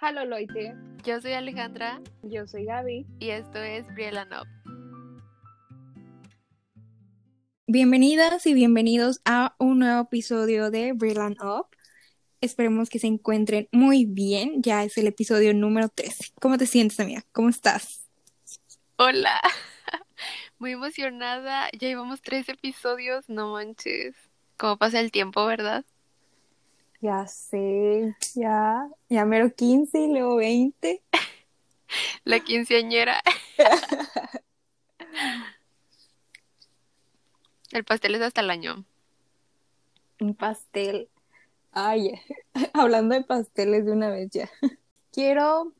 Halo 0.00 0.24
Loite, 0.24 0.74
Yo 1.04 1.20
soy 1.20 1.32
Alejandra 1.32 2.00
yo 2.22 2.46
soy 2.46 2.64
Gaby. 2.64 3.06
y 3.18 3.30
esto 3.30 3.58
es 3.58 3.86
Briella 3.94 4.26
Up. 4.40 4.48
Bienvenidas 7.66 8.46
y 8.46 8.54
bienvenidos 8.54 9.20
a 9.26 9.54
un 9.58 9.80
nuevo 9.80 10.00
episodio 10.00 10.70
de 10.70 10.94
Brilliant 10.94 11.42
Up. 11.42 11.66
Esperemos 12.40 12.88
que 12.88 12.98
se 12.98 13.08
encuentren 13.08 13.68
muy 13.72 14.06
bien. 14.06 14.62
Ya 14.62 14.84
es 14.84 14.96
el 14.96 15.06
episodio 15.06 15.52
número 15.52 15.90
13. 15.90 16.32
¿Cómo 16.40 16.56
te 16.56 16.66
sientes, 16.66 16.98
amiga? 16.98 17.22
¿Cómo 17.32 17.50
estás? 17.50 18.08
Hola, 18.96 19.40
muy 20.58 20.72
emocionada. 20.72 21.68
Ya 21.72 21.88
llevamos 21.88 22.22
tres 22.22 22.48
episodios, 22.48 23.28
no 23.28 23.52
manches. 23.52 24.14
¿Cómo 24.56 24.78
pasa 24.78 24.98
el 25.00 25.12
tiempo, 25.12 25.44
verdad? 25.44 25.84
Ya 27.00 27.26
sé, 27.26 28.14
ya, 28.34 28.88
ya 29.08 29.24
mero 29.24 29.54
15 29.54 29.98
y 29.98 30.12
luego 30.12 30.36
20. 30.36 31.02
La 32.24 32.40
quinceañera. 32.40 33.22
El 37.72 37.84
pastel 37.84 38.16
es 38.16 38.22
hasta 38.22 38.40
el 38.40 38.50
año. 38.50 38.84
Un 40.20 40.34
pastel. 40.34 41.08
Ay, 41.72 42.20
hablando 42.74 43.14
de 43.14 43.22
pasteles 43.22 43.86
de 43.86 43.92
una 43.92 44.10
vez 44.10 44.28
ya. 44.30 44.50
Quiero 45.12 45.72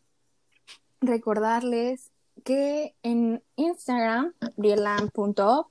recordarles 1.00 2.12
que 2.44 2.94
en 3.02 3.42
Instagram, 3.56 4.32
brielan.op, 4.56 5.66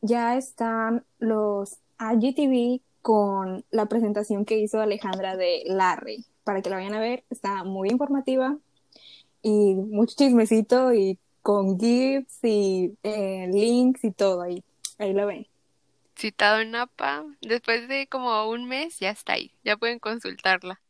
ya 0.00 0.36
están 0.36 1.04
los 1.18 1.78
IGTV 1.98 2.80
con 3.06 3.64
la 3.70 3.86
presentación 3.86 4.44
que 4.44 4.58
hizo 4.58 4.80
Alejandra 4.80 5.36
de 5.36 5.62
Larry. 5.66 6.24
Para 6.42 6.60
que 6.60 6.70
la 6.70 6.74
vayan 6.74 6.94
a 6.94 6.98
ver, 6.98 7.22
está 7.30 7.62
muy 7.62 7.88
informativa 7.88 8.58
y 9.42 9.76
mucho 9.76 10.16
chismecito 10.16 10.92
y 10.92 11.16
con 11.40 11.78
GIFs 11.78 12.42
y 12.42 12.96
eh, 13.04 13.48
links 13.52 14.02
y 14.02 14.10
todo 14.10 14.42
ahí. 14.42 14.64
Ahí 14.98 15.12
lo 15.12 15.24
ven. 15.24 15.46
Citado 16.18 16.58
en 16.58 16.74
APA. 16.74 17.24
Después 17.42 17.86
de 17.86 18.08
como 18.08 18.48
un 18.48 18.66
mes 18.66 18.98
ya 18.98 19.10
está 19.10 19.34
ahí. 19.34 19.52
Ya 19.62 19.76
pueden 19.76 20.00
consultarla. 20.00 20.80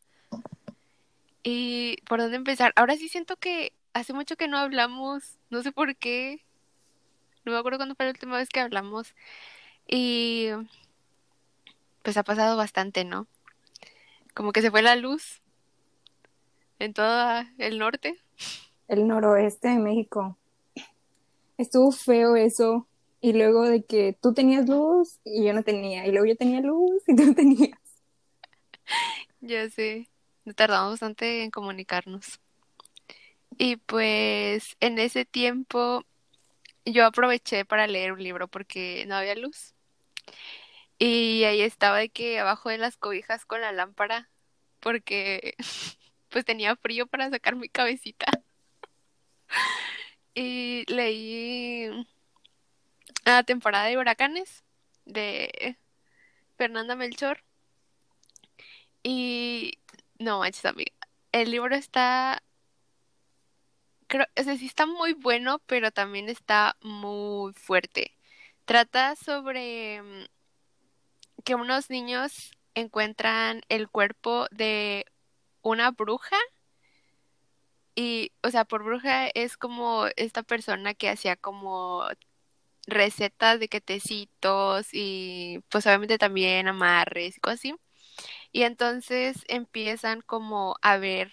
¿Y 1.43 1.99
por 2.09 2.21
dónde 2.21 2.39
empezar? 2.39 2.73
Ahora 2.77 2.97
sí 2.97 3.11
siento 3.11 3.37
que 3.37 3.75
hace 3.93 4.15
mucho 4.15 4.37
que 4.37 4.49
no 4.49 4.57
hablamos. 4.57 5.37
No 5.51 5.63
sé 5.63 5.71
por 5.71 5.95
qué. 5.97 6.41
No 7.45 7.53
me 7.53 7.59
acuerdo 7.59 7.77
cuándo 7.77 7.95
fue 7.95 8.07
la 8.07 8.13
última 8.13 8.39
vez 8.39 8.49
que 8.49 8.61
hablamos. 8.61 9.15
Y 9.87 10.49
pues 12.07 12.17
ha 12.17 12.23
pasado 12.23 12.57
bastante, 12.57 13.05
¿no? 13.05 13.27
Como 14.33 14.53
que 14.53 14.63
se 14.63 14.71
fue 14.71 14.81
la 14.81 14.95
luz 14.95 15.43
en 16.79 16.95
todo 16.95 17.43
el 17.59 17.81
norte. 17.81 18.17
el 18.87 19.09
noroeste 19.09 19.67
de 19.67 19.79
México. 19.81 20.39
Estuvo 21.59 21.91
feo 21.91 22.37
eso. 22.37 22.87
Y 23.21 23.33
luego 23.33 23.65
de 23.65 23.83
que 23.83 24.17
tú 24.23 24.33
tenías 24.33 24.69
luz 24.69 25.19
y 25.25 25.47
yo 25.47 25.53
no 25.53 25.65
tenía. 25.65 26.07
Y 26.07 26.13
luego 26.13 26.27
yo 26.27 26.37
tenía 26.37 26.61
luz 26.61 27.03
y 27.09 27.17
tú 27.17 27.25
no 27.25 27.35
tenías. 27.35 27.81
Ya 29.41 29.69
sé, 29.69 30.09
nos 30.45 30.55
tardamos 30.55 30.93
bastante 30.93 31.43
en 31.43 31.51
comunicarnos. 31.51 32.39
Y 33.59 33.79
pues 33.79 34.77
en 34.79 35.01
ese 35.01 35.25
tiempo 35.25 36.05
yo 36.85 37.05
aproveché 37.05 37.65
para 37.65 37.89
leer 37.89 38.13
un 38.13 38.23
libro 38.23 38.47
porque 38.47 39.05
no 39.09 39.17
había 39.17 39.35
luz. 39.35 39.75
Y 40.99 41.45
ahí 41.45 41.61
estaba 41.63 41.99
de 41.99 42.09
que 42.09 42.39
abajo 42.39 42.71
de 42.71 42.79
las 42.79 42.97
cobijas 42.97 43.45
con 43.45 43.61
la 43.61 43.73
lámpara 43.73 44.31
porque 44.81 45.57
pues 46.31 46.45
tenía 46.45 46.77
frío 46.77 47.07
para 47.07 47.31
sacar 47.31 47.57
mi 47.57 47.69
cabecita. 47.69 48.27
Y 50.39 50.85
leí 50.93 51.89
la 53.25 53.43
temporada 53.43 53.87
de 53.87 53.97
huracanes 53.97 54.65
de 55.07 55.79
Fernanda 56.59 56.95
Melchor. 56.95 57.43
Y 59.03 59.79
no 60.19 60.41
manches, 60.41 60.65
amiga. 60.67 60.93
El 61.33 61.51
libro 61.51 61.75
está, 61.75 62.43
creo, 64.09 64.27
o 64.39 64.43
sea, 64.43 64.57
sí 64.57 64.67
está 64.67 64.87
muy 64.87 65.15
bueno, 65.15 65.61
pero 65.67 65.91
también 65.91 66.29
está 66.29 66.77
muy 66.83 67.53
fuerte. 67.55 68.17
Trata 68.65 69.17
sobre 69.17 70.03
mm, 70.03 70.25
que 71.47 71.55
unos 71.55 71.91
niños 71.91 72.51
encuentran 72.75 73.63
el 73.69 73.89
cuerpo 73.89 74.49
de 74.51 75.07
una 75.63 75.93
bruja. 75.93 76.37
Y, 77.95 78.33
o 78.43 78.51
sea, 78.51 78.65
por 78.65 78.83
bruja 78.85 79.29
es 79.29 79.57
como 79.57 80.07
esta 80.17 80.43
persona 80.43 80.95
que 80.95 81.09
hacía 81.09 81.37
como 81.37 82.05
recetas 82.87 83.61
de 83.61 83.69
quetecitos 83.69 84.89
y 84.93 85.61
pues 85.71 85.87
obviamente 85.87 86.19
también 86.19 86.69
amarres 86.69 87.37
y 87.37 87.41
cosas 87.41 87.61
así. 87.61 87.75
Y 88.53 88.63
entonces 88.65 89.45
empiezan 89.49 90.23
como 90.23 90.77
a 90.83 90.99
ver 90.99 91.31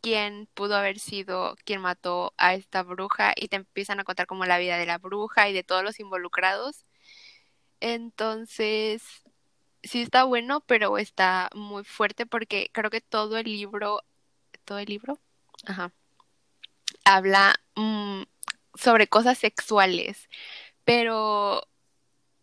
quién 0.00 0.48
pudo 0.54 0.76
haber 0.76 0.98
sido 0.98 1.56
quien 1.64 1.82
mató 1.82 2.34
a 2.38 2.54
esta 2.54 2.82
bruja 2.82 3.34
y 3.36 3.48
te 3.48 3.56
empiezan 3.56 4.00
a 4.00 4.04
contar 4.04 4.26
como 4.26 4.46
la 4.46 4.58
vida 4.58 4.78
de 4.78 4.86
la 4.86 4.98
bruja 4.98 5.48
y 5.48 5.52
de 5.54 5.64
todos 5.64 5.84
los 5.84 6.00
involucrados. 6.00 6.86
Entonces, 7.80 9.21
sí 9.82 10.02
está 10.02 10.24
bueno, 10.24 10.60
pero 10.66 10.98
está 10.98 11.50
muy 11.54 11.84
fuerte 11.84 12.26
porque 12.26 12.70
creo 12.72 12.90
que 12.90 13.00
todo 13.00 13.38
el 13.38 13.46
libro, 13.46 14.02
todo 14.64 14.78
el 14.78 14.86
libro, 14.86 15.18
ajá, 15.66 15.92
habla 17.04 17.54
mm, 17.76 18.22
sobre 18.74 19.08
cosas 19.08 19.38
sexuales, 19.38 20.28
pero 20.84 21.62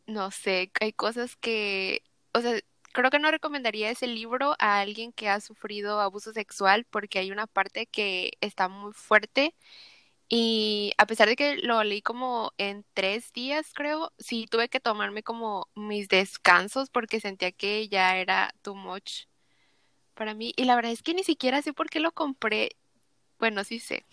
no 0.07 0.31
sé, 0.31 0.71
hay 0.81 0.93
cosas 0.93 1.35
que, 1.37 2.03
o 2.33 2.41
sea, 2.41 2.59
creo 2.93 3.11
que 3.11 3.19
no 3.19 3.31
recomendaría 3.31 3.91
ese 3.91 4.07
libro 4.07 4.55
a 4.59 4.79
alguien 4.79 5.13
que 5.13 5.29
ha 5.29 5.41
sufrido 5.41 5.99
abuso 6.01 6.33
sexual 6.33 6.85
porque 6.89 7.19
hay 7.19 7.31
una 7.31 7.47
parte 7.47 7.85
que 7.87 8.33
está 8.41 8.67
muy 8.69 8.93
fuerte 8.93 9.55
y 10.29 10.93
a 10.99 11.07
pesar 11.07 11.27
de 11.27 11.35
que 11.35 11.57
lo 11.57 11.83
leí 11.83 12.03
como 12.03 12.53
en 12.59 12.85
tres 12.93 13.33
días, 13.33 13.73
creo, 13.73 14.13
sí 14.19 14.45
tuve 14.45 14.69
que 14.69 14.79
tomarme 14.79 15.23
como 15.23 15.67
mis 15.75 16.07
descansos 16.07 16.91
porque 16.91 17.19
sentía 17.19 17.51
que 17.51 17.89
ya 17.89 18.15
era 18.17 18.53
too 18.61 18.75
much 18.75 19.23
para 20.13 20.35
mí 20.35 20.53
y 20.55 20.65
la 20.65 20.75
verdad 20.75 20.91
es 20.91 21.01
que 21.01 21.15
ni 21.15 21.23
siquiera 21.23 21.63
sé 21.63 21.73
por 21.73 21.89
qué 21.89 21.99
lo 21.99 22.11
compré. 22.11 22.75
Bueno, 23.39 23.63
sí 23.63 23.79
sé. 23.79 24.05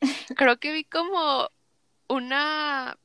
Creo 0.36 0.58
que 0.58 0.72
vi 0.72 0.84
como 0.84 1.50
una 2.08 2.98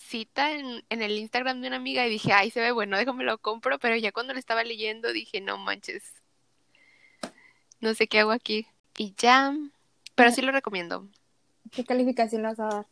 cita 0.00 0.52
en, 0.52 0.84
en 0.90 1.02
el 1.02 1.12
Instagram 1.18 1.60
de 1.60 1.68
una 1.68 1.76
amiga 1.76 2.06
y 2.06 2.10
dije, 2.10 2.32
ay, 2.32 2.50
se 2.50 2.60
ve 2.60 2.72
bueno, 2.72 2.96
déjame 2.98 3.24
lo 3.24 3.38
compro, 3.38 3.78
pero 3.78 3.96
ya 3.96 4.12
cuando 4.12 4.32
lo 4.32 4.38
estaba 4.40 4.64
leyendo 4.64 5.12
dije, 5.12 5.40
no 5.40 5.58
manches, 5.58 6.22
no 7.80 7.94
sé 7.94 8.08
qué 8.08 8.20
hago 8.20 8.32
aquí. 8.32 8.66
Y 8.98 9.14
ya, 9.16 9.54
pero 10.16 10.32
sí 10.32 10.42
lo 10.42 10.52
recomiendo. 10.52 11.08
¿Qué 11.72 11.84
calificación 11.84 12.42
le 12.42 12.48
vas 12.48 12.60
a 12.60 12.64
dar? 12.66 12.86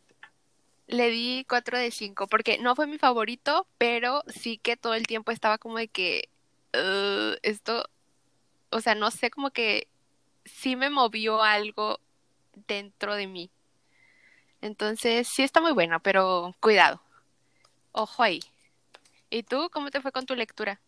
Le 0.87 1.09
di 1.09 1.45
4 1.49 1.77
de 1.79 1.91
5 1.91 2.27
porque 2.27 2.57
no 2.59 2.75
fue 2.75 2.85
mi 2.87 2.97
favorito, 2.97 3.65
pero 3.77 4.23
sí 4.27 4.57
que 4.57 4.77
todo 4.77 4.93
el 4.93 5.07
tiempo 5.07 5.31
estaba 5.31 5.57
como 5.57 5.77
de 5.77 5.87
que 5.87 6.29
"Ugh, 6.73 7.37
esto, 7.41 7.85
o 8.71 8.81
sea, 8.81 8.93
no 8.95 9.09
sé, 9.11 9.31
como 9.31 9.49
que 9.51 9.87
sí 10.45 10.75
me 10.75 10.89
movió 10.89 11.41
algo 11.41 11.99
dentro 12.67 13.15
de 13.15 13.27
mí. 13.27 13.49
Entonces, 14.61 15.27
sí 15.27 15.43
está 15.43 15.61
muy 15.61 15.73
bueno, 15.73 15.99
pero 15.99 16.55
cuidado. 16.59 17.01
Ojo 17.91 18.23
ahí. 18.23 18.39
¿Y 19.29 19.43
tú 19.43 19.69
cómo 19.71 19.89
te 19.91 20.01
fue 20.01 20.11
con 20.11 20.25
tu 20.25 20.35
lectura? 20.35 20.79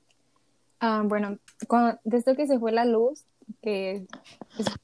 Ah, 0.80 1.02
bueno, 1.04 1.38
cuando- 1.68 2.00
desde 2.04 2.36
que 2.36 2.48
se 2.48 2.60
fue 2.60 2.72
la 2.72 2.86
luz, 2.86 3.24
que 3.62 4.06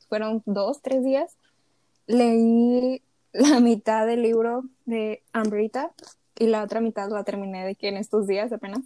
fueron 0.10 0.42
dos, 0.46 0.82
tres 0.82 1.04
días, 1.04 1.38
leí 2.08 3.02
la 3.32 3.60
mitad 3.60 4.06
del 4.06 4.22
libro 4.22 4.64
de 4.86 5.24
Ambrita 5.34 5.92
y 6.38 6.48
la 6.48 6.64
otra 6.64 6.82
mitad 6.82 7.10
la 7.10 7.24
terminé 7.24 7.66
de 7.66 7.76
que 7.76 7.90
en 7.90 7.98
estos 7.98 8.28
días 8.28 8.52
apenas. 8.52 8.82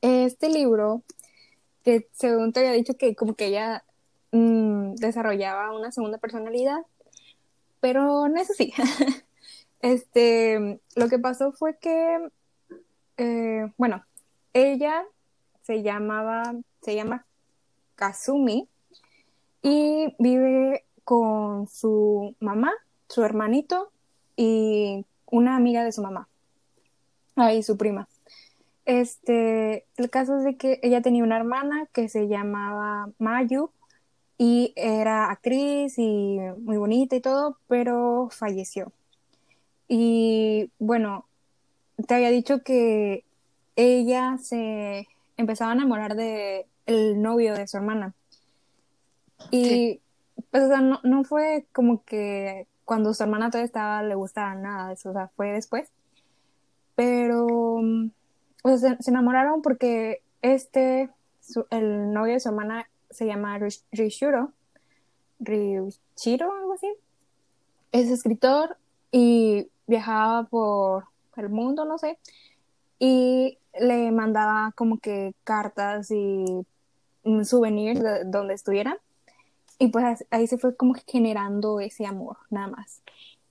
Este 0.00 0.48
libro, 0.48 1.02
que 1.84 2.08
según 2.12 2.52
te 2.52 2.60
había 2.60 2.72
dicho 2.72 2.96
que 2.96 3.16
como 3.16 3.34
que 3.34 3.46
ella 3.46 3.84
mm, 4.32 4.94
desarrollaba 4.94 5.76
una 5.76 5.90
segunda 5.90 6.18
personalidad, 6.18 6.78
pero 7.80 8.28
no 8.28 8.40
es 8.40 8.50
así. 8.50 8.72
Este, 9.80 10.80
lo 10.96 11.08
que 11.08 11.20
pasó 11.20 11.52
fue 11.52 11.78
que, 11.78 12.30
eh, 13.16 13.72
bueno, 13.76 14.04
ella 14.52 15.04
se 15.62 15.84
llamaba, 15.84 16.52
se 16.82 16.96
llama 16.96 17.24
Kazumi 17.94 18.68
y 19.62 20.16
vive 20.18 20.84
con 21.08 21.66
su 21.68 22.34
mamá, 22.38 22.70
su 23.08 23.24
hermanito 23.24 23.90
y 24.36 25.06
una 25.24 25.56
amiga 25.56 25.82
de 25.82 25.90
su 25.90 26.02
mamá. 26.02 26.28
Ahí 27.34 27.62
su 27.62 27.78
prima. 27.78 28.06
Este, 28.84 29.86
el 29.96 30.10
caso 30.10 30.36
es 30.36 30.44
de 30.44 30.58
que 30.58 30.80
ella 30.82 31.00
tenía 31.00 31.24
una 31.24 31.38
hermana 31.38 31.86
que 31.94 32.10
se 32.10 32.28
llamaba 32.28 33.08
Mayu 33.18 33.70
y 34.36 34.74
era 34.76 35.30
actriz 35.30 35.94
y 35.96 36.40
muy 36.58 36.76
bonita 36.76 37.16
y 37.16 37.22
todo, 37.22 37.56
pero 37.68 38.28
falleció. 38.30 38.92
Y 39.88 40.70
bueno, 40.78 41.24
te 42.06 42.16
había 42.16 42.28
dicho 42.28 42.62
que 42.62 43.24
ella 43.76 44.36
se 44.42 45.08
empezaba 45.38 45.70
a 45.70 45.74
enamorar 45.74 46.16
de 46.16 46.66
el 46.84 47.22
novio 47.22 47.54
de 47.54 47.66
su 47.66 47.78
hermana. 47.78 48.12
Y 49.50 50.02
pues 50.50 50.64
o 50.64 50.68
sea, 50.68 50.80
no, 50.80 51.00
no 51.02 51.24
fue 51.24 51.66
como 51.72 52.04
que 52.04 52.66
cuando 52.84 53.12
su 53.14 53.22
hermana 53.22 53.50
todavía 53.50 53.66
estaba 53.66 54.02
le 54.02 54.14
gustaba 54.14 54.54
nada 54.54 54.92
o 54.92 54.96
sea, 54.96 55.28
fue 55.36 55.52
después. 55.52 55.90
Pero 56.94 57.46
o 57.46 58.76
sea, 58.76 58.96
se, 59.00 59.10
enamoraron 59.10 59.62
porque 59.62 60.22
este, 60.42 61.10
el 61.70 62.12
novio 62.12 62.34
de 62.34 62.40
su 62.40 62.48
hermana 62.48 62.88
se 63.10 63.26
llama 63.26 63.58
Rish- 63.58 63.84
Rishiro, 63.92 64.52
Ryuichiro, 65.40 66.52
algo 66.52 66.74
así. 66.74 66.92
Es 67.92 68.10
escritor 68.10 68.76
y 69.10 69.70
viajaba 69.86 70.44
por 70.44 71.04
el 71.36 71.48
mundo, 71.48 71.84
no 71.84 71.98
sé, 71.98 72.18
y 72.98 73.58
le 73.80 74.10
mandaba 74.10 74.72
como 74.72 74.98
que 74.98 75.34
cartas 75.44 76.10
y 76.10 76.44
mm, 77.24 77.44
souvenirs 77.44 78.00
de 78.02 78.24
donde 78.24 78.54
estuviera. 78.54 78.98
Y 79.78 79.88
pues 79.88 80.24
ahí 80.30 80.46
se 80.46 80.58
fue 80.58 80.76
como 80.76 80.94
generando 81.06 81.80
ese 81.80 82.06
amor, 82.06 82.36
nada 82.50 82.68
más. 82.68 83.02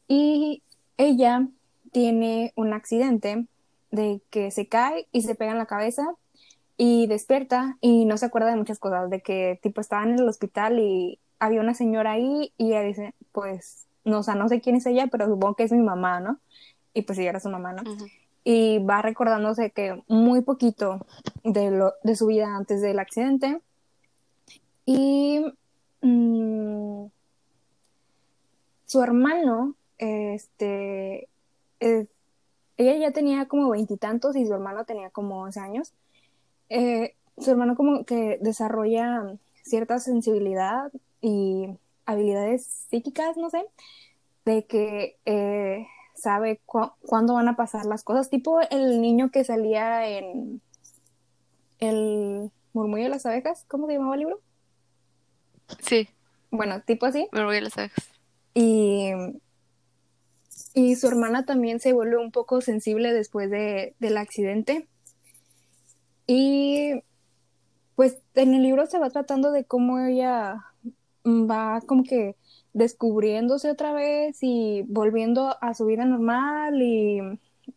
Y 0.07 0.61
ella 0.97 1.47
tiene 1.91 2.53
un 2.55 2.73
accidente 2.73 3.45
de 3.91 4.21
que 4.29 4.51
se 4.51 4.67
cae 4.67 5.07
y 5.11 5.21
se 5.21 5.35
pega 5.35 5.51
en 5.51 5.57
la 5.57 5.65
cabeza 5.65 6.15
y 6.77 7.07
despierta 7.07 7.77
y 7.81 8.05
no 8.05 8.17
se 8.17 8.25
acuerda 8.25 8.49
de 8.49 8.57
muchas 8.57 8.79
cosas, 8.79 9.09
de 9.09 9.21
que 9.21 9.59
tipo 9.63 9.81
estaba 9.81 10.03
en 10.03 10.19
el 10.19 10.27
hospital 10.27 10.79
y 10.79 11.19
había 11.39 11.61
una 11.61 11.73
señora 11.73 12.11
ahí 12.11 12.53
y 12.57 12.67
ella 12.67 12.81
dice, 12.81 13.13
pues, 13.31 13.85
no, 14.03 14.19
o 14.19 14.23
sea, 14.23 14.35
no 14.35 14.47
sé 14.47 14.61
quién 14.61 14.75
es 14.75 14.85
ella, 14.85 15.07
pero 15.07 15.27
supongo 15.27 15.55
que 15.55 15.63
es 15.63 15.71
mi 15.71 15.81
mamá, 15.81 16.19
¿no? 16.19 16.39
Y 16.93 17.03
pues 17.03 17.17
ella 17.19 17.31
era 17.31 17.39
su 17.39 17.49
mamá, 17.49 17.73
¿no? 17.73 17.89
Ujú. 17.89 18.05
Y 18.43 18.79
va 18.79 19.01
recordándose 19.01 19.71
que 19.71 20.01
muy 20.07 20.41
poquito 20.41 21.05
de, 21.43 21.71
lo, 21.71 21.93
de 22.03 22.15
su 22.15 22.27
vida 22.27 22.55
antes 22.55 22.81
del 22.81 22.99
accidente. 22.99 23.59
Y 24.85 25.45
mm, 26.01 27.05
su 28.85 29.03
hermano, 29.03 29.75
este, 29.97 31.27
ella 32.77 32.95
ya 32.97 33.11
tenía 33.11 33.47
como 33.47 33.69
veintitantos 33.69 34.35
y, 34.35 34.45
su 34.45 34.53
hermano 34.53 34.85
tenía 34.85 35.09
como 35.09 35.41
once 35.41 35.59
años. 35.59 35.93
Eh, 36.69 37.15
su 37.37 37.51
hermano 37.51 37.75
como 37.75 38.05
que 38.05 38.39
desarrolla 38.41 39.35
cierta 39.63 39.99
sensibilidad 39.99 40.91
y 41.21 41.67
habilidades 42.05 42.65
psíquicas, 42.89 43.37
no 43.37 43.49
sé, 43.49 43.65
de 44.45 44.65
que 44.65 45.17
eh, 45.25 45.87
sabe 46.15 46.61
cu- 46.65 46.91
cuándo 47.01 47.33
van 47.33 47.47
a 47.47 47.55
pasar 47.55 47.85
las 47.85 48.03
cosas, 48.03 48.29
tipo 48.29 48.61
el 48.61 49.01
niño 49.01 49.29
que 49.31 49.43
salía 49.43 50.07
en 50.07 50.61
el 51.79 52.51
murmullo 52.73 53.03
de 53.03 53.09
las 53.09 53.25
abejas, 53.25 53.65
¿cómo 53.67 53.87
se 53.87 53.93
llamaba 53.93 54.15
el 54.15 54.21
libro? 54.21 54.39
Sí, 55.79 56.07
Bueno, 56.51 56.81
tipo 56.81 57.05
así. 57.05 57.27
me 57.31 57.43
voy 57.45 57.57
a 57.57 57.61
las 57.61 57.77
abejas. 57.77 58.09
Y, 58.53 59.11
y 60.73 60.95
su 60.95 61.07
hermana 61.07 61.45
también 61.45 61.79
se 61.79 61.93
vuelve 61.93 62.17
un 62.17 62.31
poco 62.31 62.61
sensible 62.61 63.13
después 63.13 63.49
de, 63.49 63.95
del 63.99 64.17
accidente. 64.17 64.87
Y 66.27 67.01
pues 67.95 68.17
en 68.35 68.53
el 68.53 68.63
libro 68.63 68.85
se 68.85 68.99
va 68.99 69.09
tratando 69.09 69.51
de 69.51 69.65
cómo 69.65 69.99
ella 69.99 70.65
va 71.25 71.81
como 71.85 72.03
que 72.03 72.35
descubriéndose 72.73 73.71
otra 73.71 73.93
vez 73.93 74.37
y 74.41 74.83
volviendo 74.87 75.57
a 75.61 75.73
su 75.73 75.85
vida 75.85 76.05
normal 76.05 76.81
y 76.81 77.19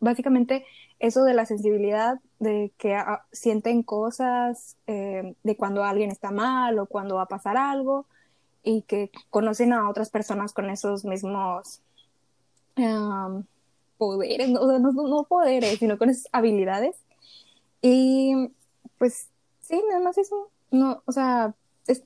básicamente 0.01 0.65
eso 1.01 1.25
de 1.25 1.35
la 1.35 1.47
sensibilidad, 1.47 2.21
de 2.39 2.73
que 2.79 2.95
ah, 2.95 3.25
sienten 3.33 3.83
cosas, 3.83 4.77
eh, 4.87 5.35
de 5.43 5.57
cuando 5.57 5.83
alguien 5.83 6.11
está 6.11 6.31
mal 6.31 6.79
o 6.79 6.87
cuando 6.87 7.17
va 7.17 7.23
a 7.23 7.29
pasar 7.29 7.57
algo 7.57 8.07
y 8.63 8.83
que 8.83 9.11
conocen 9.31 9.73
a 9.73 9.89
otras 9.89 10.11
personas 10.11 10.53
con 10.53 10.69
esos 10.69 11.05
mismos 11.07 11.81
um, 12.77 13.45
poderes, 13.97 14.51
no, 14.51 14.79
no, 14.79 15.25
poderes, 15.25 15.79
sino 15.79 15.99
con 15.99 16.11
esas 16.11 16.29
habilidades. 16.33 16.97
Y 17.81 18.53
pues 18.99 19.29
sí, 19.61 19.83
nada 19.89 20.03
más 20.03 20.19
eso. 20.19 20.51
No, 20.71 21.03
o 21.07 21.13
sea, 21.13 21.55
es, 21.87 22.05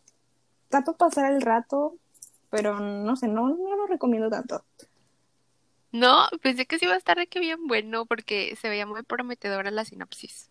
para 0.70 0.85
pasar 0.85 1.32
el 1.32 1.43
rato, 1.43 1.97
pero 2.49 2.79
no 2.79 3.17
sé, 3.17 3.26
no, 3.26 3.49
no 3.49 3.76
lo 3.76 3.87
recomiendo 3.88 4.31
tanto. 4.31 4.64
No, 5.94 6.26
pensé 6.43 6.67
que 6.67 6.79
sí 6.81 6.87
iba 6.87 6.94
a 6.94 6.99
estar 6.99 7.17
de 7.17 7.29
que 7.29 7.38
bien 7.38 7.69
bueno 7.69 8.05
porque 8.05 8.56
se 8.56 8.69
veía 8.69 8.85
muy 8.85 9.05
prometedora 9.05 9.70
la 9.70 9.85
sinopsis. 9.85 10.50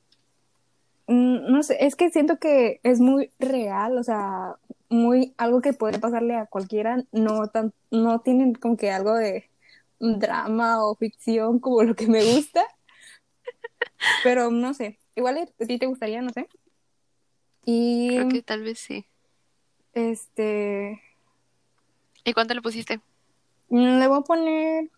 Mm, 1.08 1.52
No 1.52 1.64
sé, 1.64 1.78
es 1.86 1.96
que 1.96 2.10
siento 2.10 2.38
que 2.40 2.80
es 2.84 3.00
muy 3.02 3.30
real, 3.40 3.98
o 3.98 4.04
sea, 4.04 4.56
muy 4.90 5.34
algo 5.38 5.62
que 5.62 5.74
puede 5.74 6.00
pasarle 6.00 6.36
a 6.38 6.46
cualquiera, 6.46 7.04
no 7.12 7.48
tan, 7.50 7.74
no 7.92 8.22
tienen 8.22 8.54
como 8.56 8.78
que 8.78 8.90
algo 8.92 9.14
de 9.16 9.50
drama 10.00 10.86
o 10.86 10.96
ficción 10.96 11.60
como 11.60 11.84
lo 11.84 11.94
que 11.96 12.08
me 12.08 12.24
gusta, 12.24 12.66
pero 14.24 14.50
no 14.50 14.74
sé, 14.74 14.98
igual 15.16 15.38
a 15.40 15.66
ti 15.66 15.78
te 15.78 15.88
gustaría, 15.88 16.22
no 16.22 16.30
sé. 16.30 16.48
Y 17.66 18.10
Creo 18.16 18.30
que 18.30 18.42
tal 18.44 18.62
vez 18.64 18.80
sí. 18.80 19.06
este, 19.94 21.02
¿Y 22.24 22.34
cuánto 22.34 22.54
le 22.54 22.62
pusiste? 22.62 23.02
mm, 23.70 24.00
le 24.00 24.08
voy 24.08 24.20
a 24.20 24.22
poner 24.22 24.90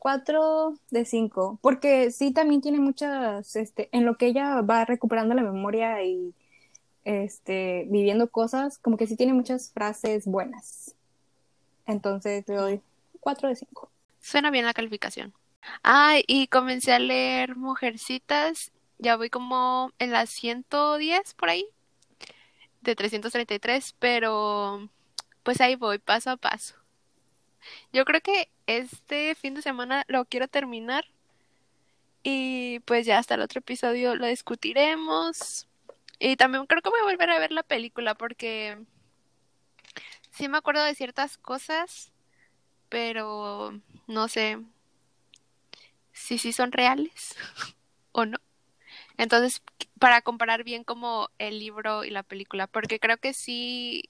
4 0.00 0.74
de 0.90 1.04
5, 1.04 1.58
porque 1.60 2.10
sí 2.10 2.32
también 2.32 2.62
tiene 2.62 2.80
muchas, 2.80 3.54
este, 3.54 3.90
en 3.92 4.06
lo 4.06 4.16
que 4.16 4.28
ella 4.28 4.62
va 4.62 4.86
recuperando 4.86 5.34
la 5.34 5.42
memoria 5.42 6.02
y 6.02 6.34
este, 7.04 7.86
viviendo 7.90 8.30
cosas, 8.30 8.78
como 8.78 8.96
que 8.96 9.06
sí 9.06 9.14
tiene 9.14 9.34
muchas 9.34 9.70
frases 9.72 10.24
buenas. 10.24 10.96
Entonces 11.86 12.48
le 12.48 12.54
doy 12.54 12.80
4 13.20 13.50
de 13.50 13.56
5. 13.56 13.90
Suena 14.20 14.50
bien 14.50 14.64
la 14.64 14.72
calificación. 14.72 15.34
Ah, 15.82 16.16
y 16.26 16.46
comencé 16.46 16.94
a 16.94 16.98
leer 16.98 17.56
Mujercitas. 17.56 18.72
Ya 18.98 19.16
voy 19.16 19.28
como 19.28 19.92
en 19.98 20.12
las 20.12 20.30
110 20.30 21.34
por 21.34 21.50
ahí. 21.50 21.66
De 22.80 22.96
333, 22.96 23.94
pero 23.98 24.88
pues 25.42 25.60
ahí 25.60 25.76
voy, 25.76 25.98
paso 25.98 26.30
a 26.30 26.36
paso. 26.38 26.79
Yo 27.92 28.04
creo 28.04 28.20
que 28.20 28.48
este 28.66 29.34
fin 29.34 29.54
de 29.54 29.62
semana 29.62 30.04
lo 30.08 30.24
quiero 30.24 30.48
terminar. 30.48 31.04
Y 32.22 32.80
pues 32.80 33.06
ya 33.06 33.18
hasta 33.18 33.34
el 33.34 33.40
otro 33.40 33.60
episodio 33.60 34.14
lo 34.14 34.26
discutiremos. 34.26 35.66
Y 36.18 36.36
también 36.36 36.66
creo 36.66 36.82
que 36.82 36.90
voy 36.90 37.00
a 37.00 37.04
volver 37.04 37.30
a 37.30 37.38
ver 37.38 37.52
la 37.52 37.62
película 37.62 38.14
porque 38.14 38.78
sí 40.30 40.48
me 40.48 40.58
acuerdo 40.58 40.82
de 40.84 40.94
ciertas 40.94 41.38
cosas, 41.38 42.12
pero 42.88 43.72
no 44.06 44.28
sé 44.28 44.58
si 46.12 46.38
sí 46.38 46.52
son 46.52 46.72
reales 46.72 47.36
o 48.12 48.26
no. 48.26 48.38
Entonces, 49.16 49.62
para 49.98 50.22
comparar 50.22 50.64
bien 50.64 50.84
como 50.84 51.28
el 51.38 51.58
libro 51.58 52.04
y 52.04 52.10
la 52.10 52.22
película, 52.22 52.66
porque 52.66 52.98
creo 52.98 53.18
que 53.18 53.34
sí 53.34 54.08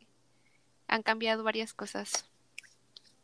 han 0.89 1.03
cambiado 1.03 1.43
varias 1.43 1.75
cosas. 1.75 2.30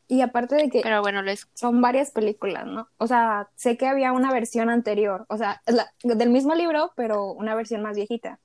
Y 0.09 0.21
aparte 0.21 0.55
de 0.55 0.71
que 0.71 0.81
Pero 0.83 1.03
bueno, 1.03 1.23
les... 1.23 1.49
son 1.55 1.81
varias 1.81 2.11
películas, 2.13 2.67
¿no? 2.67 2.89
O 2.99 3.07
sea, 3.07 3.49
sé 3.57 3.77
que 3.77 3.87
había 3.87 4.13
una 4.13 4.33
versión 4.33 4.71
anterior, 4.71 5.27
o 5.29 5.37
sea, 5.37 5.63
la- 5.67 5.93
del 6.03 6.31
mismo 6.31 6.55
libro, 6.55 6.93
pero 6.97 7.33
una 7.33 7.55
versión 7.55 7.83
más 7.83 7.97
viejita. 7.97 8.39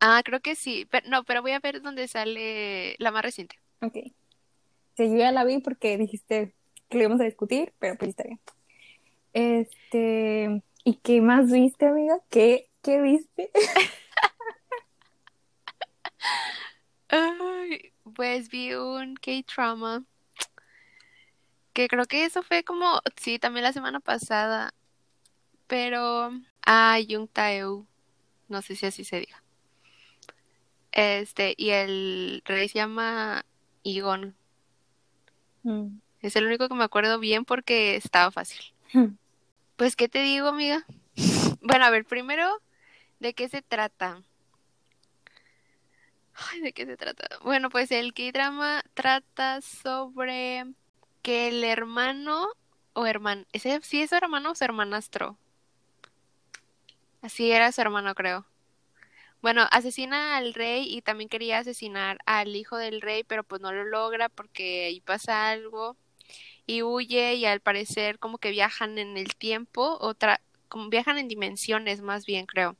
Ah, 0.00 0.22
creo 0.24 0.40
que 0.40 0.54
sí. 0.54 0.86
Pero, 0.90 1.08
no, 1.08 1.24
pero 1.24 1.42
voy 1.42 1.52
a 1.52 1.60
ver 1.60 1.82
dónde 1.82 2.06
sale 2.06 2.94
la 2.98 3.10
más 3.10 3.22
reciente. 3.22 3.56
Ok. 3.80 3.94
Sí, 4.96 5.10
yo 5.10 5.16
ya 5.16 5.32
la 5.32 5.44
vi 5.44 5.58
porque 5.58 5.98
dijiste 5.98 6.54
que 6.88 6.98
lo 6.98 7.04
íbamos 7.04 7.20
a 7.20 7.24
discutir, 7.24 7.72
pero 7.78 7.96
pues 7.96 8.10
está 8.10 8.24
bien. 8.24 8.40
Este, 9.32 10.62
¿y 10.84 10.94
qué 11.02 11.20
más 11.20 11.50
viste, 11.50 11.86
amiga? 11.86 12.18
¿Qué, 12.30 12.68
qué 12.82 13.00
viste? 13.02 13.50
Ay, 17.08 17.92
pues 18.14 18.48
vi 18.48 18.74
un 18.74 19.16
K-Trauma. 19.16 20.04
Que 21.72 21.88
creo 21.88 22.06
que 22.06 22.24
eso 22.24 22.42
fue 22.42 22.64
como, 22.64 23.00
sí, 23.16 23.38
también 23.38 23.64
la 23.64 23.72
semana 23.72 24.00
pasada. 24.00 24.72
Pero, 25.66 26.30
ah, 26.64 26.98
Jung 27.06 27.28
Tae-woo. 27.28 27.86
No 28.48 28.62
sé 28.62 28.76
si 28.76 28.86
así 28.86 29.04
se 29.04 29.20
diga. 29.20 29.42
Este, 30.92 31.54
y 31.58 31.70
el 31.70 32.42
rey 32.46 32.68
se 32.68 32.78
llama 32.78 33.44
Egon. 33.84 34.34
Mm. 35.62 35.98
Es 36.22 36.36
el 36.36 36.46
único 36.46 36.68
que 36.68 36.74
me 36.74 36.84
acuerdo 36.84 37.18
bien 37.18 37.44
porque 37.44 37.96
estaba 37.96 38.30
fácil. 38.30 38.60
Pues, 39.76 39.94
¿qué 39.96 40.08
te 40.08 40.20
digo, 40.20 40.48
amiga? 40.48 40.84
Bueno, 41.60 41.84
a 41.84 41.90
ver, 41.90 42.04
primero, 42.04 42.48
¿de 43.18 43.34
qué 43.34 43.48
se 43.48 43.60
trata? 43.60 44.22
Ay, 46.36 46.60
¿de 46.60 46.72
qué 46.72 46.86
se 46.86 46.96
trata? 46.96 47.28
Bueno, 47.42 47.70
pues 47.70 47.90
el 47.90 48.12
K-drama 48.12 48.82
trata 48.94 49.60
sobre 49.60 50.66
que 51.22 51.48
el 51.48 51.64
hermano 51.64 52.48
o 52.92 53.06
hermano, 53.06 53.44
ese 53.52 53.80
sí 53.82 54.02
es 54.02 54.10
su 54.10 54.16
hermano 54.16 54.52
o 54.52 54.54
su 54.54 54.64
hermanastro. 54.64 55.38
Así 57.22 57.50
era 57.50 57.72
su 57.72 57.80
hermano, 57.80 58.14
creo. 58.14 58.46
Bueno, 59.42 59.66
asesina 59.70 60.36
al 60.36 60.54
rey 60.54 60.84
y 60.92 61.02
también 61.02 61.28
quería 61.28 61.58
asesinar 61.58 62.18
al 62.26 62.56
hijo 62.56 62.76
del 62.76 63.00
rey, 63.00 63.24
pero 63.24 63.44
pues 63.44 63.60
no 63.60 63.72
lo 63.72 63.84
logra 63.84 64.28
porque 64.28 64.86
ahí 64.86 65.00
pasa 65.00 65.50
algo 65.50 65.96
y 66.66 66.82
huye 66.82 67.34
y 67.34 67.46
al 67.46 67.60
parecer 67.60 68.18
como 68.18 68.38
que 68.38 68.50
viajan 68.50 68.98
en 68.98 69.16
el 69.16 69.36
tiempo, 69.36 69.98
como 70.68 70.88
viajan 70.90 71.18
en 71.18 71.28
dimensiones 71.28 72.02
más 72.02 72.26
bien, 72.26 72.46
creo. 72.46 72.76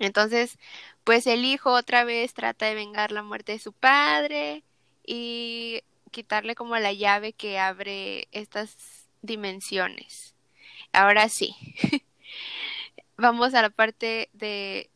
Entonces, 0.00 0.58
pues 1.04 1.26
el 1.26 1.44
hijo 1.44 1.72
otra 1.72 2.04
vez 2.04 2.34
trata 2.34 2.66
de 2.66 2.74
vengar 2.74 3.12
la 3.12 3.22
muerte 3.22 3.52
de 3.52 3.58
su 3.60 3.72
padre 3.72 4.64
y 5.06 5.82
quitarle 6.10 6.54
como 6.54 6.76
la 6.78 6.92
llave 6.92 7.32
que 7.34 7.58
abre 7.58 8.26
estas 8.32 9.08
dimensiones. 9.22 10.34
Ahora 10.92 11.28
sí, 11.28 11.54
vamos 13.16 13.54
a 13.54 13.62
la 13.62 13.70
parte 13.70 14.30
de 14.32 14.90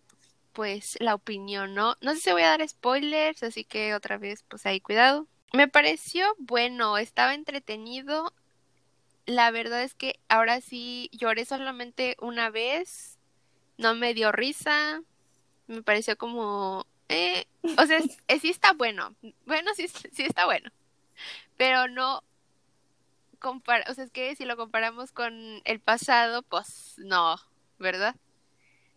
pues 0.54 0.96
la 1.00 1.14
opinión, 1.14 1.74
¿no? 1.74 1.96
No 2.00 2.14
sé 2.14 2.20
si 2.20 2.32
voy 2.32 2.42
a 2.42 2.50
dar 2.50 2.66
spoilers, 2.66 3.42
así 3.42 3.64
que 3.64 3.94
otra 3.94 4.18
vez 4.18 4.44
pues 4.48 4.64
ahí 4.66 4.80
cuidado. 4.80 5.26
Me 5.52 5.68
pareció 5.68 6.34
bueno, 6.38 6.96
estaba 6.96 7.34
entretenido. 7.34 8.32
La 9.26 9.50
verdad 9.50 9.82
es 9.82 9.94
que 9.94 10.18
ahora 10.28 10.60
sí 10.60 11.10
lloré 11.12 11.44
solamente 11.44 12.16
una 12.20 12.50
vez 12.50 13.13
no 13.78 13.94
me 13.94 14.14
dio 14.14 14.32
risa, 14.32 15.02
me 15.66 15.82
pareció 15.82 16.16
como, 16.16 16.86
eh, 17.08 17.46
o 17.78 17.86
sea, 17.86 18.00
sí 18.40 18.50
está 18.50 18.72
bueno, 18.72 19.14
bueno, 19.46 19.70
sí, 19.74 19.88
sí 19.88 20.24
está 20.24 20.44
bueno, 20.46 20.70
pero 21.56 21.88
no, 21.88 22.22
compara 23.38 23.84
o 23.90 23.94
sea, 23.94 24.04
es 24.04 24.10
que 24.10 24.34
si 24.36 24.44
lo 24.44 24.56
comparamos 24.56 25.12
con 25.12 25.60
el 25.64 25.80
pasado, 25.80 26.42
pues 26.42 26.94
no, 26.98 27.36
¿verdad? 27.78 28.16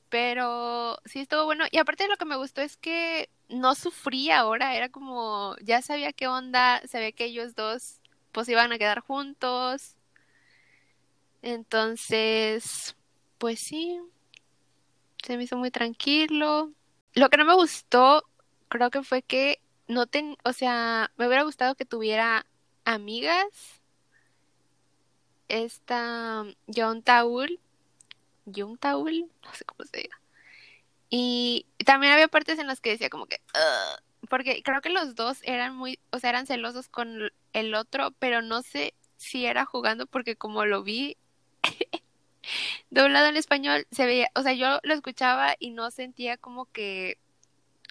Pero 0.09 0.99
sí 1.05 1.19
estuvo 1.19 1.45
bueno, 1.45 1.65
y 1.71 1.79
aparte 1.79 2.07
lo 2.07 2.17
que 2.17 2.25
me 2.25 2.37
gustó 2.37 2.61
es 2.61 2.77
que 2.77 3.29
no 3.49 3.75
sufría 3.75 4.39
ahora, 4.39 4.75
era 4.75 4.89
como, 4.89 5.55
ya 5.61 5.81
sabía 5.81 6.13
qué 6.13 6.27
onda, 6.27 6.81
sabía 6.87 7.11
que 7.11 7.25
ellos 7.25 7.55
dos 7.55 7.99
pues 8.31 8.47
iban 8.49 8.71
a 8.71 8.77
quedar 8.77 9.01
juntos, 9.01 9.95
entonces, 11.41 12.95
pues 13.37 13.59
sí, 13.59 13.99
se 15.23 15.37
me 15.37 15.43
hizo 15.43 15.57
muy 15.57 15.71
tranquilo. 15.71 16.71
Lo 17.13 17.29
que 17.29 17.37
no 17.37 17.45
me 17.45 17.55
gustó, 17.55 18.23
creo 18.69 18.89
que 18.89 19.03
fue 19.03 19.21
que 19.21 19.59
no 19.87 20.07
ten, 20.07 20.37
o 20.43 20.53
sea, 20.53 21.11
me 21.17 21.27
hubiera 21.27 21.43
gustado 21.43 21.75
que 21.75 21.85
tuviera 21.85 22.45
amigas. 22.85 23.47
Esta 25.47 26.45
John 26.73 27.01
Taul, 27.03 27.59
John 28.53 28.77
Taul, 28.77 29.29
no 29.43 29.53
sé 29.53 29.63
cómo 29.65 29.85
se 29.85 29.97
diga. 30.01 30.19
Y 31.09 31.65
también 31.85 32.13
había 32.13 32.27
partes 32.27 32.59
en 32.59 32.67
las 32.67 32.81
que 32.81 32.89
decía 32.89 33.09
como 33.09 33.27
que, 33.27 33.39
porque 34.29 34.61
creo 34.63 34.81
que 34.81 34.89
los 34.89 35.15
dos 35.15 35.39
eran 35.43 35.75
muy, 35.75 35.99
o 36.11 36.19
sea, 36.19 36.31
eran 36.31 36.47
celosos 36.47 36.89
con 36.89 37.31
el 37.53 37.75
otro, 37.75 38.11
pero 38.19 38.41
no 38.41 38.61
sé 38.61 38.93
si 39.15 39.45
era 39.45 39.65
jugando 39.65 40.05
porque 40.05 40.35
como 40.35 40.65
lo 40.65 40.83
vi 40.83 41.17
doblado 42.89 43.27
en 43.27 43.37
español 43.37 43.87
se 43.91 44.05
veía, 44.05 44.29
o 44.35 44.41
sea, 44.41 44.53
yo 44.53 44.79
lo 44.83 44.93
escuchaba 44.93 45.55
y 45.59 45.71
no 45.71 45.91
sentía 45.91 46.37
como 46.37 46.65
que 46.65 47.17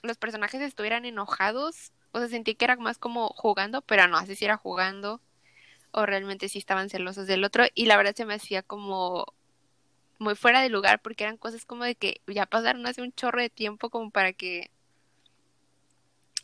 los 0.03 0.19
personajes 0.19 0.61
estuvieran 0.61 1.05
enojados, 1.05 1.93
o 2.13 2.19
sea, 2.19 2.29
sentí 2.29 2.55
que 2.55 2.65
era 2.65 2.77
más 2.77 2.99
como 2.99 3.29
jugando, 3.29 3.83
pero 3.83 4.07
no, 4.09 4.17
así 4.17 4.35
si 4.37 4.45
era 4.45 4.57
jugando 4.57 5.21
o 5.93 6.07
realmente 6.07 6.49
sí 6.49 6.59
estaban 6.59 6.91
celosos 6.91 7.27
del 7.27 7.45
otro 7.45 7.65
y 7.75 7.87
la 7.87 7.97
verdad 7.97 8.15
se 8.15 8.27
me 8.27 8.35
hacía 8.35 8.63
como 8.63 9.27
muy 10.19 10.35
fuera 10.35 10.61
de 10.61 10.69
lugar 10.69 11.01
porque 11.01 11.25
eran 11.25 11.37
cosas 11.37 11.65
como 11.65 11.85
de 11.85 11.95
que 11.95 12.21
ya 12.27 12.47
pasaron 12.47 12.87
hace 12.87 13.03
un 13.03 13.13
chorro 13.13 13.41
de 13.41 13.51
tiempo 13.51 13.91
como 13.91 14.11
para 14.11 14.33
que 14.33 14.71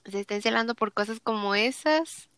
se 0.04 0.20
estén 0.20 0.42
celando 0.42 0.74
por 0.74 0.92
cosas 0.92 1.20
como 1.20 1.54
esas, 1.54 2.28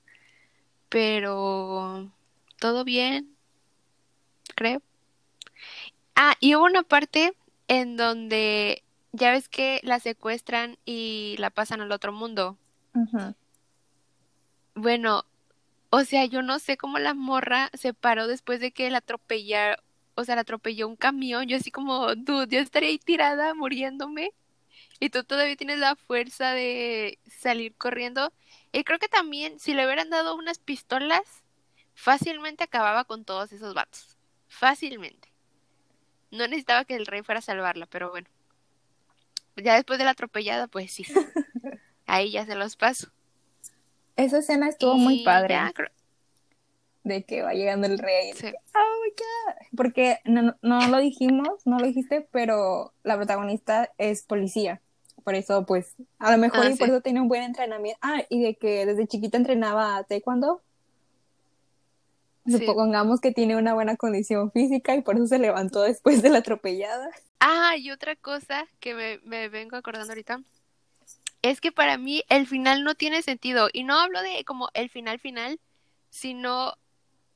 pero 0.88 2.10
todo 2.58 2.84
bien, 2.84 3.34
creo. 4.54 4.82
Ah, 6.16 6.34
y 6.40 6.54
hubo 6.54 6.64
una 6.64 6.82
parte 6.82 7.34
en 7.68 7.96
donde 7.96 8.82
ya 9.12 9.30
ves 9.32 9.48
que 9.48 9.80
la 9.82 10.00
secuestran 10.00 10.78
y 10.84 11.36
la 11.38 11.50
pasan 11.50 11.80
al 11.80 11.92
otro 11.92 12.12
mundo. 12.12 12.58
Bueno, 14.74 15.24
o 15.90 16.04
sea, 16.04 16.24
yo 16.24 16.42
no 16.42 16.58
sé 16.58 16.76
cómo 16.76 16.98
la 16.98 17.14
morra 17.14 17.70
se 17.74 17.94
paró 17.94 18.26
después 18.26 18.60
de 18.60 18.72
que 18.72 18.90
la 18.90 18.98
atropellar, 18.98 19.82
o 20.14 20.24
sea, 20.24 20.34
la 20.34 20.42
atropelló 20.42 20.88
un 20.88 20.96
camión. 20.96 21.46
Yo 21.46 21.56
así 21.56 21.70
como, 21.70 22.14
dude, 22.14 22.56
yo 22.56 22.60
estaría 22.60 22.88
ahí 22.88 22.98
tirada 22.98 23.54
muriéndome. 23.54 24.32
Y 25.00 25.10
tú 25.10 25.24
todavía 25.24 25.56
tienes 25.56 25.78
la 25.78 25.96
fuerza 25.96 26.52
de 26.52 27.18
salir 27.26 27.74
corriendo. 27.76 28.32
Y 28.72 28.84
creo 28.84 28.98
que 28.98 29.08
también, 29.08 29.58
si 29.58 29.74
le 29.74 29.84
hubieran 29.86 30.10
dado 30.10 30.36
unas 30.36 30.58
pistolas, 30.58 31.44
fácilmente 31.94 32.64
acababa 32.64 33.04
con 33.04 33.24
todos 33.24 33.52
esos 33.52 33.74
vatos. 33.74 34.16
Fácilmente. 34.48 35.33
No 36.34 36.48
necesitaba 36.48 36.84
que 36.84 36.96
el 36.96 37.06
rey 37.06 37.22
fuera 37.22 37.38
a 37.38 37.42
salvarla, 37.42 37.86
pero 37.86 38.10
bueno. 38.10 38.26
Ya 39.56 39.74
después 39.74 39.98
de 39.98 40.04
la 40.04 40.10
atropellada, 40.10 40.66
pues 40.66 40.92
sí. 40.92 41.04
Ahí 42.06 42.32
ya 42.32 42.44
se 42.44 42.56
los 42.56 42.76
paso. 42.76 43.08
Esa 44.16 44.38
escena 44.38 44.68
estuvo 44.68 44.96
muy 44.96 45.22
padre. 45.24 45.56
De 47.04 47.24
que 47.24 47.42
va 47.42 47.52
llegando 47.52 47.86
el 47.86 47.98
rey. 47.98 48.32
Sí. 48.32 48.52
Oh 48.74 49.76
Porque 49.76 50.18
no, 50.24 50.56
no 50.62 50.88
lo 50.88 50.98
dijimos, 50.98 51.66
no 51.66 51.78
lo 51.78 51.86
dijiste, 51.86 52.26
pero 52.32 52.92
la 53.04 53.16
protagonista 53.16 53.92
es 53.98 54.22
policía. 54.22 54.80
Por 55.22 55.34
eso, 55.34 55.64
pues, 55.66 55.94
a 56.18 56.32
lo 56.32 56.38
mejor 56.38 56.66
ah, 56.66 56.70
y 56.70 56.76
por 56.76 56.88
eso 56.88 57.00
tiene 57.00 57.20
un 57.20 57.28
buen 57.28 57.42
entrenamiento. 57.42 57.98
Ah, 58.02 58.22
y 58.28 58.42
de 58.42 58.56
que 58.56 58.86
desde 58.86 59.06
chiquita 59.06 59.36
entrenaba 59.36 60.02
taekwondo. 60.04 60.62
Supongamos 62.46 63.20
que 63.20 63.32
tiene 63.32 63.56
una 63.56 63.74
buena 63.74 63.96
condición 63.96 64.52
física 64.52 64.94
y 64.94 65.02
por 65.02 65.16
eso 65.16 65.26
se 65.26 65.38
levantó 65.38 65.82
después 65.82 66.22
de 66.22 66.30
la 66.30 66.38
atropellada. 66.38 67.08
Ah, 67.40 67.76
y 67.76 67.90
otra 67.90 68.16
cosa 68.16 68.66
que 68.80 68.94
me, 68.94 69.18
me 69.24 69.48
vengo 69.48 69.76
acordando 69.76 70.12
ahorita 70.12 70.42
es 71.44 71.60
que 71.60 71.72
para 71.72 71.98
mí 71.98 72.24
el 72.30 72.46
final 72.46 72.84
no 72.84 72.94
tiene 72.94 73.20
sentido. 73.20 73.68
Y 73.70 73.84
no 73.84 73.98
hablo 73.98 74.22
de 74.22 74.44
como 74.44 74.70
el 74.72 74.88
final 74.88 75.18
final, 75.18 75.60
sino 76.08 76.74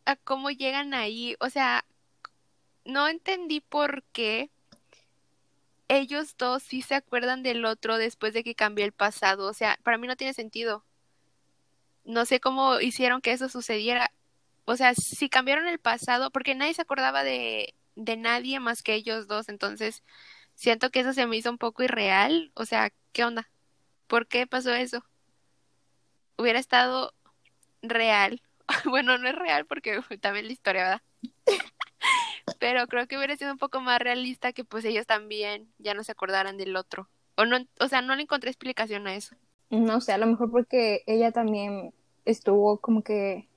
a 0.06 0.16
cómo 0.16 0.50
llegan 0.50 0.94
ahí. 0.94 1.36
O 1.40 1.50
sea, 1.50 1.84
no 2.86 3.06
entendí 3.06 3.60
por 3.60 4.02
qué 4.12 4.50
ellos 5.88 6.36
dos 6.38 6.62
sí 6.62 6.80
se 6.80 6.94
acuerdan 6.94 7.42
del 7.42 7.66
otro 7.66 7.98
después 7.98 8.32
de 8.32 8.42
que 8.42 8.54
cambió 8.54 8.86
el 8.86 8.92
pasado. 8.92 9.46
O 9.46 9.52
sea, 9.52 9.78
para 9.82 9.98
mí 9.98 10.06
no 10.06 10.16
tiene 10.16 10.32
sentido. 10.32 10.84
No 12.04 12.24
sé 12.24 12.40
cómo 12.40 12.80
hicieron 12.80 13.20
que 13.20 13.32
eso 13.32 13.50
sucediera 13.50 14.10
o 14.68 14.76
sea, 14.76 14.94
si 14.94 15.30
cambiaron 15.30 15.66
el 15.66 15.78
pasado, 15.78 16.30
porque 16.30 16.54
nadie 16.54 16.74
se 16.74 16.82
acordaba 16.82 17.24
de, 17.24 17.74
de 17.96 18.18
nadie 18.18 18.60
más 18.60 18.82
que 18.82 18.94
ellos 18.94 19.26
dos, 19.26 19.48
entonces 19.48 20.02
siento 20.54 20.90
que 20.90 21.00
eso 21.00 21.14
se 21.14 21.26
me 21.26 21.38
hizo 21.38 21.50
un 21.50 21.56
poco 21.56 21.82
irreal, 21.82 22.52
o 22.54 22.66
sea, 22.66 22.92
¿qué 23.12 23.24
onda? 23.24 23.48
¿Por 24.08 24.26
qué 24.26 24.46
pasó 24.46 24.74
eso? 24.74 25.02
Hubiera 26.36 26.58
estado 26.58 27.14
real. 27.80 28.42
bueno, 28.84 29.16
no 29.16 29.30
es 29.30 29.34
real 29.34 29.64
porque 29.64 30.00
también 30.20 30.46
la 30.46 30.52
historia, 30.52 30.82
¿verdad? 30.82 31.02
Pero 32.60 32.86
creo 32.88 33.06
que 33.08 33.16
hubiera 33.16 33.36
sido 33.36 33.52
un 33.52 33.58
poco 33.58 33.80
más 33.80 33.98
realista 34.00 34.52
que 34.52 34.64
pues 34.64 34.84
ellos 34.84 35.06
también 35.06 35.72
ya 35.78 35.94
no 35.94 36.04
se 36.04 36.12
acordaran 36.12 36.58
del 36.58 36.76
otro. 36.76 37.08
O 37.36 37.46
no, 37.46 37.56
o 37.80 37.88
sea, 37.88 38.02
no 38.02 38.14
le 38.14 38.22
encontré 38.22 38.50
explicación 38.50 39.06
a 39.06 39.14
eso. 39.14 39.34
No 39.70 40.02
sé, 40.02 40.12
a 40.12 40.18
lo 40.18 40.26
mejor 40.26 40.50
porque 40.50 41.04
ella 41.06 41.32
también 41.32 41.94
estuvo 42.26 42.78
como 42.78 43.02
que 43.02 43.48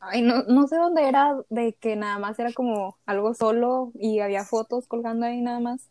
Ay, 0.00 0.22
no, 0.22 0.42
no 0.44 0.66
sé 0.66 0.76
dónde 0.76 1.06
era, 1.06 1.36
de 1.50 1.74
que 1.74 1.94
nada 1.94 2.18
más 2.18 2.38
era 2.38 2.52
como 2.52 2.98
algo 3.04 3.34
solo 3.34 3.92
y 3.94 4.20
había 4.20 4.44
fotos 4.44 4.86
colgando 4.86 5.26
ahí 5.26 5.42
nada 5.42 5.60
más. 5.60 5.90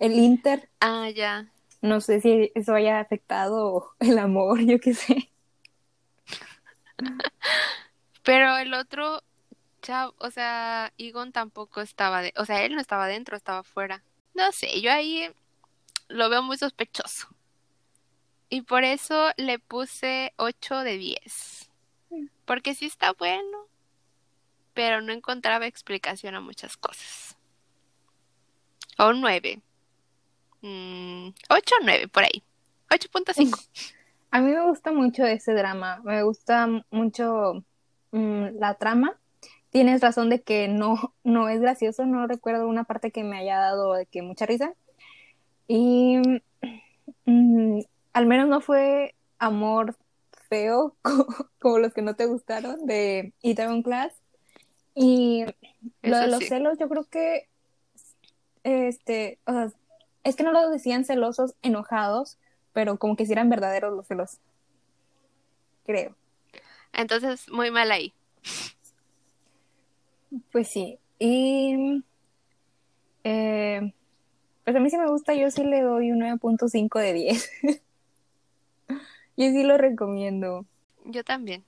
El 0.00 0.14
Inter. 0.14 0.68
Ah, 0.80 1.08
ya. 1.10 1.50
No 1.80 2.00
sé 2.00 2.20
si 2.20 2.50
eso 2.56 2.74
haya 2.74 2.98
afectado 2.98 3.92
el 4.00 4.18
amor, 4.18 4.60
yo 4.60 4.80
qué 4.80 4.94
sé. 4.94 5.30
Pero 8.24 8.56
el 8.58 8.74
otro, 8.74 9.22
o 10.18 10.30
sea, 10.30 10.92
Egon 10.98 11.32
tampoco 11.32 11.80
estaba, 11.80 12.22
de, 12.22 12.34
o 12.36 12.44
sea, 12.44 12.64
él 12.64 12.74
no 12.74 12.80
estaba 12.80 13.06
dentro, 13.06 13.36
estaba 13.36 13.62
fuera. 13.62 14.02
No 14.34 14.50
sé, 14.52 14.80
yo 14.80 14.92
ahí 14.92 15.30
lo 16.08 16.28
veo 16.28 16.42
muy 16.42 16.58
sospechoso. 16.58 17.28
Y 18.50 18.62
por 18.62 18.82
eso 18.82 19.30
le 19.36 19.58
puse 19.58 20.32
8 20.36 20.80
de 20.80 20.98
10. 20.98 21.67
Porque 22.48 22.74
sí 22.74 22.86
está 22.86 23.12
bueno, 23.12 23.66
pero 24.72 25.02
no 25.02 25.12
encontraba 25.12 25.66
explicación 25.66 26.34
a 26.34 26.40
muchas 26.40 26.78
cosas. 26.78 27.36
O 28.96 29.12
nueve. 29.12 29.60
Mm, 30.62 31.28
ocho 31.50 31.74
o 31.78 31.84
nueve, 31.84 32.08
por 32.08 32.24
ahí. 32.24 32.42
8.5. 32.88 33.68
A 34.30 34.40
mí 34.40 34.50
me 34.50 34.62
gusta 34.62 34.92
mucho 34.92 35.26
ese 35.26 35.52
drama, 35.52 36.00
me 36.04 36.22
gusta 36.22 36.66
mucho 36.90 37.64
mm, 38.12 38.58
la 38.58 38.74
trama. 38.76 39.20
Tienes 39.68 40.00
razón 40.00 40.30
de 40.30 40.40
que 40.40 40.68
no, 40.68 41.14
no 41.24 41.50
es 41.50 41.60
gracioso, 41.60 42.06
no 42.06 42.26
recuerdo 42.26 42.66
una 42.66 42.84
parte 42.84 43.10
que 43.10 43.24
me 43.24 43.36
haya 43.36 43.58
dado 43.58 43.92
de 43.92 44.06
que 44.06 44.22
mucha 44.22 44.46
risa. 44.46 44.72
Y 45.66 46.16
mm, 47.26 47.80
al 48.14 48.24
menos 48.24 48.48
no 48.48 48.62
fue 48.62 49.14
amor 49.38 49.96
feo 50.48 50.96
como, 51.60 51.78
los 51.78 51.92
que 51.92 52.02
no 52.02 52.16
te 52.16 52.26
gustaron 52.26 52.86
de 52.86 53.32
Itaewon 53.42 53.82
Class. 53.82 54.12
Y 54.94 55.44
lo 56.02 56.18
de 56.18 56.26
los 56.26 56.44
celos, 56.44 56.78
yo 56.78 56.88
creo 56.88 57.04
que 57.04 57.48
este, 58.64 59.38
o 59.46 59.52
sea, 59.52 59.72
es 60.24 60.36
que 60.36 60.42
no 60.42 60.52
lo 60.52 60.68
decían 60.70 61.04
celosos 61.04 61.54
enojados, 61.62 62.38
pero 62.72 62.98
como 62.98 63.16
que 63.16 63.26
si 63.26 63.32
eran 63.32 63.48
verdaderos 63.48 63.94
los 63.94 64.06
celos. 64.06 64.38
Creo. 65.86 66.14
Entonces, 66.92 67.50
muy 67.50 67.70
mal 67.70 67.90
ahí. 67.90 68.12
Pues 70.52 70.68
sí. 70.68 70.98
Y 71.18 72.04
eh, 73.24 73.92
pues 74.64 74.76
a 74.76 74.80
mí 74.80 74.90
sí 74.90 74.98
me 74.98 75.08
gusta, 75.08 75.34
yo 75.34 75.50
sí 75.50 75.64
le 75.64 75.80
doy 75.80 76.10
un 76.12 76.20
9.5 76.20 76.98
de 77.00 77.12
10. 77.12 77.50
yo 79.38 79.50
sí 79.50 79.62
lo 79.62 79.78
recomiendo. 79.78 80.66
Yo 81.04 81.24
también. 81.24 81.64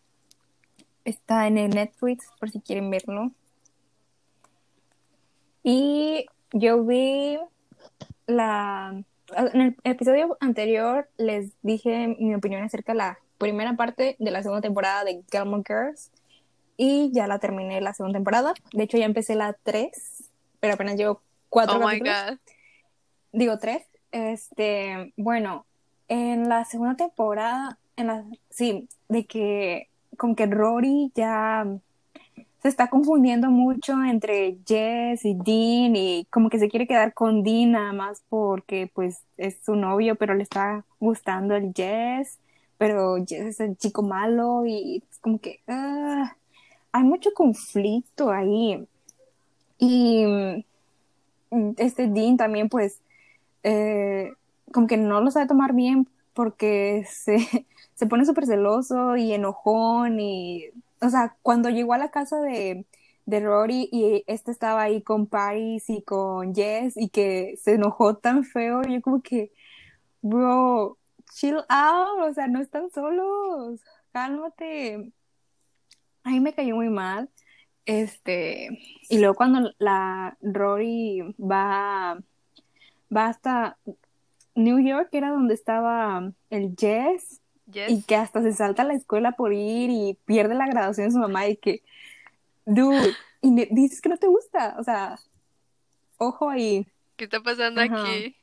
Está 1.05 1.47
en 1.47 1.57
el 1.57 1.71
Netflix 1.71 2.29
por 2.39 2.51
si 2.51 2.61
quieren 2.61 2.91
verlo. 2.91 3.31
Y 5.63 6.27
yo 6.53 6.85
vi 6.85 7.39
la 8.27 9.03
en 9.37 9.61
el 9.61 9.77
episodio 9.85 10.37
anterior 10.41 11.09
les 11.17 11.53
dije 11.63 12.17
mi 12.19 12.35
opinión 12.35 12.63
acerca 12.65 12.93
de 12.93 12.99
la 12.99 13.19
primera 13.39 13.77
parte 13.77 14.17
de 14.19 14.31
la 14.31 14.43
segunda 14.43 14.61
temporada 14.61 15.05
de 15.05 15.23
Gilmore 15.31 15.63
Girls 15.67 16.11
y 16.77 17.11
ya 17.13 17.27
la 17.27 17.39
terminé 17.39 17.81
la 17.81 17.95
segunda 17.95 18.17
temporada. 18.17 18.55
De 18.73 18.85
hecho, 18.85 18.97
ya 18.97 19.05
empecé 19.05 19.35
la 19.35 19.53
3, 19.53 20.31
pero 20.61 20.75
apenas 20.75 20.97
llevo 20.97 21.23
cuatro 21.49 21.77
oh 21.77 21.81
capítulos. 21.81 22.15
My 22.25 22.31
God. 22.31 22.39
Digo 23.33 23.59
3. 23.59 23.87
Este, 24.13 25.13
bueno, 25.17 25.67
en 26.11 26.49
la 26.49 26.65
segunda 26.65 26.97
temporada, 26.97 27.79
en 27.97 28.09
la, 28.09 28.25
sí, 28.51 28.89
de 29.09 29.25
que 29.27 29.89
como 30.19 30.35
que 30.35 30.47
Rory 30.47 31.13
ya 31.15 31.67
se 32.63 32.69
está 32.69 32.91
confundiendo 32.91 33.49
mucho 33.51 33.95
entre 34.05 34.59
Jess 34.67 35.25
y 35.25 35.35
Dean 35.35 35.95
y 35.97 36.27
como 36.29 36.51
que 36.51 36.59
se 36.59 36.69
quiere 36.69 36.89
quedar 36.89 37.15
con 37.15 37.45
Dean 37.45 37.73
nada 37.73 37.93
más 37.93 38.23
porque 38.29 38.91
pues 38.93 39.21
es 39.39 39.59
su 39.65 39.77
novio, 39.77 40.17
pero 40.17 40.35
le 40.35 40.43
está 40.43 40.85
gustando 40.99 41.55
el 41.55 41.73
Jess, 41.75 42.39
pero 42.77 43.17
Jess 43.25 43.47
es 43.47 43.61
el 43.61 43.79
chico 43.79 44.03
malo 44.03 44.65
y 44.67 45.05
como 45.21 45.39
que 45.39 45.61
ah, 45.69 46.37
hay 46.93 47.05
mucho 47.05 47.31
conflicto 47.35 48.31
ahí. 48.31 48.85
Y 49.79 50.25
mm, 51.51 51.75
este 51.79 52.09
Dean 52.09 52.37
también 52.37 52.69
pues 52.69 52.99
eh, 53.63 54.00
como 54.73 54.87
que 54.87 54.97
no 54.97 55.21
lo 55.21 55.31
sabe 55.31 55.47
tomar 55.47 55.75
bien 55.75 56.09
porque 56.35 57.05
se, 57.11 57.39
se 57.95 58.07
pone 58.07 58.25
súper 58.25 58.47
celoso 58.47 59.17
y 59.17 59.33
enojón 59.33 60.21
y 60.21 60.71
o 61.01 61.09
sea, 61.09 61.37
cuando 61.43 61.71
llegó 61.71 61.95
a 61.95 61.99
la 61.99 62.11
casa 62.11 62.41
de, 62.41 62.87
de 63.27 63.41
Rory 63.41 63.89
y 63.93 64.25
este 64.27 64.51
estaba 64.51 64.83
ahí 64.83 65.03
con 65.03 65.27
Paris 65.27 65.89
y 65.89 66.03
con 66.03 66.55
Jess 66.55 66.97
y 66.97 67.09
que 67.09 67.57
se 67.63 67.75
enojó 67.75 68.17
tan 68.17 68.45
feo, 68.45 68.83
yo 68.83 69.01
como 69.03 69.23
que, 69.23 69.53
bro, 70.23 70.99
chill 71.35 71.59
out, 71.69 72.21
o 72.31 72.35
sea, 72.35 72.49
no 72.49 72.61
están 72.61 72.91
solos, 72.91 73.81
cálmate. 74.13 75.13
A 76.25 76.31
mí 76.31 76.41
me 76.41 76.55
cayó 76.55 76.77
muy 76.77 76.89
mal. 76.91 77.31
Este, 77.87 78.69
y 79.09 79.19
luego 79.19 79.35
cuando 79.35 79.73
la 79.79 80.37
Rory 80.43 81.35
va, 81.41 82.21
va 83.15 83.27
hasta 83.27 83.79
New 84.65 84.79
York, 84.79 85.09
era 85.13 85.31
donde 85.31 85.55
estaba 85.55 86.33
el 86.51 86.75
Jess, 86.79 87.41
y 87.67 88.03
que 88.03 88.17
hasta 88.17 88.43
se 88.43 88.53
salta 88.53 88.83
a 88.83 88.87
la 88.87 88.95
escuela 88.95 89.33
por 89.33 89.53
ir 89.53 89.91
y 89.91 90.19
pierde 90.25 90.55
la 90.55 90.67
graduación 90.67 91.07
de 91.07 91.13
su 91.13 91.19
mamá 91.19 91.47
y 91.47 91.57
que, 91.57 91.83
dude, 92.65 93.15
y 93.41 93.67
dices 93.75 94.01
que 94.01 94.09
no 94.09 94.17
te 94.17 94.27
gusta, 94.27 94.77
o 94.79 94.85
sea, 94.85 95.19
ojo 96.19 96.51
ahí. 96.51 96.87
¿Qué 97.17 97.25
está 97.25 97.41
pasando 97.41 97.81
aquí? 97.81 98.37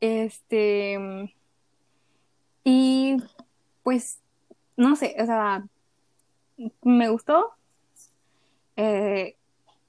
Este, 0.00 1.32
y 2.64 3.16
pues, 3.82 4.18
no 4.76 4.96
sé, 4.96 5.14
o 5.20 5.26
sea, 5.26 5.64
me 6.82 7.08
gustó. 7.08 7.52
Eh, 8.76 9.36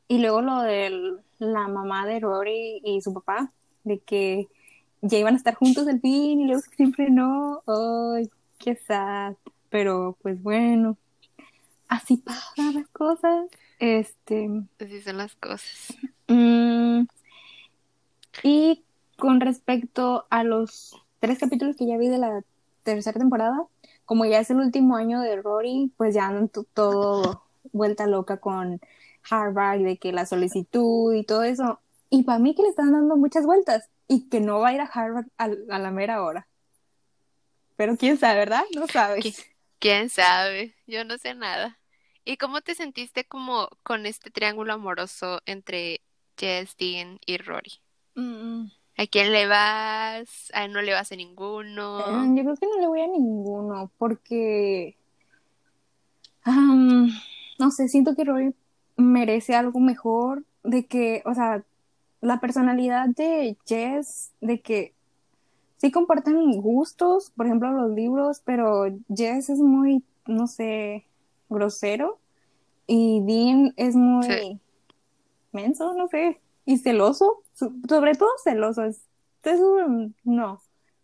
y 0.08 0.20
luego 0.20 0.42
lo 0.42 0.62
de 0.62 1.18
la 1.40 1.68
mamá 1.68 2.06
de 2.06 2.20
Rory 2.20 2.82
y 2.84 3.02
su 3.02 3.14
papá, 3.14 3.52
de 3.84 4.00
que 4.00 4.48
ya 5.02 5.18
iban 5.18 5.36
a 5.36 5.38
estar 5.38 5.56
juntos 5.56 5.88
al 5.88 6.02
fin 6.02 6.42
y 6.42 6.46
luego 6.46 6.62
siempre 6.76 7.10
no. 7.10 7.62
Ay, 7.68 8.30
qué 8.58 8.76
sad. 8.76 9.36
Pero 9.70 10.18
pues 10.22 10.42
bueno, 10.42 10.98
así 11.88 12.18
pasan 12.18 12.74
las 12.74 12.88
cosas. 12.90 13.48
Este. 13.80 14.50
Así 14.80 15.02
son 15.02 15.18
las 15.18 15.36
cosas. 15.36 15.96
Mm, 16.28 17.06
y 18.44 18.84
con 19.18 19.40
respecto 19.40 20.26
a 20.30 20.44
los 20.44 20.96
tres 21.20 21.40
capítulos 21.40 21.76
que 21.76 21.88
ya 21.88 21.98
vi 21.98 22.08
de 22.08 22.18
la 22.18 22.44
tercera 22.84 23.20
temporada, 23.20 23.66
como 24.06 24.26
ya 24.26 24.40
es 24.40 24.50
el 24.50 24.58
último 24.58 24.96
año 24.96 25.22
de 25.22 25.42
Rory, 25.42 25.92
pues 25.98 26.16
ya 26.16 26.28
andan 26.28 26.50
todo 26.50 27.44
vuelta 27.72 28.08
loca 28.08 28.38
con 28.38 28.80
Harvard, 29.30 29.84
de 29.84 29.98
que 29.98 30.12
la 30.14 30.26
solicitud 30.26 31.14
y 31.14 31.24
todo 31.24 31.44
eso. 31.44 31.80
Y 32.10 32.24
para 32.24 32.40
mí 32.40 32.56
que 32.56 32.64
le 32.64 32.70
están 32.70 32.94
dando 32.94 33.18
muchas 33.18 33.46
vueltas 33.46 33.90
y 34.08 34.30
que 34.30 34.40
no 34.40 34.60
va 34.60 34.70
a 34.70 34.74
ir 34.74 34.82
a 34.82 34.86
Harvard 34.86 35.28
a, 35.38 35.48
la 35.48 35.92
mera 35.92 36.24
hora. 36.24 36.48
Pero 37.76 37.98
quién 37.98 38.18
sabe, 38.18 38.40
¿verdad? 38.40 38.64
No 38.76 38.88
sabes. 38.88 39.46
¿Quién 39.80 40.10
sabe? 40.10 40.76
Yo 40.88 41.04
no 41.04 41.18
sé 41.18 41.36
nada. 41.36 41.78
¿Y 42.26 42.38
cómo 42.38 42.62
te 42.62 42.76
sentiste 42.76 43.26
como 43.26 43.70
con 43.84 44.06
este 44.06 44.32
triángulo 44.32 44.74
amoroso 44.74 45.42
entre 45.46 46.02
Jess, 46.38 46.76
Dean 46.78 47.20
y 47.26 47.38
Rory? 47.38 47.74
¿A 48.98 49.06
quién 49.06 49.32
le 49.32 49.46
vas? 49.46 50.52
¿A 50.54 50.68
no 50.68 50.82
le 50.82 50.94
vas 50.94 51.12
a 51.12 51.16
ninguno? 51.16 52.00
Eh, 52.00 52.30
yo 52.36 52.44
creo 52.44 52.56
que 52.56 52.66
no 52.66 52.80
le 52.80 52.88
voy 52.88 53.02
a 53.02 53.08
ninguno 53.08 53.92
porque... 53.98 54.98
no 56.46 57.72
sé, 57.72 57.88
siento 57.88 58.16
que 58.16 58.24
Rory 58.24 58.56
merece 58.96 59.56
algo 59.56 59.80
mejor 59.80 60.44
de 60.64 60.88
que, 60.88 61.22
o 61.26 61.34
sea, 61.34 61.64
la 62.28 62.40
personalidad 62.40 63.08
de 63.08 63.58
Jess, 63.66 64.34
de 64.42 64.62
que 64.62 64.94
sí 65.78 65.92
comparten 65.92 66.62
gustos, 66.62 67.32
por 67.32 67.46
ejemplo, 67.46 67.72
los 67.72 67.92
libros, 67.92 68.42
pero 68.44 68.86
Jess 69.14 69.50
es 69.50 69.60
muy, 69.60 70.04
no 70.26 70.48
sé, 70.48 71.06
grosero 71.50 72.20
y 72.86 73.22
Dean 73.26 73.74
es 73.78 73.96
muy 73.96 74.60
menso, 75.52 75.94
no 75.94 76.08
sé, 76.08 76.40
y 76.66 76.78
celoso, 76.78 77.44
sobre 77.54 78.16
todo 78.16 78.30
celoso. 78.44 78.84
Es, 78.84 79.02
no, 80.26 80.62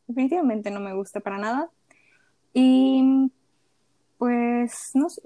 definitivamente 0.08 0.70
no 0.70 0.82
me 0.82 0.94
gusta 0.94 1.22
para 1.22 1.38
nada. 1.38 1.70
Y 2.54 3.32
pues, 4.18 4.92
no 4.94 5.10
sé, 5.10 5.22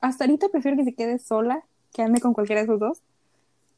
hasta 0.00 0.24
ahorita 0.24 0.50
prefiero 0.50 0.76
que 0.76 0.84
se 0.84 0.94
quede 0.94 1.18
sola 1.18 1.64
que 1.94 2.02
ande 2.02 2.20
con 2.20 2.34
cualquiera 2.34 2.60
de 2.60 2.66
esos 2.66 2.78
dos. 2.78 3.00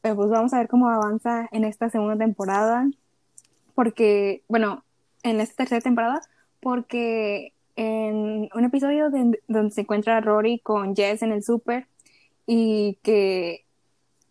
Pues 0.01 0.15
vamos 0.15 0.53
a 0.53 0.59
ver 0.59 0.67
cómo 0.67 0.89
avanza 0.89 1.47
en 1.51 1.63
esta 1.63 1.89
segunda 1.89 2.17
temporada. 2.17 2.89
Porque, 3.75 4.43
bueno, 4.47 4.83
en 5.23 5.39
esta 5.39 5.57
tercera 5.57 5.81
temporada, 5.81 6.21
porque 6.59 7.53
en 7.75 8.49
un 8.53 8.65
episodio 8.65 9.09
donde 9.09 9.71
se 9.71 9.81
encuentra 9.81 10.19
Rory 10.19 10.59
con 10.59 10.95
Jess 10.95 11.21
en 11.21 11.31
el 11.31 11.43
súper 11.43 11.87
y 12.45 12.97
que 13.03 13.63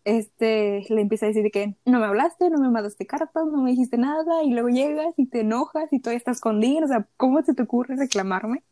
este 0.05 0.85
le 0.89 1.01
empieza 1.01 1.25
a 1.25 1.29
decir 1.29 1.49
que 1.51 1.75
no 1.85 1.99
me 1.99 2.05
hablaste, 2.05 2.49
no 2.49 2.59
me 2.59 2.69
mandaste 2.69 3.05
cartas, 3.05 3.45
no 3.47 3.61
me 3.61 3.71
dijiste 3.71 3.97
nada 3.97 4.43
y 4.43 4.51
luego 4.51 4.69
llegas 4.69 5.13
y 5.17 5.25
te 5.25 5.41
enojas 5.41 5.91
y 5.91 5.99
todavía 5.99 6.17
estás 6.17 6.37
escondido, 6.37 6.85
o 6.85 6.87
sea, 6.87 7.07
¿cómo 7.17 7.41
se 7.41 7.53
te 7.53 7.63
ocurre 7.63 7.95
reclamarme? 7.95 8.63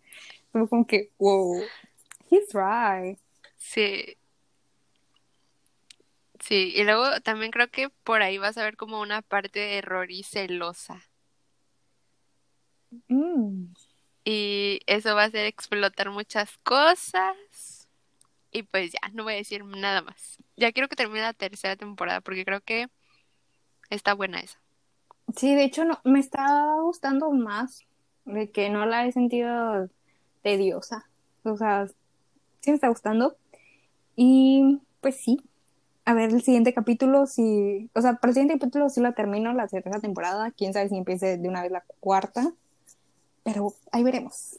Como 0.51 0.85
que, 0.85 1.11
wow, 1.17 1.59
he's 2.29 2.53
right. 2.53 3.17
Sí, 3.57 4.15
Sí, 6.47 6.71
y 6.73 6.85
luego 6.85 7.19
también 7.23 7.51
creo 7.51 7.69
que 7.69 7.89
por 8.05 8.21
ahí 8.21 8.37
vas 8.37 8.57
a 8.57 8.63
ver 8.63 8.77
como 8.77 9.01
una 9.01 9.21
parte 9.21 9.59
de 9.59 9.81
Rory 9.81 10.23
celosa. 10.23 11.03
Mm. 13.09 13.73
Y 14.23 14.79
eso 14.87 15.13
va 15.13 15.23
a 15.23 15.25
hacer 15.25 15.45
explotar 15.45 16.09
muchas 16.09 16.57
cosas. 16.59 17.89
Y 18.49 18.63
pues 18.63 18.93
ya, 18.93 19.09
no 19.11 19.25
voy 19.25 19.33
a 19.33 19.35
decir 19.35 19.65
nada 19.65 20.01
más. 20.01 20.37
Ya 20.55 20.71
quiero 20.71 20.87
que 20.87 20.95
termine 20.95 21.19
la 21.19 21.33
tercera 21.33 21.75
temporada 21.75 22.21
porque 22.21 22.45
creo 22.45 22.61
que 22.61 22.87
está 23.89 24.13
buena 24.13 24.39
esa. 24.39 24.61
Sí, 25.35 25.53
de 25.53 25.65
hecho 25.65 25.83
no, 25.83 25.99
me 26.05 26.21
está 26.21 26.75
gustando 26.79 27.29
más, 27.31 27.81
de 28.23 28.51
que 28.51 28.69
no 28.69 28.85
la 28.85 29.05
he 29.05 29.11
sentido 29.11 29.89
tediosa. 30.43 31.09
O 31.43 31.57
sea, 31.57 31.87
sí 32.61 32.71
me 32.71 32.75
está 32.75 32.87
gustando. 32.87 33.35
Y 34.15 34.79
pues 35.01 35.17
sí, 35.17 35.41
a 36.07 36.13
ver 36.13 36.29
el 36.29 36.41
siguiente 36.41 36.73
capítulo, 36.73 37.25
si, 37.25 37.89
o 37.93 38.01
sea, 38.01 38.13
para 38.13 38.29
el 38.29 38.33
siguiente 38.35 38.57
capítulo 38.57 38.87
sí 38.87 39.01
la 39.01 39.11
termino, 39.11 39.51
la 39.51 39.67
tercera 39.67 39.99
temporada, 39.99 40.51
quién 40.51 40.71
sabe 40.71 40.87
si 40.87 40.95
empiece 40.95 41.37
de 41.37 41.49
una 41.49 41.61
vez 41.61 41.69
la 41.69 41.83
cuarta, 41.99 42.53
pero 43.43 43.73
ahí 43.91 44.03
veremos. 44.03 44.57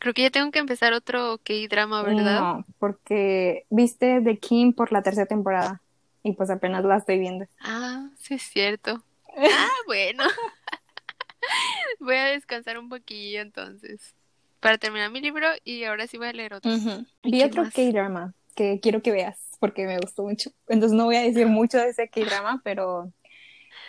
Creo 0.00 0.14
que 0.14 0.22
ya 0.22 0.30
tengo 0.30 0.50
que 0.50 0.58
empezar 0.58 0.92
otro 0.94 1.38
K-drama, 1.44 2.02
¿verdad? 2.02 2.40
No, 2.40 2.66
porque 2.80 3.64
viste 3.70 4.20
The 4.20 4.36
King 4.38 4.72
por 4.72 4.90
la 4.90 5.04
tercera 5.04 5.26
temporada 5.26 5.80
y 6.24 6.32
pues 6.32 6.50
apenas 6.50 6.84
la 6.84 6.96
estoy 6.96 7.20
viendo. 7.20 7.46
Ah, 7.60 8.10
sí 8.18 8.34
es 8.34 8.42
cierto. 8.42 9.00
Ah, 9.34 9.70
bueno. 9.86 10.24
voy 12.00 12.16
a 12.16 12.24
descansar 12.26 12.78
un 12.78 12.88
poquillo 12.90 13.40
entonces 13.40 14.14
para 14.60 14.76
terminar 14.76 15.10
mi 15.10 15.20
libro 15.20 15.46
y 15.64 15.84
ahora 15.84 16.06
sí 16.08 16.18
voy 16.18 16.26
a 16.26 16.32
leer 16.32 16.52
otro. 16.52 16.70
Uh 16.70 17.06
Vi 17.22 17.42
otro 17.44 17.62
K-drama 17.72 18.34
que 18.54 18.78
quiero 18.80 19.00
que 19.00 19.12
veas 19.12 19.51
porque 19.62 19.86
me 19.86 19.96
gustó 19.96 20.24
mucho. 20.24 20.50
Entonces 20.66 20.98
no 20.98 21.04
voy 21.04 21.14
a 21.14 21.22
decir 21.22 21.46
mucho 21.46 21.78
de 21.78 21.90
ese 21.90 22.08
K-drama, 22.08 22.60
pero 22.64 23.12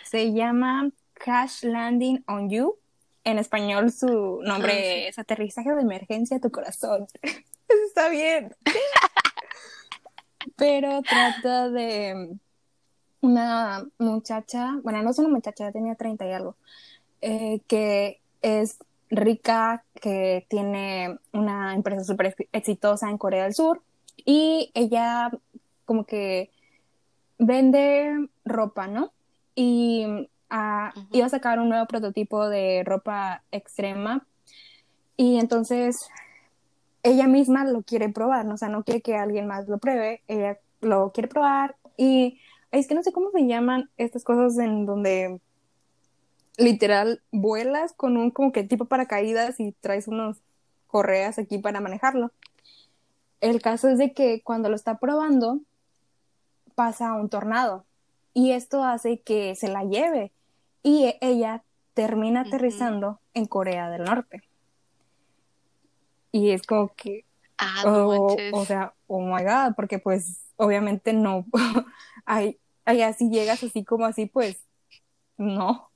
se 0.04 0.32
llama 0.32 0.88
Crash 1.14 1.64
Landing 1.64 2.22
on 2.28 2.48
You. 2.48 2.76
En 3.24 3.40
español 3.40 3.90
su 3.90 4.40
nombre 4.44 4.72
ah, 4.72 4.76
sí. 4.76 5.08
es 5.08 5.18
Aterrizaje 5.18 5.74
de 5.74 5.82
emergencia 5.82 6.36
a 6.36 6.40
tu 6.40 6.52
corazón. 6.52 7.08
Está 7.88 8.08
bien. 8.08 8.54
pero 10.56 11.02
trata 11.02 11.68
de 11.70 12.36
una 13.20 13.84
muchacha, 13.98 14.78
bueno, 14.84 15.02
no 15.02 15.10
es 15.10 15.18
una 15.18 15.28
muchacha, 15.28 15.72
tenía 15.72 15.96
30 15.96 16.24
y 16.24 16.32
algo, 16.32 16.56
eh, 17.20 17.60
que 17.66 18.20
es 18.42 18.78
rica, 19.10 19.84
que 20.00 20.46
tiene 20.48 21.18
una 21.32 21.74
empresa 21.74 22.04
súper 22.04 22.36
exitosa 22.52 23.10
en 23.10 23.18
Corea 23.18 23.42
del 23.42 23.54
Sur 23.54 23.82
y 24.24 24.70
ella 24.74 25.32
como 25.84 26.04
que 26.04 26.50
vende 27.38 28.28
ropa, 28.44 28.86
¿no? 28.86 29.12
Y 29.54 30.04
uh, 30.06 30.26
uh-huh. 30.50 31.06
iba 31.12 31.26
a 31.26 31.30
sacar 31.30 31.58
un 31.58 31.68
nuevo 31.68 31.86
prototipo 31.86 32.48
de 32.48 32.82
ropa 32.84 33.42
extrema 33.50 34.26
y 35.16 35.38
entonces 35.38 36.08
ella 37.02 37.26
misma 37.26 37.64
lo 37.64 37.82
quiere 37.82 38.08
probar, 38.08 38.46
¿no? 38.46 38.54
o 38.54 38.56
sea, 38.56 38.68
no 38.68 38.82
quiere 38.82 39.02
que 39.02 39.16
alguien 39.16 39.46
más 39.46 39.68
lo 39.68 39.78
pruebe, 39.78 40.22
ella 40.26 40.58
lo 40.80 41.12
quiere 41.12 41.28
probar 41.28 41.76
y 41.96 42.40
es 42.72 42.88
que 42.88 42.94
no 42.94 43.02
sé 43.02 43.12
cómo 43.12 43.30
se 43.30 43.46
llaman 43.46 43.90
estas 43.96 44.24
cosas 44.24 44.58
en 44.58 44.86
donde 44.86 45.40
literal 46.56 47.22
vuelas 47.30 47.92
con 47.92 48.16
un 48.16 48.30
como 48.30 48.52
que 48.52 48.64
tipo 48.64 48.86
paracaídas 48.86 49.60
y 49.60 49.72
traes 49.72 50.08
unos 50.08 50.38
correas 50.86 51.38
aquí 51.38 51.58
para 51.58 51.80
manejarlo. 51.80 52.32
El 53.40 53.60
caso 53.60 53.88
es 53.88 53.98
de 53.98 54.12
que 54.12 54.42
cuando 54.42 54.68
lo 54.68 54.76
está 54.76 54.98
probando 54.98 55.60
pasa 56.74 57.14
un 57.14 57.28
tornado 57.28 57.84
y 58.32 58.52
esto 58.52 58.82
hace 58.82 59.20
que 59.20 59.54
se 59.54 59.68
la 59.68 59.84
lleve 59.84 60.32
y 60.82 61.14
ella 61.20 61.62
termina 61.94 62.42
aterrizando 62.42 63.08
uh 63.08 63.12
-huh. 63.12 63.18
en 63.34 63.46
Corea 63.46 63.88
del 63.90 64.04
Norte. 64.04 64.42
Y 66.32 66.50
es 66.50 66.66
como 66.66 66.92
que, 66.94 67.24
ah, 67.58 67.82
no 67.84 68.08
oh, 68.08 68.36
o 68.52 68.64
sea, 68.64 68.92
oh 69.06 69.20
my 69.20 69.44
god, 69.44 69.74
porque 69.76 70.00
pues 70.00 70.44
obviamente 70.56 71.12
no, 71.12 71.46
hay, 72.26 72.58
allá 72.84 73.12
si 73.12 73.30
llegas 73.30 73.62
así 73.62 73.84
como 73.84 74.04
así, 74.04 74.26
pues 74.26 74.60
no. 75.38 75.90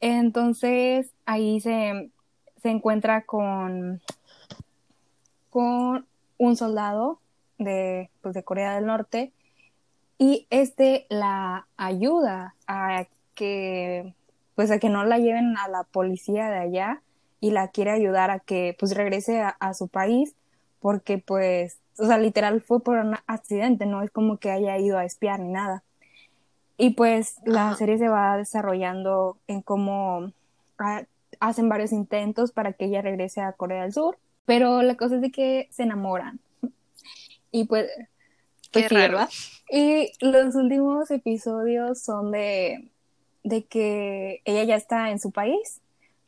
Entonces 0.00 1.10
ahí 1.24 1.60
se, 1.60 2.10
se 2.62 2.68
encuentra 2.70 3.24
con, 3.24 4.02
con 5.48 6.06
un 6.38 6.56
soldado 6.56 7.20
de, 7.58 8.10
pues, 8.20 8.34
de 8.34 8.42
Corea 8.42 8.74
del 8.74 8.86
Norte 8.86 9.32
y 10.22 10.46
este 10.50 11.06
la 11.10 11.66
ayuda 11.76 12.54
a 12.68 13.06
que 13.34 14.14
pues 14.54 14.70
a 14.70 14.78
que 14.78 14.88
no 14.88 15.04
la 15.04 15.18
lleven 15.18 15.56
a 15.56 15.66
la 15.66 15.82
policía 15.82 16.48
de 16.48 16.58
allá 16.58 17.02
y 17.40 17.50
la 17.50 17.66
quiere 17.66 17.90
ayudar 17.90 18.30
a 18.30 18.38
que 18.38 18.76
pues 18.78 18.94
regrese 18.94 19.40
a, 19.40 19.48
a 19.48 19.74
su 19.74 19.88
país 19.88 20.36
porque 20.78 21.18
pues 21.18 21.80
o 21.98 22.06
sea 22.06 22.18
literal 22.18 22.60
fue 22.60 22.80
por 22.80 22.98
un 22.98 23.16
accidente 23.26 23.84
no 23.84 24.00
es 24.02 24.12
como 24.12 24.36
que 24.36 24.52
haya 24.52 24.78
ido 24.78 24.96
a 24.96 25.04
espiar 25.04 25.40
ni 25.40 25.48
nada 25.48 25.82
y 26.76 26.90
pues 26.90 27.38
la 27.44 27.70
Ajá. 27.70 27.78
serie 27.78 27.98
se 27.98 28.08
va 28.08 28.36
desarrollando 28.36 29.38
en 29.48 29.60
cómo 29.60 30.32
hacen 31.40 31.68
varios 31.68 31.90
intentos 31.90 32.52
para 32.52 32.74
que 32.74 32.84
ella 32.84 33.02
regrese 33.02 33.40
a 33.40 33.54
Corea 33.54 33.82
del 33.82 33.92
Sur, 33.92 34.18
pero 34.46 34.82
la 34.82 34.96
cosa 34.96 35.16
es 35.16 35.20
de 35.20 35.30
que 35.32 35.68
se 35.70 35.82
enamoran. 35.82 36.40
Y 37.52 37.64
pues, 37.64 37.88
pues 38.72 38.84
Qué 38.84 38.88
sí, 38.88 38.94
raro. 38.94 39.18
¿verdad? 39.18 39.30
Y 39.70 40.12
los 40.20 40.54
últimos 40.54 41.10
episodios 41.10 42.02
son 42.02 42.32
de, 42.32 42.90
de 43.44 43.64
que 43.64 44.42
ella 44.44 44.64
ya 44.64 44.76
está 44.76 45.10
en 45.10 45.18
su 45.18 45.30
país, 45.30 45.80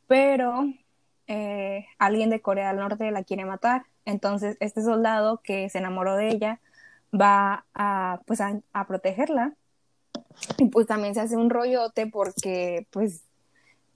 pero 0.07 0.65
eh, 1.27 1.85
alguien 1.99 2.29
de 2.29 2.41
Corea 2.41 2.69
del 2.69 2.77
Norte 2.77 3.11
la 3.11 3.23
quiere 3.23 3.45
matar. 3.45 3.83
Entonces, 4.05 4.57
este 4.59 4.81
soldado 4.81 5.41
que 5.43 5.69
se 5.69 5.79
enamoró 5.79 6.15
de 6.15 6.29
ella 6.29 6.59
va 7.13 7.65
a, 7.73 8.21
pues, 8.25 8.41
a, 8.41 8.59
a 8.73 8.87
protegerla 8.87 9.53
y 10.57 10.65
pues 10.69 10.87
también 10.87 11.13
se 11.13 11.21
hace 11.21 11.37
un 11.37 11.49
rollote 11.49 12.07
porque, 12.07 12.87
pues, 12.91 13.23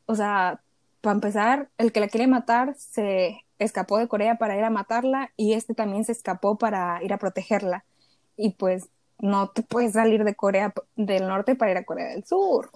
o 0.05 0.15
sea, 0.15 0.61
para 1.01 1.13
empezar, 1.15 1.69
el 1.77 1.91
que 1.91 1.99
la 1.99 2.07
quiere 2.07 2.27
matar 2.27 2.75
se 2.75 3.45
escapó 3.59 3.97
de 3.97 4.07
Corea 4.07 4.37
para 4.37 4.57
ir 4.57 4.63
a 4.63 4.69
matarla 4.69 5.31
y 5.37 5.53
este 5.53 5.73
también 5.73 6.05
se 6.05 6.11
escapó 6.13 6.57
para 6.57 7.03
ir 7.03 7.13
a 7.13 7.17
protegerla. 7.17 7.85
Y 8.41 8.51
pues 8.51 8.89
no 9.19 9.49
te 9.49 9.63
puedes 9.63 9.93
salir 9.93 10.23
de 10.23 10.33
Corea 10.33 10.73
del 10.95 11.27
Norte 11.27 11.55
para 11.55 11.71
ir 11.71 11.77
a 11.77 11.83
Corea 11.83 12.07
del 12.07 12.23
Sur. 12.23 12.71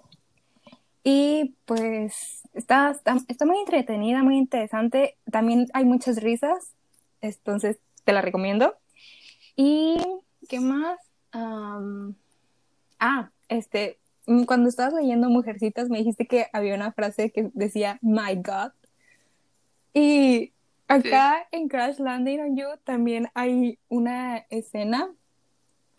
Y 1.05 1.55
pues 1.65 2.43
está, 2.53 2.91
está, 2.91 3.15
está 3.29 3.45
muy 3.45 3.59
entretenida, 3.59 4.23
muy 4.23 4.37
interesante. 4.37 5.17
También 5.31 5.67
hay 5.73 5.85
muchas 5.85 6.21
risas, 6.21 6.73
entonces 7.21 7.79
te 8.03 8.11
la 8.11 8.21
recomiendo. 8.21 8.75
¿Y 9.55 9.97
qué 10.49 10.59
más? 10.59 10.99
Um, 11.33 12.13
ah, 12.99 13.31
este, 13.47 13.99
cuando 14.45 14.67
estabas 14.67 14.93
leyendo 14.93 15.29
Mujercitas 15.29 15.89
me 15.89 15.99
dijiste 15.99 16.27
que 16.27 16.47
había 16.51 16.75
una 16.75 16.91
frase 16.91 17.31
que 17.31 17.51
decía 17.53 17.99
My 18.01 18.35
God. 18.35 18.73
Y 19.93 20.51
acá 20.89 21.47
sí. 21.49 21.57
en 21.57 21.69
Crash 21.69 21.99
Landing 21.99 22.41
on 22.41 22.57
You 22.57 22.67
también 22.83 23.29
hay 23.33 23.79
una 23.87 24.39
escena 24.49 25.09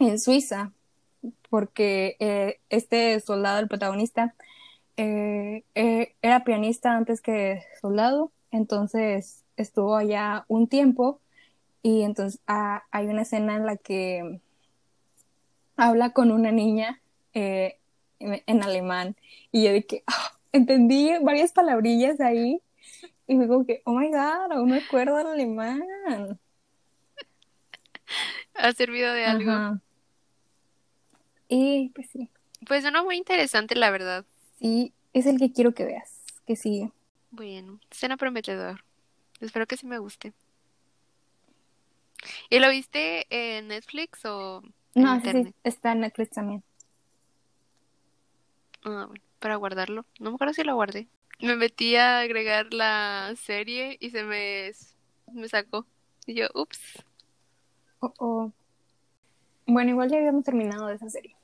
en 0.09 0.19
Suiza, 0.19 0.73
porque 1.51 2.17
eh, 2.21 2.61
este 2.69 3.19
soldado, 3.21 3.61
el 3.61 3.69
protagonista, 3.69 4.35
eh, 4.97 5.64
eh, 5.75 6.14
era 6.23 6.45
pianista 6.45 6.97
antes 6.97 7.21
que 7.21 7.62
soldado, 7.81 8.33
entonces 8.51 9.45
estuvo 9.57 9.97
allá 9.97 10.45
un 10.49 10.69
tiempo 10.69 11.21
y 11.83 12.03
entonces 12.03 12.40
ah, 12.47 12.85
hay 12.90 13.07
una 13.07 13.23
escena 13.23 13.57
en 13.57 13.67
la 13.67 13.77
que 13.77 14.40
habla 15.77 16.11
con 16.11 16.31
una 16.31 16.53
niña 16.53 17.01
eh, 17.35 17.79
en, 18.21 18.43
en, 18.47 18.62
alemán. 18.62 19.17
Y 19.51 19.64
yo 19.64 19.73
de 19.73 19.85
que 19.85 20.05
oh, 20.09 20.38
entendí 20.53 21.11
varias 21.23 21.53
palabrillas 21.53 22.21
ahí. 22.21 22.61
Y 23.27 23.38
digo 23.38 23.67
que, 23.67 23.83
oh 23.85 23.93
my 23.93 24.09
god, 24.09 24.53
aún 24.53 24.71
me 24.71 24.79
acuerdo 24.79 25.17
del 25.17 25.27
alemán. 25.29 25.83
Ha 28.55 28.73
servido 28.73 29.12
de 29.12 29.25
algo. 29.25 29.51
Ajá. 29.51 29.81
Y 31.48 31.90
pues 31.94 32.09
sí. 32.11 32.30
Pues 32.66 32.83
suena 32.83 33.02
muy 33.02 33.16
interesante, 33.16 33.74
la 33.74 33.90
verdad. 33.90 34.24
Sí, 34.59 34.92
es 35.12 35.26
el 35.26 35.38
que 35.38 35.52
quiero 35.52 35.74
que 35.74 35.85
veas. 35.85 36.22
Que 36.46 36.57
sigue. 36.57 36.92
Bueno, 37.30 37.80
suena 37.90 38.16
prometedor. 38.16 38.85
Espero 39.40 39.66
que 39.66 39.76
sí 39.76 39.87
me 39.87 39.98
guste. 39.98 40.33
¿Y 42.48 42.59
lo 42.59 42.70
viste 42.70 43.26
en 43.30 43.68
Netflix 43.68 44.24
o 44.24 44.62
en 44.94 45.02
No, 45.02 45.14
internet? 45.16 45.48
sí, 45.48 45.54
está 45.64 45.92
en 45.92 46.00
Netflix 46.00 46.30
también. 46.30 46.62
Ah, 48.85 49.07
bueno, 49.09 49.22
para 49.38 49.57
guardarlo. 49.57 50.07
No 50.20 50.30
me 50.30 50.35
acuerdo 50.37 50.54
si 50.54 50.64
lo 50.64 50.74
guardé. 50.74 51.09
Me 51.40 51.57
metí 51.57 51.96
a 51.96 52.20
agregar 52.20 52.72
la 52.72 53.35
serie 53.37 53.96
y 54.00 54.11
se 54.11 54.22
me, 54.22 54.72
me 55.33 55.48
sacó. 55.48 55.87
Y 56.26 56.35
yo, 56.35 56.46
ups. 56.54 57.04
Oh, 58.00 58.14
oh. 58.18 58.52
Bueno, 59.66 59.90
igual 59.90 60.11
ya 60.11 60.18
habíamos 60.18 60.44
terminado 60.44 60.87
de 60.87 60.94
esa 60.94 61.09
serie. 61.09 61.37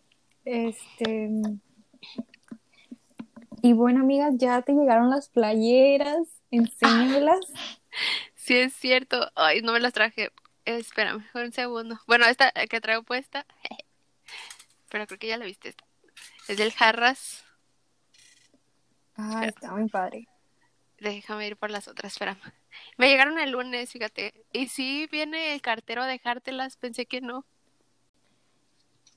Este. 0.45 1.31
Y 3.63 3.73
bueno, 3.73 4.01
amigas, 4.01 4.35
ya 4.37 4.63
te 4.63 4.73
llegaron 4.73 5.11
las 5.11 5.29
playeras. 5.29 6.43
Enséñamelas. 6.51 7.41
Sí, 8.37 8.57
es 8.57 8.73
cierto. 8.73 9.31
Ay, 9.37 9.63
no 9.63 9.73
me 9.73 9.81
las 9.81 9.93
traje. 9.93 10.33
Espérame, 10.65 11.25
un 11.35 11.53
segundo. 11.53 12.01
Bueno, 12.07 12.25
esta 12.27 12.51
que 12.53 12.81
traigo 12.81 13.03
puesta. 13.03 13.47
Pero 14.89 15.07
creo 15.07 15.19
que 15.19 15.29
ya 15.29 15.37
la 15.37 15.45
viste 15.45 15.69
esta. 15.69 15.85
Es 16.49 16.57
del 16.57 16.73
Jarras. 16.73 17.45
Ah, 19.15 19.45
está 19.47 19.73
muy 19.73 19.89
padre. 19.89 20.27
Déjame 20.99 21.47
ir 21.47 21.57
por 21.57 21.71
las 21.71 21.89
otras, 21.89 22.13
espérame. 22.13 22.41
Me 22.97 23.09
llegaron 23.09 23.39
el 23.39 23.53
lunes, 23.53 23.93
fíjate. 23.93 24.35
Y 24.53 24.69
sí 24.69 25.09
viene 25.11 25.55
el 25.55 25.63
cartero 25.63 26.03
a 26.03 26.07
dejártelas, 26.07 26.77
pensé 26.77 27.07
que 27.07 27.21
no. 27.21 27.45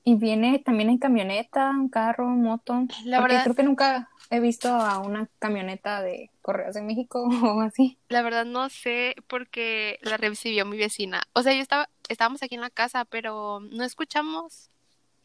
Y 0.06 0.16
viene 0.16 0.58
también 0.58 0.90
en 0.90 0.98
camioneta, 0.98 1.70
un 1.70 1.88
carro, 1.88 2.26
moto. 2.28 2.86
La 3.04 3.18
Porque 3.20 3.32
verdad- 3.34 3.44
creo 3.44 3.54
que 3.56 3.62
nunca 3.62 4.10
he 4.30 4.38
visto 4.40 4.68
a 4.68 4.98
una 4.98 5.28
camioneta 5.38 6.02
de 6.02 6.30
Correos 6.42 6.74
de 6.74 6.82
México 6.82 7.26
o 7.58 7.60
así. 7.62 7.96
La 8.08 8.20
verdad 8.22 8.44
no 8.44 8.68
sé 8.68 9.14
porque 9.28 9.98
la 10.02 10.16
recibió 10.18 10.66
mi 10.66 10.76
vecina. 10.76 11.22
O 11.32 11.42
sea, 11.42 11.54
yo 11.54 11.60
estaba, 11.62 11.88
estábamos 12.10 12.42
aquí 12.42 12.54
en 12.54 12.60
la 12.60 12.70
casa, 12.70 13.04
pero 13.06 13.60
no 13.60 13.82
escuchamos. 13.84 14.68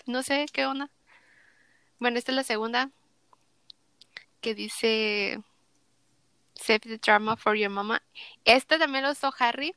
No 0.06 0.24
sé 0.24 0.46
qué 0.54 0.66
onda. 0.66 0.90
Bueno, 2.00 2.18
esta 2.18 2.32
es 2.32 2.38
la 2.38 2.44
segunda 2.44 2.90
que 4.40 4.56
dice 4.56 5.42
Save 6.56 6.80
the 6.80 6.98
drama 6.98 7.36
for 7.36 7.56
your 7.58 7.70
mama. 7.70 8.02
Esta 8.46 8.78
también 8.80 9.04
lo 9.04 9.12
usó 9.12 9.34
Harry, 9.40 9.76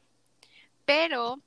pero 0.85 1.41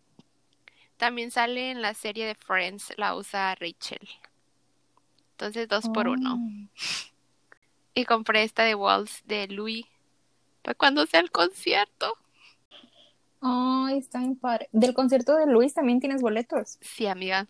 también 0.97 1.31
sale 1.31 1.71
en 1.71 1.81
la 1.81 1.93
serie 1.93 2.25
de 2.25 2.35
Friends, 2.35 2.93
la 2.97 3.15
usa 3.15 3.55
Rachel. 3.55 4.07
Entonces 5.31 5.67
dos 5.67 5.89
por 5.89 6.07
uno. 6.07 6.35
Oh. 6.35 6.81
Y 7.93 8.05
compré 8.05 8.43
esta 8.43 8.63
de 8.63 8.75
Walls 8.75 9.23
de 9.25 9.47
Louis 9.47 9.85
para 10.61 10.75
cuando 10.75 11.05
sea 11.05 11.19
el 11.19 11.31
concierto. 11.31 12.17
Ay, 13.41 13.99
está 13.99 14.19
bien 14.19 14.35
padre. 14.35 14.69
Del 14.71 14.93
concierto 14.93 15.35
de 15.35 15.45
Luis 15.45 15.73
también 15.73 15.99
tienes 15.99 16.21
boletos. 16.21 16.77
Sí, 16.81 17.05
amiga. 17.07 17.47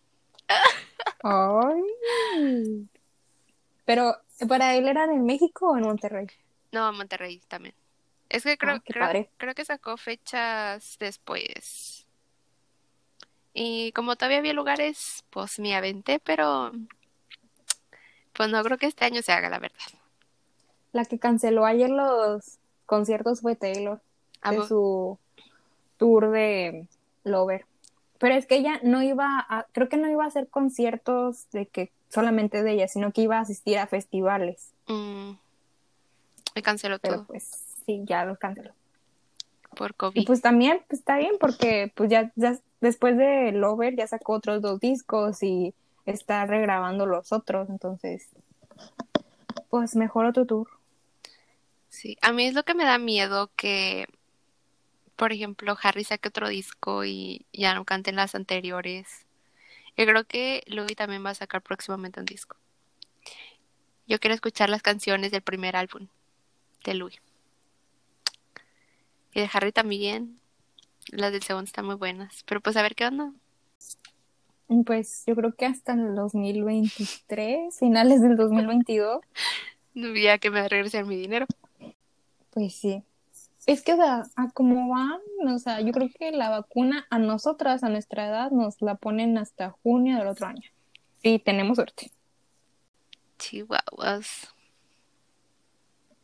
Ay. 1.24 1.82
Pero, 3.86 4.18
¿para 4.48 4.76
él 4.76 4.88
era 4.88 5.06
en 5.06 5.26
México 5.26 5.70
o 5.70 5.78
en 5.78 5.84
Monterrey? 5.84 6.28
No, 6.72 6.92
Monterrey 6.92 7.40
también. 7.48 7.76
Es 8.28 8.44
que 8.44 8.58
creo, 8.58 8.82
Ah, 9.00 9.14
creo 9.38 9.56
que 9.56 9.64
sacó 9.64 9.96
fechas 9.98 10.98
después. 11.00 12.05
Y 13.58 13.94
como 13.94 14.18
todavía 14.18 14.39
había 14.39 14.52
lugares, 14.54 15.24
pues 15.30 15.60
me 15.60 15.76
aventé, 15.76 16.20
pero 16.20 16.74
pues 18.34 18.50
no 18.50 18.62
creo 18.63 18.78
que 18.78 18.86
este 18.88 19.06
año 19.06 19.22
se 19.22 19.32
haga, 19.32 19.50
la 19.50 19.60
verdad. 19.60 19.80
La 20.91 21.06
que 21.06 21.20
canceló 21.20 21.65
ayer 21.65 21.89
los 21.89 22.58
conciertos 22.86 23.39
fue 23.39 23.56
Taylor, 23.56 24.02
¿A 24.41 24.52
de 24.52 24.60
vo- 24.60 24.68
su 24.68 25.18
tour 25.98 26.32
de 26.32 26.88
Lover. 27.24 27.65
Pero 28.20 28.36
es 28.36 28.46
que 28.46 28.56
ella 28.56 28.80
no 28.84 29.02
iba 29.02 29.46
a, 29.48 29.65
creo 29.72 29.88
que 29.88 29.96
no 29.98 30.10
iba 30.10 30.26
a 30.26 30.28
hacer 30.28 30.50
conciertos 30.50 31.50
de 31.52 31.65
que 31.68 31.91
solamente 32.10 32.62
de 32.62 32.74
ella, 32.74 32.89
sino 32.89 33.13
que 33.13 33.22
iba 33.22 33.38
a 33.38 33.41
asistir 33.41 33.78
a 33.78 33.88
festivales. 33.88 34.70
Mm, 34.88 35.32
me 36.56 36.62
canceló 36.62 37.00
Pero 37.00 37.15
todo 37.15 37.26
pues 37.28 37.50
sí, 37.86 38.02
ya 38.06 38.26
los 38.26 38.38
canceló. 38.38 38.72
por 39.78 39.91
Y 39.91 39.96
COVID. 39.96 40.26
pues 40.28 40.41
también 40.41 40.82
pues, 40.89 41.00
está 41.00 41.18
bien 41.18 41.34
porque 41.39 41.91
pues 41.96 42.10
ya, 42.10 42.32
ya 42.36 42.58
después 42.86 43.17
de 43.17 43.52
Lover 43.52 43.95
ya 43.95 44.06
sacó 44.06 44.34
otros 44.34 44.62
dos 44.62 44.80
discos 44.80 45.41
y 45.41 45.74
está 46.06 46.45
regrabando 46.45 47.08
los 47.08 47.32
otros, 47.32 47.67
entonces 47.69 48.30
pues 49.69 49.95
mejor 49.95 50.26
otro 50.26 50.45
tour. 50.45 50.69
Sí, 51.89 52.17
a 52.21 52.32
mí 52.32 52.45
es 52.45 52.54
lo 52.54 52.63
que 52.63 52.76
me 52.76 52.86
da 52.86 53.00
miedo 53.00 53.50
que, 53.56 54.06
por 55.15 55.34
ejemplo, 55.34 55.76
Harry 55.82 56.04
saque 56.04 56.30
otro 56.30 56.48
disco 56.48 57.06
y 57.06 57.45
ya 57.52 57.74
no 57.74 57.86
canten 57.86 58.17
las 58.17 58.36
anteriores. 58.36 59.26
Yo 59.98 60.06
creo 60.06 60.26
que 60.26 60.63
Louis 60.67 60.95
también 60.95 61.26
va 61.26 61.32
a 61.32 61.36
sacar 61.36 61.62
próximamente 61.63 62.19
un 62.19 62.26
disco. 62.26 62.58
Yo 64.08 64.19
quiero 64.19 64.36
escuchar 64.36 64.69
las 64.69 64.84
canciones 64.84 65.32
del 65.32 65.41
primer 65.41 65.76
álbum 65.76 66.08
de 66.84 66.93
Louis. 66.93 67.19
Y 69.34 69.39
de 69.39 69.50
Harry 69.52 69.71
también. 69.71 70.39
Las 71.12 71.32
del 71.32 71.44
segundo 71.44 71.65
están 71.65 71.86
muy 71.86 71.96
buenas. 71.96 72.44
Pero 72.46 72.62
pues 72.62 72.76
a 72.78 72.82
ver 72.82 72.96
qué 72.96 73.06
onda. 73.06 73.32
Pues 74.86 75.24
yo 75.28 75.36
creo 75.36 75.54
que 75.56 75.65
hasta 75.65 75.94
el 75.94 76.15
2023, 76.15 77.78
finales 77.78 78.22
del 78.22 78.36
2022, 78.36 79.22
Ya 79.96 80.38
que 80.39 80.50
me 80.50 80.68
regresen 80.68 81.08
mi 81.08 81.15
dinero. 81.15 81.46
pues 82.52 82.76
sí. 82.76 83.04
Es 83.65 83.82
que, 83.82 83.94
o 83.94 83.96
sea, 83.96 84.24
a 84.36 84.52
cómo 84.52 84.89
van, 84.89 85.20
o 85.48 85.58
sea, 85.58 85.82
yo 85.82 85.91
creo 85.91 86.10
que 86.20 86.32
la 86.32 86.50
vacuna 86.50 87.08
a 87.10 87.18
nosotras, 87.18 87.84
a 87.84 87.89
nuestra 87.89 88.28
edad, 88.28 88.52
nos 88.52 88.80
la 88.82 88.96
ponen 88.96 89.38
hasta 89.39 89.72
junio 89.72 90.18
del 90.18 90.28
otro 90.28 90.48
año. 90.48 90.70
Sí, 91.24 91.39
tenemos 91.44 91.78
suerte. 91.78 92.12
Chihuahuas. 93.39 94.54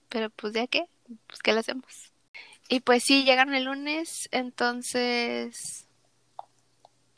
Pero 0.10 0.30
pues 0.30 0.54
ya 0.54 0.68
qué, 0.68 0.86
pues 1.28 1.40
qué 1.42 1.54
le 1.54 1.62
hacemos. 1.62 2.11
Y 2.72 2.80
pues 2.80 3.04
sí, 3.04 3.26
llegaron 3.26 3.54
el 3.54 3.66
lunes, 3.66 4.30
entonces 4.32 5.90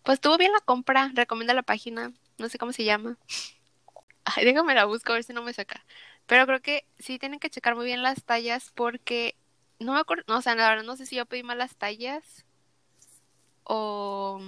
pues 0.02 0.16
estuvo 0.16 0.36
bien 0.40 0.52
la 0.52 0.60
compra, 0.62 1.12
recomienda 1.14 1.54
la 1.54 1.62
página, 1.62 2.12
no 2.40 2.50
sé 2.50 2.58
cómo 2.58 2.74
se 2.74 2.84
llama. 2.84 3.20
Ay, 4.26 4.46
déjame 4.46 4.74
la 4.74 4.86
busco 4.86 5.12
a 5.12 5.16
ver 5.16 5.24
si 5.24 5.32
no 5.32 5.44
me 5.44 5.54
saca. 5.54 5.86
Pero 6.26 6.48
creo 6.48 6.60
que 6.64 6.88
sí 6.98 7.20
tienen 7.20 7.40
que 7.40 7.52
checar 7.52 7.76
muy 7.76 7.86
bien 7.86 8.02
las 8.02 8.24
tallas 8.24 8.72
porque 8.74 9.36
no 9.78 9.94
me 9.94 10.00
acuerdo, 10.00 10.24
no, 10.28 10.40
o 10.40 10.42
sea, 10.42 10.56
la 10.56 10.70
verdad 10.70 10.84
no 10.86 10.96
sé 10.96 11.06
si 11.06 11.18
yo 11.18 11.28
pedí 11.28 11.44
mal 11.44 11.60
las 11.60 11.76
tallas 11.76 12.46
o 13.64 14.42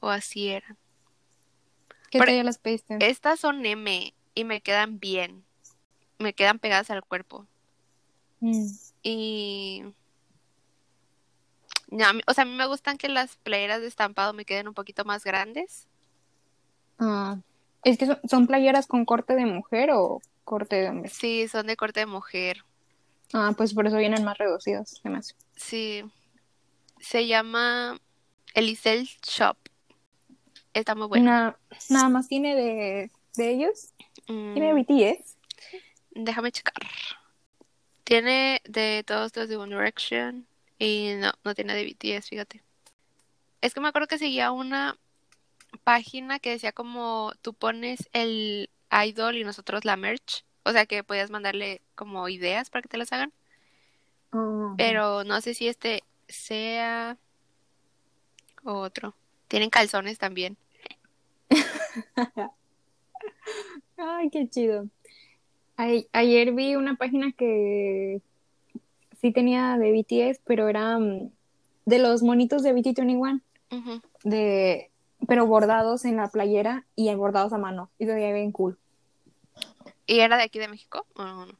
o 0.00 0.08
así 0.08 0.48
era. 0.48 0.74
¿Qué 2.10 2.18
Pero- 2.18 2.32
te 2.32 2.44
las 2.44 2.56
pediste? 2.56 2.96
Estas 3.06 3.40
son 3.40 3.66
M 3.66 4.14
y 4.34 4.44
me 4.44 4.62
quedan 4.62 5.00
bien. 5.00 5.44
Me 6.18 6.32
quedan 6.32 6.58
pegadas 6.58 6.90
al 6.90 7.04
cuerpo. 7.04 7.46
Mm. 8.40 8.68
Y... 9.02 9.84
No, 11.90 12.04
o 12.26 12.34
sea, 12.34 12.42
a 12.42 12.44
mí 12.44 12.52
me 12.54 12.66
gustan 12.66 12.98
que 12.98 13.08
las 13.08 13.36
playeras 13.36 13.80
de 13.80 13.86
estampado 13.86 14.32
me 14.32 14.44
queden 14.44 14.68
un 14.68 14.74
poquito 14.74 15.04
más 15.04 15.24
grandes. 15.24 15.86
Ah, 16.98 17.38
es 17.84 17.96
que 17.98 18.06
son, 18.06 18.18
son 18.28 18.46
playeras 18.46 18.86
con 18.86 19.04
corte 19.04 19.34
de 19.34 19.46
mujer 19.46 19.90
o 19.92 20.20
corte 20.44 20.76
de 20.76 20.88
hombre. 20.88 21.08
Sí, 21.10 21.48
son 21.48 21.66
de 21.66 21.76
corte 21.76 22.00
de 22.00 22.06
mujer. 22.06 22.64
Ah, 23.32 23.52
pues 23.56 23.74
por 23.74 23.86
eso 23.86 23.96
vienen 23.96 24.24
más 24.24 24.36
reducidos, 24.38 25.00
hace. 25.04 25.34
Sí. 25.56 26.04
Se 27.00 27.26
llama 27.26 27.98
Elisel 28.54 29.08
Shop. 29.22 29.56
Está 30.74 30.94
muy 30.94 31.06
bueno. 31.06 31.24
Na- 31.30 31.58
nada 31.90 32.08
más 32.08 32.28
tiene 32.28 32.54
de, 32.54 33.10
de 33.36 33.50
ellos. 33.50 33.92
Mm, 34.28 34.54
Tiene 34.54 34.74
BTS. 34.74 35.36
déjame 36.10 36.52
checar. 36.52 36.74
Tiene 38.04 38.60
de 38.64 39.04
todos 39.06 39.36
los 39.36 39.48
de 39.48 39.56
One 39.56 39.74
Direction 39.76 40.46
y 40.78 41.14
no, 41.16 41.32
no 41.44 41.54
tiene 41.54 41.74
de 41.74 41.84
BTS, 41.84 42.28
fíjate. 42.28 42.62
Es 43.60 43.74
que 43.74 43.80
me 43.80 43.88
acuerdo 43.88 44.08
que 44.08 44.18
seguía 44.18 44.52
una 44.52 44.96
página 45.84 46.38
que 46.38 46.50
decía 46.50 46.72
como 46.72 47.32
tú 47.42 47.54
pones 47.54 48.08
el 48.12 48.70
idol 49.04 49.36
y 49.36 49.44
nosotros 49.44 49.84
la 49.84 49.96
merch. 49.96 50.44
O 50.64 50.72
sea 50.72 50.86
que 50.86 51.02
podías 51.04 51.30
mandarle 51.30 51.80
como 51.94 52.28
ideas 52.28 52.70
para 52.70 52.82
que 52.82 52.88
te 52.88 52.98
las 52.98 53.12
hagan. 53.12 53.32
Ah, 54.32 54.74
Pero 54.76 55.24
no 55.24 55.40
sé 55.40 55.54
si 55.54 55.66
este 55.68 56.04
sea 56.28 57.16
otro. 58.64 59.14
Tienen 59.48 59.70
calzones 59.70 60.18
también. 60.18 60.56
Ay, 63.96 64.30
qué 64.30 64.48
chido. 64.48 64.88
Ay- 65.76 66.08
ayer 66.12 66.52
vi 66.52 66.76
una 66.76 66.96
página 66.96 67.32
que 67.32 68.20
sí 69.20 69.32
tenía 69.32 69.76
de 69.78 69.92
BTS, 69.92 70.40
pero 70.44 70.68
era 70.68 70.98
mm, 70.98 71.30
de 71.86 71.98
los 71.98 72.22
monitos 72.22 72.62
de 72.62 72.74
BT21, 72.74 73.40
Ujú. 73.70 74.00
de, 74.24 74.90
pero 75.26 75.46
bordados 75.46 76.04
en 76.04 76.16
la 76.16 76.28
playera 76.28 76.86
y 76.96 77.12
bordados 77.14 77.52
a 77.52 77.58
mano. 77.58 77.90
Y 77.98 78.06
se 78.06 78.14
veía 78.14 78.32
bien 78.32 78.52
cool. 78.52 78.78
¿Y 80.06 80.20
era 80.20 80.36
de 80.36 80.44
aquí 80.44 80.58
de 80.58 80.68
México? 80.68 81.06
¿O 81.14 81.24
no? 81.24 81.46
no? 81.46 81.58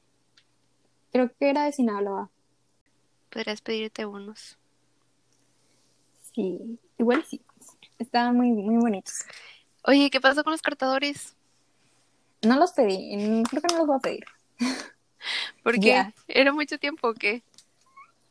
Creo 1.12 1.30
que 1.38 1.50
era 1.50 1.64
de 1.64 1.72
Sinaloa. 1.72 2.30
Podrías 3.30 3.60
pedirte 3.60 4.06
unos. 4.06 4.58
Sí, 6.34 6.78
igual 6.98 7.24
sí. 7.24 7.42
Estaban 7.98 8.36
muy, 8.36 8.52
muy 8.52 8.76
bonitos. 8.76 9.24
Oye, 9.84 10.10
¿qué 10.10 10.20
pasó 10.20 10.44
con 10.44 10.52
los 10.52 10.62
cortadores? 10.62 11.36
No 12.42 12.56
los 12.56 12.72
pedí, 12.72 13.16
mm, 13.16 13.42
creo 13.42 13.62
que 13.62 13.72
no 13.72 13.78
los 13.78 13.86
voy 13.86 13.96
a 13.96 14.00
pedir. 14.00 14.24
Porque 15.62 15.80
Ya. 15.86 16.12
era 16.28 16.52
mucho 16.52 16.78
tiempo, 16.78 17.08
¿o 17.08 17.14
qué? 17.14 17.42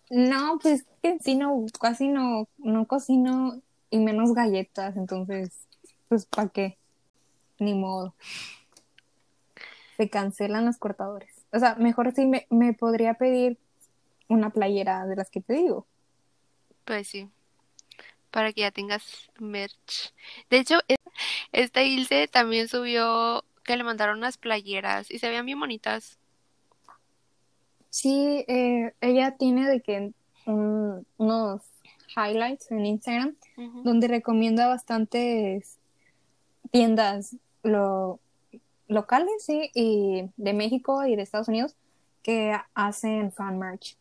No, 0.10 0.58
pues 0.62 0.86
que 1.04 1.18
sí, 1.20 1.36
no, 1.36 1.66
casi 1.80 2.08
no, 2.08 2.48
no 2.58 2.86
cocino 2.86 3.62
y 3.90 4.00
menos 4.00 4.34
galletas, 4.34 4.96
entonces, 4.96 5.68
pues 6.08 6.26
¿para 6.26 6.50
qué? 6.50 6.78
Ni 7.60 7.74
modo. 7.74 8.16
Se 9.98 10.10
cancelan 10.10 10.66
los 10.66 10.78
cortadores. 10.78 11.46
O 11.52 11.60
sea, 11.60 11.76
mejor 11.76 12.14
sí 12.14 12.26
me, 12.26 12.46
me 12.50 12.74
podría 12.74 13.16
pedir 13.16 13.58
una 14.30 14.50
playera 14.52 15.06
de 15.08 15.16
las 15.16 15.30
que 15.30 15.42
te 15.42 15.54
digo. 15.54 15.88
Pues 16.86 17.08
sí. 17.08 17.30
Para 18.32 18.54
que 18.54 18.62
ya 18.62 18.72
tengas 18.72 19.30
merch. 19.40 20.14
De 20.50 20.60
hecho, 20.60 20.80
e- 20.88 20.96
esta 21.52 21.82
Ilse 21.84 22.28
también 22.28 22.68
subió 22.68 23.44
que 23.64 23.76
le 23.76 23.84
mandaron 23.84 24.20
unas 24.20 24.38
playeras 24.38 25.10
y 25.12 25.20
se 25.20 25.28
veían 25.28 25.46
bien 25.46 25.60
bonitas. 25.60 26.18
Sí, 27.98 28.46
eh, 28.48 28.94
ella 29.02 29.38
tiene 29.40 29.68
de 29.68 29.82
que 29.82 30.14
unos 30.46 31.62
highlights 32.16 32.70
en 32.70 32.86
Instagram 32.86 33.36
donde 33.84 34.08
recomienda 34.08 34.68
bastantes 34.68 35.80
tiendas 36.70 37.38
lo, 37.64 38.20
locales, 38.88 39.44
sí, 39.44 39.72
y 39.74 40.30
de 40.38 40.54
México 40.54 41.08
y 41.08 41.16
de 41.16 41.24
Estados 41.24 41.48
Unidos 41.48 41.76
que 42.22 42.56
hacen 42.76 43.32
fan 43.32 43.58
merch. 43.58 43.98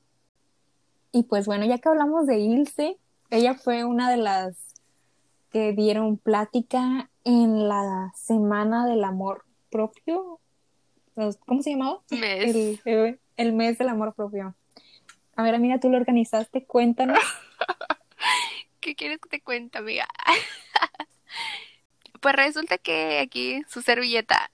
Y 1.11 1.23
pues 1.23 1.47
bueno, 1.47 1.65
ya 1.65 1.79
que 1.79 1.89
hablamos 1.89 2.27
de 2.27 2.39
Ilse, 2.39 2.99
ella 3.31 3.55
fue 3.55 3.85
una 3.85 4.11
de 4.11 4.19
las 4.19 4.75
que 5.51 5.73
dieron 5.73 6.19
plática 6.19 7.09
en 7.25 7.67
la 7.67 8.13
Semana 8.15 8.85
del 8.85 9.05
Amor 9.05 9.47
Propio. 9.71 10.39
¿Cómo 11.47 11.63
se 11.63 11.71
llamaba? 11.71 12.03
Mes. 12.11 12.55
El, 12.55 12.81
el 12.85 13.21
mes 13.37 13.79
del 13.79 13.89
amor 13.89 14.15
propio. 14.15 14.55
A 15.37 15.43
ver, 15.43 15.55
amiga, 15.55 15.79
tú 15.79 15.91
lo 15.91 15.99
organizaste, 15.99 16.65
cuéntanos. 16.65 17.19
¿Qué 18.81 18.95
quieres 18.95 19.19
que 19.21 19.29
te 19.29 19.43
cuente, 19.43 19.79
amiga? 19.79 20.07
pues 22.21 22.35
resulta 22.35 22.79
que 22.79 23.19
aquí 23.19 23.63
su 23.69 23.83
servilleta 23.83 24.51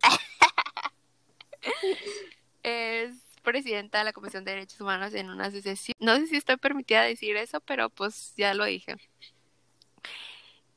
es 2.63 3.15
presidenta 3.43 3.99
de 3.99 4.05
la 4.05 4.13
Comisión 4.13 4.45
de 4.45 4.53
Derechos 4.53 4.81
Humanos 4.81 5.15
en 5.15 5.31
una 5.31 5.47
asociación. 5.47 5.95
No 6.01 6.17
sé 6.17 6.27
si 6.27 6.37
estoy 6.37 6.57
permitida 6.57 7.03
decir 7.03 7.37
eso, 7.37 7.61
pero 7.61 7.91
pues 7.91 8.35
ya 8.37 8.55
lo 8.55 8.65
dije. 8.65 8.97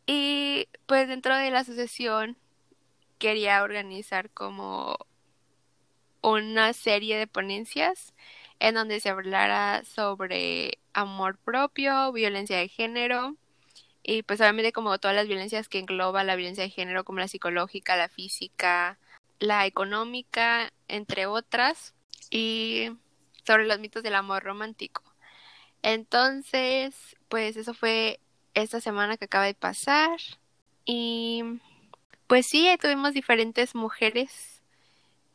Y 0.05 0.67
pues 0.85 1.07
dentro 1.07 1.35
de 1.35 1.49
la 1.49 1.59
asociación 1.59 2.37
quería 3.17 3.63
organizar 3.63 4.29
como 4.29 4.97
una 6.33 6.73
serie 6.73 7.17
de 7.17 7.27
ponencias 7.27 8.13
en 8.59 8.75
donde 8.75 8.99
se 8.99 9.09
hablara 9.09 9.83
sobre 9.85 10.79
amor 10.93 11.37
propio, 11.37 12.11
violencia 12.11 12.57
de 12.57 12.67
género 12.67 13.35
y 14.03 14.23
pues 14.23 14.39
obviamente 14.39 14.71
como 14.71 14.97
todas 14.99 15.15
las 15.15 15.27
violencias 15.27 15.67
que 15.69 15.79
engloba 15.79 16.23
la 16.23 16.35
violencia 16.35 16.63
de 16.63 16.69
género 16.69 17.03
como 17.03 17.19
la 17.19 17.27
psicológica, 17.27 17.95
la 17.95 18.09
física, 18.09 18.99
la 19.39 19.65
económica, 19.65 20.71
entre 20.87 21.25
otras, 21.25 21.93
y 22.29 22.91
sobre 23.45 23.65
los 23.65 23.79
mitos 23.79 24.03
del 24.03 24.15
amor 24.15 24.43
romántico. 24.43 25.03
Entonces, 25.81 27.15
pues 27.29 27.57
eso 27.57 27.73
fue 27.73 28.19
esta 28.53 28.81
semana 28.81 29.17
que 29.17 29.25
acaba 29.25 29.45
de 29.45 29.53
pasar 29.53 30.17
y 30.85 31.43
pues 32.27 32.47
sí, 32.47 32.67
tuvimos 32.81 33.13
diferentes 33.13 33.75
mujeres 33.75 34.54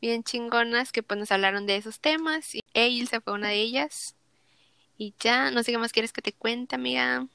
bien 0.01 0.23
chingonas 0.23 0.91
que 0.91 1.03
pues 1.03 1.19
nos 1.19 1.31
hablaron 1.31 1.65
de 1.65 1.77
esos 1.77 1.99
temas 1.99 2.55
y 2.55 3.05
se 3.05 3.21
fue 3.21 3.33
una 3.33 3.49
de 3.49 3.61
ellas. 3.61 4.15
Y 4.97 5.13
ya, 5.19 5.51
no 5.51 5.63
sé 5.63 5.71
qué 5.71 5.77
más 5.77 5.93
quieres 5.93 6.11
que 6.11 6.21
te 6.21 6.33
cuente, 6.33 6.75
amiga. 6.75 7.27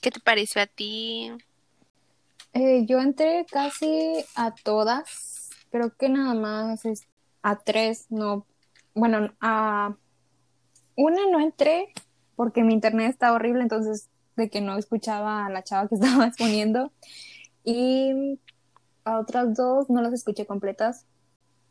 ¿Qué 0.00 0.10
te 0.10 0.20
pareció 0.20 0.62
a 0.62 0.66
ti? 0.66 1.30
Eh, 2.54 2.84
yo 2.86 3.00
entré 3.00 3.46
casi 3.50 4.24
a 4.34 4.54
todas, 4.54 5.50
pero 5.70 5.94
que 5.96 6.08
nada 6.08 6.34
más 6.34 6.82
a 7.42 7.58
tres, 7.58 8.06
no. 8.10 8.46
Bueno, 8.94 9.32
a 9.40 9.96
una 10.96 11.26
no 11.30 11.40
entré 11.40 11.92
porque 12.36 12.62
mi 12.62 12.74
internet 12.74 13.10
estaba 13.10 13.36
horrible, 13.36 13.62
entonces 13.62 14.08
de 14.36 14.50
que 14.50 14.60
no 14.60 14.76
escuchaba 14.76 15.46
a 15.46 15.50
la 15.50 15.62
chava 15.62 15.88
que 15.88 15.94
estaba 15.96 16.26
exponiendo. 16.26 16.92
Y 17.64 18.38
a 19.04 19.18
otras 19.18 19.54
dos 19.54 19.88
no 19.88 20.02
las 20.02 20.12
escuché 20.12 20.46
completas. 20.46 21.06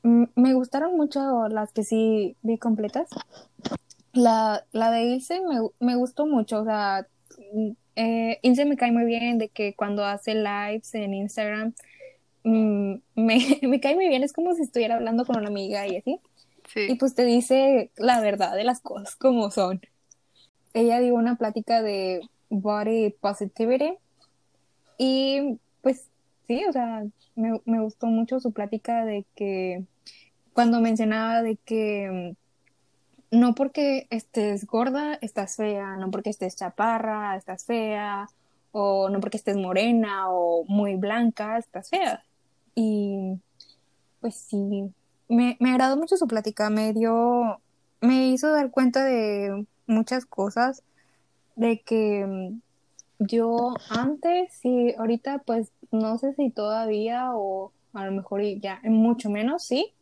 Me 0.04 0.54
gustaron 0.54 0.96
mucho 0.98 1.48
las 1.48 1.72
que 1.72 1.84
sí 1.84 2.36
vi 2.42 2.58
completas. 2.58 3.10
La, 4.14 4.66
la 4.72 4.92
de 4.92 5.04
Ilse 5.04 5.42
me, 5.42 5.60
me 5.80 5.96
gustó 5.96 6.26
mucho, 6.26 6.62
o 6.62 6.66
sea, 6.66 7.08
eh, 7.96 8.40
Ilse 8.42 8.66
me 8.66 8.78
cae 8.78 8.92
muy 8.92 9.06
bien 9.06 9.38
de 9.38 9.50
que 9.50 9.76
cuando 9.76 10.06
hace 10.06 10.36
lives 10.36 10.94
en 10.96 11.14
Instagram 11.14 11.74
me, 12.44 13.02
me, 13.16 13.80
cae 13.80 13.96
muy 13.96 14.08
bien, 14.08 14.24
es 14.24 14.34
como 14.34 14.54
si 14.56 14.64
estuviera 14.64 14.96
hablando 14.96 15.26
con 15.26 15.38
una 15.38 15.48
amiga 15.48 15.88
y 15.88 15.98
así. 15.98 16.20
Y 16.76 16.96
pues 16.96 17.16
te 17.16 17.26
dice 17.26 17.92
la 17.98 18.22
verdad 18.22 18.56
de 18.56 18.64
las 18.64 18.80
cosas 18.80 19.16
como 19.16 19.52
son. 19.52 19.82
Ella 20.74 21.00
dio 21.00 21.16
una 21.16 21.36
plática 21.36 21.82
de 21.82 22.22
body 22.50 23.12
positivity 23.20 23.98
y 24.98 25.60
pues 25.82 26.08
sí, 26.48 26.64
o 26.66 26.72
sea, 26.72 27.04
me, 27.36 27.60
me 27.66 27.82
gustó 27.82 28.08
mucho 28.08 28.40
su 28.40 28.54
plática 28.54 29.04
de 29.04 29.26
que 29.36 29.84
cuando 30.54 30.82
mencionaba 30.82 31.42
de 31.42 31.58
que 31.58 32.36
no 33.32 33.56
porque 33.56 34.08
estés 34.10 34.66
gorda, 34.66 35.18
estás 35.22 35.56
fea, 35.56 35.96
no 35.96 36.12
porque 36.12 36.30
estés 36.30 36.56
chaparra, 36.56 37.38
estás 37.38 37.66
fea, 37.66 38.28
o 38.72 39.10
no 39.10 39.20
porque 39.20 39.38
estés 39.38 39.58
morena 39.58 40.30
o 40.30 40.66
muy 40.68 40.96
blanca, 40.96 41.58
estás 41.58 41.90
fea. 41.90 42.24
Y 42.76 43.40
pues 44.20 44.36
sí, 44.36 44.92
me, 45.28 45.58
me 45.60 45.72
agradó 45.72 45.98
mucho 45.98 46.18
su 46.18 46.28
plática, 46.28 46.70
me 46.70 46.94
dio, 46.94 47.60
me 48.02 48.28
hizo 48.28 48.52
dar 48.52 48.70
cuenta 48.72 49.04
de 49.04 49.66
muchas 49.88 50.26
cosas, 50.26 50.84
de 51.56 51.82
que 51.82 52.26
mm, 52.26 52.62
yo 53.20 53.74
antes 53.90 54.60
y 54.64 54.94
ahorita 54.96 55.40
pues 55.40 55.72
no 55.92 56.18
sé 56.18 56.34
si 56.34 56.50
todavía 56.50 57.36
o 57.36 57.72
a 57.94 58.06
lo 58.06 58.12
mejor 58.12 58.42
ya 58.60 58.80
mucho 58.84 59.30
menos, 59.30 59.64
sí, 59.64 59.94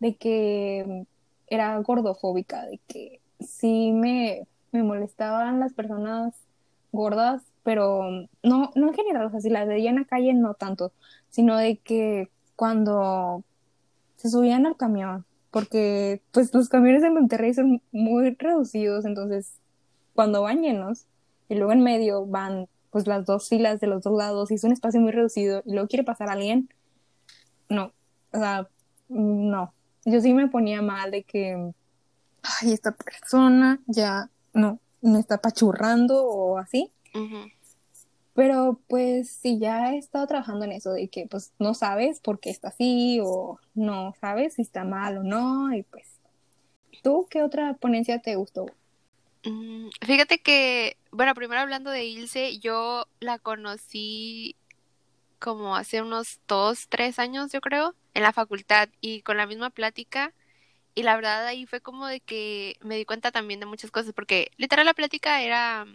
de 0.00 0.16
que 0.16 1.06
era 1.46 1.78
gordofóbica, 1.78 2.66
de 2.66 2.80
que 2.88 3.20
sí 3.40 3.92
me, 3.92 4.46
me 4.72 4.82
molestaban 4.82 5.60
las 5.60 5.72
personas 5.72 6.34
gordas, 6.92 7.42
pero 7.62 8.10
no, 8.42 8.72
no 8.74 8.88
en 8.88 8.94
general, 8.94 9.26
o 9.26 9.30
sea, 9.30 9.40
si 9.40 9.50
las 9.50 9.68
veía 9.68 9.90
en 9.90 9.96
la 9.96 10.04
calle 10.04 10.34
no 10.34 10.54
tanto, 10.54 10.92
sino 11.28 11.56
de 11.56 11.76
que 11.78 12.30
cuando 12.56 13.44
se 14.16 14.30
subían 14.30 14.66
al 14.66 14.76
camión, 14.76 15.24
porque 15.50 16.22
pues 16.32 16.52
los 16.54 16.68
camiones 16.68 17.02
de 17.02 17.10
Monterrey 17.10 17.54
son 17.54 17.82
muy 17.92 18.34
reducidos, 18.38 19.04
entonces 19.04 19.54
cuando 20.14 20.42
van 20.42 20.62
llenos 20.62 21.06
y 21.48 21.54
luego 21.56 21.72
en 21.72 21.82
medio 21.82 22.26
van 22.26 22.68
pues 22.90 23.06
las 23.06 23.24
dos 23.24 23.48
filas 23.48 23.80
de 23.80 23.86
los 23.86 24.02
dos 24.02 24.16
lados 24.16 24.50
y 24.50 24.54
es 24.54 24.64
un 24.64 24.72
espacio 24.72 25.00
muy 25.00 25.12
reducido 25.12 25.62
y 25.64 25.72
luego 25.72 25.88
quiere 25.88 26.04
pasar 26.04 26.28
alguien, 26.28 26.68
no, 27.68 27.92
o 28.32 28.38
sea, 28.38 28.68
no, 29.08 29.72
yo 30.04 30.20
sí 30.20 30.32
me 30.32 30.48
ponía 30.48 30.82
mal 30.82 31.10
de 31.10 31.22
que, 31.22 31.72
ay, 32.42 32.72
esta 32.72 32.92
persona 32.92 33.80
ya 33.86 34.30
no, 34.52 34.78
me 35.00 35.20
está 35.20 35.38
pachurrando 35.38 36.24
o 36.24 36.58
así. 36.58 36.92
Pero 38.34 38.80
pues 38.88 39.30
sí, 39.30 39.58
ya 39.58 39.92
he 39.92 39.98
estado 39.98 40.26
trabajando 40.26 40.64
en 40.64 40.72
eso 40.72 40.92
de 40.92 41.08
que 41.08 41.26
pues 41.26 41.52
no 41.58 41.74
sabes 41.74 42.20
por 42.20 42.38
qué 42.40 42.50
está 42.50 42.68
así 42.68 43.20
o 43.22 43.58
no 43.74 44.14
sabes 44.20 44.54
si 44.54 44.62
está 44.62 44.84
mal 44.84 45.18
o 45.18 45.22
no 45.22 45.74
y 45.74 45.82
pues 45.82 46.06
¿tú 47.02 47.26
qué 47.28 47.42
otra 47.42 47.74
ponencia 47.74 48.20
te 48.20 48.36
gustó? 48.36 48.66
Mm, 49.44 49.88
fíjate 50.02 50.40
que, 50.40 50.96
bueno, 51.10 51.34
primero 51.34 51.60
hablando 51.60 51.90
de 51.90 52.04
Ilse, 52.04 52.58
yo 52.58 53.06
la 53.20 53.38
conocí 53.38 54.56
como 55.38 55.74
hace 55.74 56.02
unos 56.02 56.40
dos, 56.46 56.86
tres 56.88 57.18
años, 57.18 57.50
yo 57.50 57.60
creo, 57.60 57.94
en 58.14 58.22
la 58.22 58.32
facultad 58.32 58.88
y 59.00 59.22
con 59.22 59.36
la 59.36 59.46
misma 59.46 59.70
plática. 59.70 60.34
Y 60.94 61.02
la 61.04 61.16
verdad 61.16 61.46
ahí 61.46 61.66
fue 61.66 61.80
como 61.80 62.06
de 62.06 62.20
que 62.20 62.76
me 62.80 62.96
di 62.96 63.04
cuenta 63.04 63.30
también 63.32 63.60
de 63.60 63.66
muchas 63.66 63.90
cosas, 63.90 64.12
porque 64.14 64.50
literal 64.56 64.86
la 64.86 64.94
plática 64.94 65.42
era, 65.42 65.86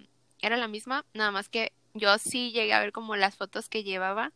era 0.41 0.57
la 0.57 0.67
misma, 0.67 1.05
nada 1.13 1.31
más 1.31 1.49
que 1.49 1.73
yo 1.93 2.17
sí 2.17 2.51
llegué 2.51 2.73
a 2.73 2.79
ver 2.79 2.91
como 2.91 3.15
las 3.15 3.35
fotos 3.37 3.69
que 3.69 3.83
llevaba. 3.83 4.31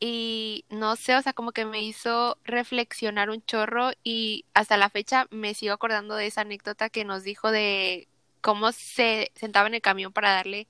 Y 0.00 0.64
no 0.70 0.96
sé, 0.96 1.16
o 1.16 1.22
sea, 1.22 1.32
como 1.32 1.52
que 1.52 1.64
me 1.64 1.82
hizo 1.82 2.38
reflexionar 2.44 3.30
un 3.30 3.44
chorro 3.44 3.92
y 4.02 4.44
hasta 4.54 4.76
la 4.76 4.90
fecha 4.90 5.26
me 5.30 5.54
sigo 5.54 5.72
acordando 5.74 6.16
de 6.16 6.26
esa 6.26 6.42
anécdota 6.42 6.90
que 6.90 7.04
nos 7.04 7.22
dijo 7.24 7.50
de 7.50 8.08
cómo 8.40 8.72
se 8.72 9.32
sentaba 9.34 9.68
en 9.68 9.74
el 9.74 9.82
camión 9.82 10.12
para 10.12 10.32
darle 10.32 10.68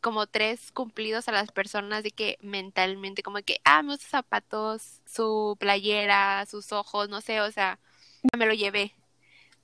como 0.00 0.26
tres 0.26 0.72
cumplidos 0.72 1.28
a 1.28 1.32
las 1.32 1.52
personas 1.52 2.02
de 2.02 2.10
que 2.10 2.38
mentalmente, 2.42 3.22
como 3.22 3.38
que, 3.42 3.60
ah, 3.64 3.82
me 3.82 3.96
zapatos, 3.98 5.00
su 5.06 5.56
playera, 5.60 6.46
sus 6.46 6.72
ojos, 6.72 7.08
no 7.08 7.20
sé, 7.20 7.40
o 7.40 7.50
sea, 7.52 7.78
me 8.36 8.46
lo 8.46 8.54
llevé, 8.54 8.94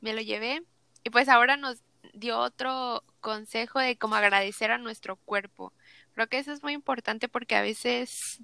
me 0.01 0.15
lo 0.15 0.21
llevé. 0.21 0.63
Y 1.05 1.11
pues 1.11 1.29
ahora 1.29 1.57
nos 1.57 1.79
dio 2.13 2.39
otro 2.39 3.05
consejo 3.21 3.79
de 3.81 3.97
cómo 3.97 4.17
agradecer 4.17 4.71
a 4.71 4.79
nuestro 4.79 5.17
cuerpo. 5.17 5.73
Creo 6.15 6.29
que 6.29 6.39
eso 6.39 6.53
es 6.53 6.63
muy 6.63 6.73
importante 6.73 7.29
porque 7.29 7.57
a 7.57 7.63
veces 7.63 8.41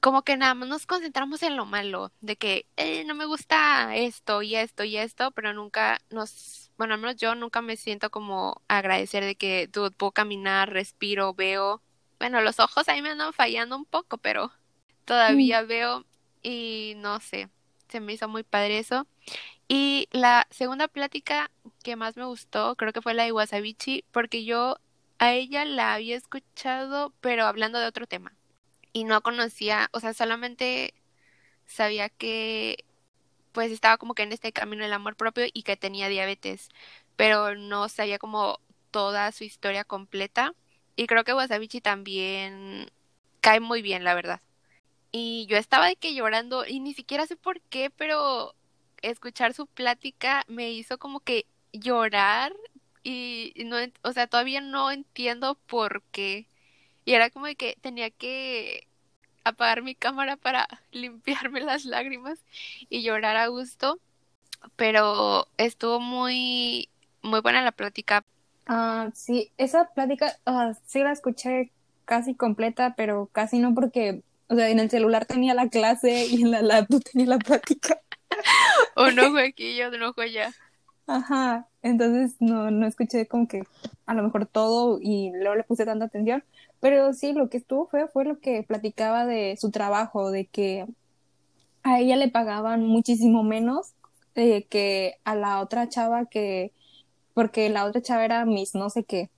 como 0.00 0.22
que 0.22 0.36
nada 0.36 0.54
más 0.54 0.68
nos 0.68 0.86
concentramos 0.86 1.42
en 1.42 1.56
lo 1.56 1.64
malo, 1.64 2.12
de 2.20 2.36
que 2.36 2.66
eh, 2.76 3.04
no 3.04 3.14
me 3.14 3.24
gusta 3.24 3.96
esto 3.96 4.42
y 4.42 4.54
esto 4.54 4.84
y 4.84 4.98
esto, 4.98 5.30
pero 5.30 5.54
nunca 5.54 5.98
nos, 6.10 6.63
bueno, 6.76 6.94
al 6.94 7.00
menos 7.00 7.16
yo 7.16 7.34
nunca 7.34 7.62
me 7.62 7.76
siento 7.76 8.10
como 8.10 8.62
agradecer 8.68 9.24
de 9.24 9.36
que 9.36 9.70
puedo 9.96 10.12
caminar, 10.12 10.70
respiro, 10.70 11.34
veo. 11.34 11.82
Bueno, 12.18 12.40
los 12.40 12.60
ojos 12.60 12.88
ahí 12.88 13.02
me 13.02 13.10
andan 13.10 13.32
fallando 13.32 13.76
un 13.76 13.84
poco, 13.84 14.18
pero 14.18 14.52
todavía 15.04 15.62
mm. 15.62 15.66
veo 15.66 16.04
y 16.42 16.94
no 16.96 17.20
sé, 17.20 17.48
se 17.88 18.00
me 18.00 18.12
hizo 18.14 18.28
muy 18.28 18.42
padre 18.42 18.78
eso. 18.78 19.06
Y 19.68 20.08
la 20.12 20.46
segunda 20.50 20.88
plática 20.88 21.50
que 21.82 21.96
más 21.96 22.16
me 22.16 22.24
gustó, 22.24 22.76
creo 22.76 22.92
que 22.92 23.02
fue 23.02 23.14
la 23.14 23.24
de 23.24 23.32
Wasabichi, 23.32 24.04
porque 24.12 24.44
yo 24.44 24.78
a 25.18 25.32
ella 25.32 25.64
la 25.64 25.94
había 25.94 26.16
escuchado, 26.16 27.12
pero 27.20 27.46
hablando 27.46 27.78
de 27.78 27.86
otro 27.86 28.06
tema. 28.06 28.34
Y 28.92 29.04
no 29.04 29.22
conocía, 29.22 29.88
o 29.92 30.00
sea, 30.00 30.14
solamente 30.14 30.94
sabía 31.66 32.08
que 32.08 32.84
pues 33.54 33.72
estaba 33.72 33.98
como 33.98 34.14
que 34.14 34.24
en 34.24 34.32
este 34.32 34.52
camino 34.52 34.84
del 34.84 34.92
amor 34.92 35.16
propio 35.16 35.46
y 35.52 35.62
que 35.62 35.76
tenía 35.76 36.08
diabetes, 36.08 36.68
pero 37.16 37.56
no 37.56 37.88
sabía 37.88 38.18
como 38.18 38.60
toda 38.90 39.32
su 39.32 39.44
historia 39.44 39.84
completa. 39.84 40.54
Y 40.96 41.06
creo 41.06 41.24
que 41.24 41.34
Wasabichi 41.34 41.80
también 41.80 42.90
cae 43.40 43.60
muy 43.60 43.82
bien, 43.82 44.04
la 44.04 44.14
verdad. 44.14 44.40
Y 45.12 45.46
yo 45.48 45.56
estaba 45.58 45.86
de 45.88 45.96
que 45.96 46.14
llorando 46.14 46.66
y 46.66 46.80
ni 46.80 46.94
siquiera 46.94 47.26
sé 47.26 47.36
por 47.36 47.60
qué, 47.62 47.90
pero 47.90 48.54
escuchar 49.02 49.54
su 49.54 49.66
plática 49.66 50.44
me 50.48 50.72
hizo 50.72 50.98
como 50.98 51.20
que 51.20 51.46
llorar 51.72 52.54
y 53.04 53.52
no, 53.66 53.76
o 54.02 54.12
sea, 54.12 54.26
todavía 54.28 54.60
no 54.60 54.90
entiendo 54.90 55.56
por 55.66 56.02
qué. 56.12 56.48
Y 57.04 57.14
era 57.14 57.30
como 57.30 57.46
de 57.46 57.56
que 57.56 57.76
tenía 57.82 58.10
que 58.10 58.88
apagar 59.44 59.82
mi 59.82 59.94
cámara 59.94 60.36
para 60.36 60.66
limpiarme 60.92 61.60
las 61.60 61.84
lágrimas 61.84 62.40
y 62.88 63.02
llorar 63.02 63.36
a 63.36 63.46
gusto, 63.48 63.98
pero 64.76 65.46
estuvo 65.58 66.00
muy 66.00 66.88
muy 67.22 67.40
buena 67.40 67.62
la 67.62 67.72
plática. 67.72 68.24
Ah, 68.66 69.10
sí, 69.14 69.50
esa 69.56 69.88
plática 69.94 70.36
ah, 70.46 70.72
sí 70.86 71.00
la 71.00 71.12
escuché 71.12 71.70
casi 72.04 72.34
completa, 72.34 72.94
pero 72.96 73.28
casi 73.32 73.58
no 73.58 73.74
porque, 73.74 74.22
o 74.48 74.54
sea, 74.54 74.68
en 74.68 74.78
el 74.78 74.90
celular 74.90 75.26
tenía 75.26 75.54
la 75.54 75.68
clase 75.68 76.26
y 76.26 76.42
en 76.42 76.50
la 76.50 76.62
laptop 76.62 77.02
tenía 77.04 77.28
la 77.28 77.38
plática. 77.38 78.00
un 78.96 79.18
ojo 79.18 79.38
aquí 79.38 79.70
y 79.70 79.82
otro 79.82 80.10
ojo 80.10 80.20
allá. 80.20 80.52
Ajá, 81.06 81.68
entonces 81.82 82.36
no, 82.40 82.70
no 82.70 82.86
escuché 82.86 83.26
como 83.26 83.46
que 83.46 83.62
a 84.06 84.14
lo 84.14 84.22
mejor 84.22 84.46
todo 84.46 84.98
y 85.00 85.30
luego 85.34 85.54
le 85.54 85.64
puse 85.64 85.84
tanta 85.84 86.06
atención, 86.06 86.42
pero 86.80 87.12
sí, 87.12 87.32
lo 87.34 87.50
que 87.50 87.58
estuvo 87.58 87.86
fue, 87.86 88.08
fue 88.08 88.24
lo 88.24 88.38
que 88.40 88.62
platicaba 88.62 89.26
de 89.26 89.56
su 89.60 89.70
trabajo, 89.70 90.30
de 90.30 90.46
que 90.46 90.86
a 91.82 92.00
ella 92.00 92.16
le 92.16 92.30
pagaban 92.30 92.86
muchísimo 92.86 93.42
menos 93.42 93.92
eh, 94.34 94.64
que 94.64 95.16
a 95.24 95.34
la 95.36 95.60
otra 95.60 95.88
chava 95.88 96.26
que, 96.26 96.72
porque 97.34 97.68
la 97.70 97.84
otra 97.84 98.02
chava 98.02 98.24
era 98.24 98.46
Miss 98.46 98.74
no 98.74 98.90
sé 98.90 99.04
qué, 99.04 99.30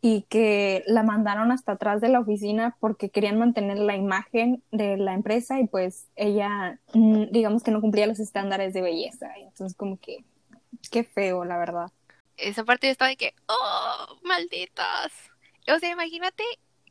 y 0.00 0.22
que 0.22 0.84
la 0.86 1.02
mandaron 1.02 1.52
hasta 1.52 1.72
atrás 1.72 2.00
de 2.00 2.08
la 2.08 2.20
oficina 2.20 2.76
porque 2.80 3.10
querían 3.10 3.38
mantener 3.38 3.78
la 3.78 3.96
imagen 3.96 4.62
de 4.72 4.96
la 4.96 5.14
empresa 5.14 5.60
y 5.60 5.66
pues 5.66 6.06
ella, 6.16 6.80
mm, 6.94 7.24
digamos 7.32 7.62
que 7.62 7.70
no 7.72 7.80
cumplía 7.82 8.06
los 8.06 8.20
estándares 8.20 8.72
de 8.74 8.82
belleza, 8.82 9.28
entonces 9.38 9.76
como 9.76 9.98
que 9.98 10.24
Qué 10.90 11.04
feo, 11.04 11.44
la 11.44 11.58
verdad. 11.58 11.90
Esa 12.36 12.64
parte 12.64 12.90
estaba 12.90 13.08
de 13.08 13.16
que, 13.16 13.34
oh, 13.46 14.18
malditas. 14.22 15.12
O 15.68 15.78
sea, 15.78 15.90
imagínate 15.90 16.44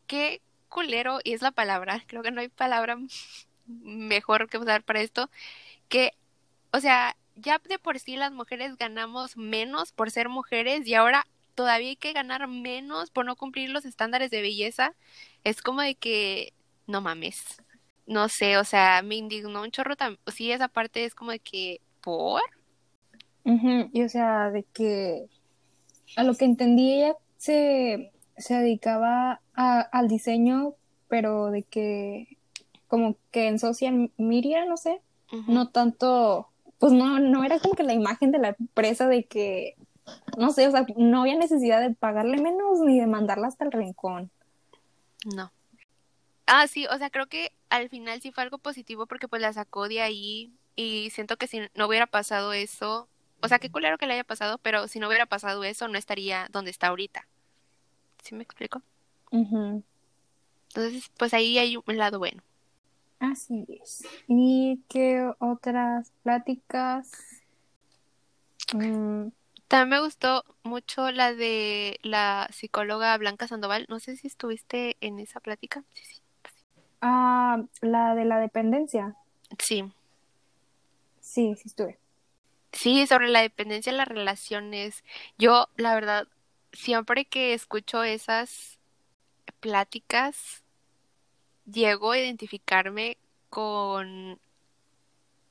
qué 0.08 0.42
culero, 0.70 1.20
y 1.24 1.34
es 1.34 1.42
la 1.42 1.52
palabra, 1.52 2.04
creo 2.08 2.24
que 2.24 2.32
no 2.32 2.42
hay 2.42 2.50
palabra 2.50 2.98
mejor 3.66 4.50
que 4.50 4.58
usar 4.58 4.84
para 4.84 5.02
esto, 5.02 5.30
que, 5.90 6.14
o 6.72 6.80
sea, 6.80 7.16
ya 7.36 7.60
de 7.60 7.80
por 7.80 8.00
sí 8.00 8.16
las 8.16 8.32
mujeres 8.32 8.78
ganamos 8.78 9.38
menos 9.38 9.92
por 9.92 10.12
ser 10.12 10.30
mujeres 10.30 10.88
y 10.88 10.96
ahora 10.96 11.28
todavía 11.56 11.90
hay 11.90 11.96
que 11.96 12.14
ganar 12.14 12.48
menos 12.48 13.12
por 13.12 13.26
no 13.26 13.36
cumplir 13.36 13.70
los 13.70 13.86
estándares 13.86 14.32
de 14.32 14.42
belleza. 14.42 14.94
Es 15.44 15.62
como 15.62 15.82
de 15.82 15.96
que, 15.96 16.54
no 16.88 17.02
mames. 17.02 17.62
No 18.06 18.28
sé, 18.30 18.58
o 18.58 18.64
sea, 18.64 19.02
me 19.04 19.16
indignó 19.16 19.62
un 19.62 19.72
chorro. 19.72 19.96
Sí, 20.28 20.52
esa 20.52 20.68
parte 20.68 21.06
es 21.06 21.16
como 21.16 21.32
de 21.32 21.40
que, 21.40 21.82
¿por? 22.02 22.42
Y 23.46 24.04
o 24.04 24.10
sea, 24.10 24.52
de 24.52 24.64
que 24.64 25.28
a 26.16 26.24
lo 26.24 26.36
que 26.36 26.46
entendí 26.46 26.94
ella 26.94 27.16
se, 27.38 28.12
se 28.38 28.56
dedicaba 28.56 29.42
a, 29.54 29.82
al 29.82 30.08
diseño, 30.08 30.76
pero 31.08 31.52
de 31.52 31.64
que 31.64 32.38
como 32.88 33.18
que 33.32 33.48
en 33.48 33.60
social 33.60 34.12
media, 34.18 34.66
no 34.66 34.78
sé, 34.78 35.02
no 35.48 35.70
tanto, 35.70 36.50
pues 36.78 36.94
no, 36.94 37.20
no 37.20 37.44
era 37.44 37.60
como 37.60 37.74
que 37.74 37.84
la 37.84 37.94
imagen 37.94 38.32
de 38.32 38.38
la 38.38 38.56
empresa 38.60 39.08
de 39.08 39.24
que, 39.24 39.76
no 40.38 40.52
sé, 40.52 40.68
o 40.68 40.72
sea, 40.72 40.86
no 40.96 41.22
había 41.22 41.36
necesidad 41.36 41.82
de 41.82 41.96
pagarle 41.96 42.40
menos 42.40 42.80
ni 42.82 43.00
de 43.00 43.08
mandarla 43.08 43.48
hasta 43.48 43.66
el 43.66 43.72
rincón. 43.72 44.30
No. 45.36 45.52
Ah, 46.46 46.68
sí, 46.68 46.86
o 46.86 46.98
sea, 46.98 47.10
creo 47.10 47.28
que 47.28 47.52
al 47.70 47.90
final 47.90 48.22
sí 48.22 48.32
fue 48.32 48.44
algo 48.44 48.60
positivo 48.60 49.08
porque 49.08 49.28
pues 49.28 49.42
la 49.42 49.54
sacó 49.54 49.88
de 49.88 50.02
ahí 50.02 50.54
y 50.76 51.10
siento 51.10 51.38
que 51.38 51.48
si 51.48 51.62
no 51.74 51.88
hubiera 51.88 52.06
pasado 52.06 52.54
eso, 52.54 53.08
o 53.44 53.48
sea, 53.48 53.60
qué 53.60 53.70
culero 53.70 53.98
que 53.98 54.08
le 54.08 54.14
haya 54.14 54.24
pasado, 54.24 54.58
pero 54.58 54.88
si 54.88 55.00
no 55.00 55.08
hubiera 55.08 55.26
pasado 55.26 55.64
eso, 55.66 55.88
no 55.90 55.98
estaría 55.98 56.48
donde 56.50 56.72
está 56.72 56.88
ahorita. 56.88 57.28
¿Sí 58.24 58.36
me 58.36 58.44
explico? 58.44 58.82
Entonces, 59.32 61.12
pues 61.18 61.34
ahí 61.34 61.58
hay 61.58 61.76
un 61.76 61.98
lado 61.98 62.20
bueno. 62.20 62.42
Así 63.20 63.66
es. 63.68 64.06
¿Y 64.28 64.82
qué 64.88 65.30
otras 65.40 66.12
pláticas? 66.24 67.12
Mm. 68.74 69.28
También 69.68 69.90
me 69.90 70.06
gustó 70.06 70.46
mucho 70.64 71.12
la 71.12 71.34
de 71.34 72.00
la 72.02 72.48
psicóloga 72.52 73.18
Blanca 73.18 73.48
Sandoval. 73.48 73.88
No 73.90 74.00
sé 74.00 74.16
si 74.16 74.28
estuviste 74.28 74.96
en 75.02 75.20
esa 75.20 75.42
plática. 75.42 75.84
Sí, 75.94 76.06
sí. 76.06 76.22
Ah, 77.02 77.62
la 77.82 78.16
de 78.16 78.24
la 78.24 78.40
dependencia. 78.40 79.16
Sí. 79.60 79.84
Sí, 81.20 81.56
sí 81.56 81.64
estuve. 81.66 82.00
Sí, 82.74 83.08
sobre 83.08 83.30
la 83.30 83.42
dependencia 83.42 83.92
de 83.92 83.98
las 83.98 84.08
relaciones. 84.08 85.04
Yo, 85.38 85.70
la 85.78 85.94
verdad, 85.96 86.28
siempre 86.74 87.26
que 87.26 87.54
escucho 87.54 88.04
esas 88.04 88.80
pláticas, 89.60 90.64
llego 91.66 92.12
a 92.12 92.20
identificarme 92.20 93.18
con 93.50 94.40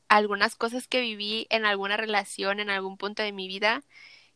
algunas 0.09 0.57
cosas 0.57 0.89
que 0.89 1.01
viví 1.01 1.47
en 1.51 1.65
alguna 1.65 1.97
relación, 1.97 2.61
en 2.61 2.71
algún 2.71 2.99
punto 2.99 3.23
de 3.23 3.33
mi 3.33 3.49
vida, 3.49 3.83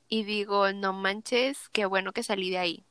y 0.09 0.24
digo, 0.24 0.72
no 0.72 0.93
manches, 0.93 1.68
qué 1.70 1.87
bueno 1.87 2.12
que 2.12 2.22
salí 2.22 2.51
de 2.51 2.59
ahí. 2.59 2.84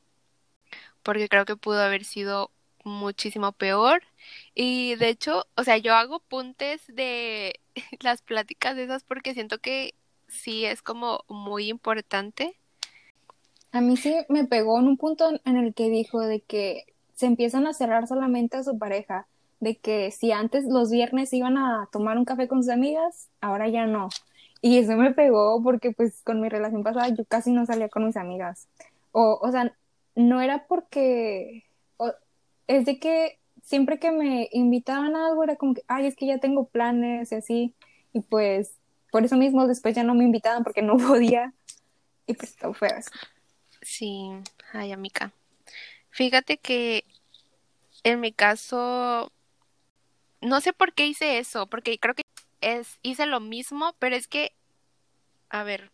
Porque 1.02 1.28
creo 1.28 1.44
que 1.44 1.56
pudo 1.56 1.80
haber 1.82 2.04
sido 2.04 2.50
muchísimo 2.86 3.52
peor. 3.52 4.02
Y 4.54 4.94
de 4.94 5.08
hecho, 5.10 5.44
o 5.56 5.64
sea, 5.64 5.76
yo 5.76 5.94
hago 5.94 6.20
puntes 6.20 6.82
de 6.88 7.60
las 8.00 8.22
pláticas 8.22 8.76
de 8.76 8.84
esas 8.84 9.04
porque 9.04 9.34
siento 9.34 9.58
que 9.58 9.94
sí 10.28 10.64
es 10.64 10.82
como 10.82 11.24
muy 11.28 11.68
importante. 11.68 12.56
A 13.72 13.80
mí 13.80 13.96
sí 13.96 14.14
me 14.28 14.46
pegó 14.46 14.78
en 14.78 14.86
un 14.86 14.96
punto 14.96 15.28
en 15.44 15.56
el 15.56 15.74
que 15.74 15.90
dijo 15.90 16.20
de 16.20 16.40
que 16.40 16.84
se 17.14 17.26
empiezan 17.26 17.66
a 17.66 17.74
cerrar 17.74 18.06
solamente 18.06 18.56
a 18.56 18.62
su 18.64 18.78
pareja, 18.78 19.26
de 19.60 19.76
que 19.76 20.10
si 20.10 20.32
antes 20.32 20.64
los 20.64 20.90
viernes 20.90 21.32
iban 21.32 21.58
a 21.58 21.88
tomar 21.92 22.16
un 22.16 22.24
café 22.24 22.48
con 22.48 22.62
sus 22.62 22.72
amigas, 22.72 23.28
ahora 23.40 23.68
ya 23.68 23.86
no. 23.86 24.08
Y 24.62 24.78
eso 24.78 24.96
me 24.96 25.12
pegó 25.12 25.62
porque 25.62 25.92
pues 25.92 26.22
con 26.22 26.40
mi 26.40 26.48
relación 26.48 26.82
pasada 26.82 27.08
yo 27.10 27.24
casi 27.26 27.52
no 27.52 27.66
salía 27.66 27.88
con 27.88 28.06
mis 28.06 28.16
amigas. 28.16 28.68
O, 29.12 29.38
o 29.42 29.50
sea, 29.50 29.74
no 30.14 30.40
era 30.40 30.66
porque 30.66 31.65
es 32.66 32.84
de 32.84 32.98
que 32.98 33.38
siempre 33.62 33.98
que 33.98 34.12
me 34.12 34.48
invitaban 34.52 35.16
a 35.16 35.26
algo 35.26 35.44
era 35.44 35.56
como 35.56 35.74
que, 35.74 35.82
ay, 35.88 36.06
es 36.06 36.16
que 36.16 36.26
ya 36.26 36.38
tengo 36.38 36.68
planes 36.68 37.32
y 37.32 37.34
así, 37.34 37.74
y 38.12 38.20
pues 38.20 38.78
por 39.10 39.24
eso 39.24 39.36
mismo 39.36 39.66
después 39.66 39.94
ya 39.94 40.04
no 40.04 40.14
me 40.14 40.24
invitaban 40.24 40.64
porque 40.64 40.82
no 40.82 40.96
podía, 41.08 41.52
y 42.26 42.34
pues 42.34 42.56
todo 42.56 42.74
fue 42.74 42.88
así. 42.88 43.10
Sí, 43.82 44.30
ay, 44.72 44.92
amiga. 44.92 45.32
Fíjate 46.10 46.58
que 46.58 47.04
en 48.04 48.20
mi 48.20 48.32
caso, 48.32 49.32
no 50.40 50.60
sé 50.60 50.72
por 50.72 50.92
qué 50.92 51.06
hice 51.06 51.38
eso, 51.38 51.66
porque 51.66 51.98
creo 51.98 52.14
que 52.14 52.22
es, 52.60 52.98
hice 53.02 53.26
lo 53.26 53.40
mismo, 53.40 53.94
pero 53.98 54.16
es 54.16 54.28
que, 54.28 54.52
a 55.50 55.62
ver, 55.62 55.90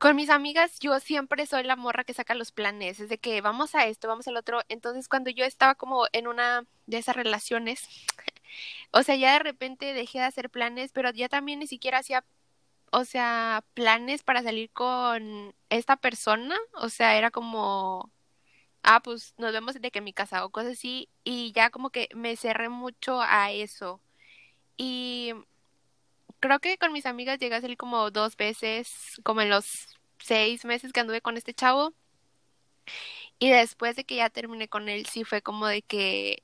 con 0.00 0.16
mis 0.16 0.30
amigas 0.30 0.80
yo 0.80 0.98
siempre 0.98 1.44
soy 1.46 1.62
la 1.62 1.76
morra 1.76 2.04
que 2.04 2.14
saca 2.14 2.34
los 2.34 2.52
planes, 2.52 3.00
es 3.00 3.10
de 3.10 3.18
que 3.18 3.42
vamos 3.42 3.74
a 3.74 3.86
esto, 3.86 4.08
vamos 4.08 4.26
al 4.28 4.36
otro. 4.38 4.62
Entonces 4.70 5.08
cuando 5.08 5.30
yo 5.30 5.44
estaba 5.44 5.74
como 5.74 6.06
en 6.12 6.26
una 6.26 6.64
de 6.86 6.98
esas 6.98 7.16
relaciones, 7.16 7.86
o 8.92 9.02
sea, 9.02 9.16
ya 9.16 9.34
de 9.34 9.40
repente 9.40 9.92
dejé 9.94 10.20
de 10.20 10.24
hacer 10.24 10.50
planes, 10.50 10.92
pero 10.92 11.10
ya 11.12 11.28
también 11.28 11.58
ni 11.60 11.66
siquiera 11.66 11.98
hacía, 11.98 12.24
o 12.92 13.04
sea, 13.04 13.62
planes 13.74 14.22
para 14.22 14.42
salir 14.42 14.70
con 14.70 15.54
esta 15.70 15.96
persona, 15.96 16.56
o 16.74 16.88
sea, 16.88 17.16
era 17.18 17.30
como, 17.30 18.10
ah, 18.82 19.00
pues 19.02 19.34
nos 19.38 19.52
vemos 19.52 19.74
de 19.80 19.90
que 19.90 20.00
mi 20.00 20.12
casa 20.14 20.44
o 20.46 20.50
cosas 20.50 20.74
así, 20.74 21.10
y 21.24 21.52
ya 21.52 21.70
como 21.70 21.90
que 21.90 22.08
me 22.14 22.36
cerré 22.36 22.70
mucho 22.70 23.20
a 23.22 23.52
eso. 23.52 24.00
Y 24.78 25.34
creo 26.40 26.58
que 26.60 26.78
con 26.78 26.92
mis 26.92 27.06
amigas 27.06 27.38
llegué 27.38 27.54
a 27.56 27.60
salir 27.60 27.76
como 27.76 28.10
dos 28.10 28.36
veces, 28.36 29.20
como 29.22 29.42
en 29.42 29.50
los 29.50 29.88
seis 30.18 30.64
meses 30.64 30.92
que 30.92 31.00
anduve 31.00 31.20
con 31.20 31.36
este 31.36 31.54
chavo. 31.54 31.94
Y 33.38 33.50
después 33.50 33.96
de 33.96 34.04
que 34.04 34.16
ya 34.16 34.30
terminé 34.30 34.68
con 34.68 34.88
él, 34.88 35.06
sí 35.06 35.24
fue 35.24 35.42
como 35.42 35.66
de 35.66 35.82
que, 35.82 36.42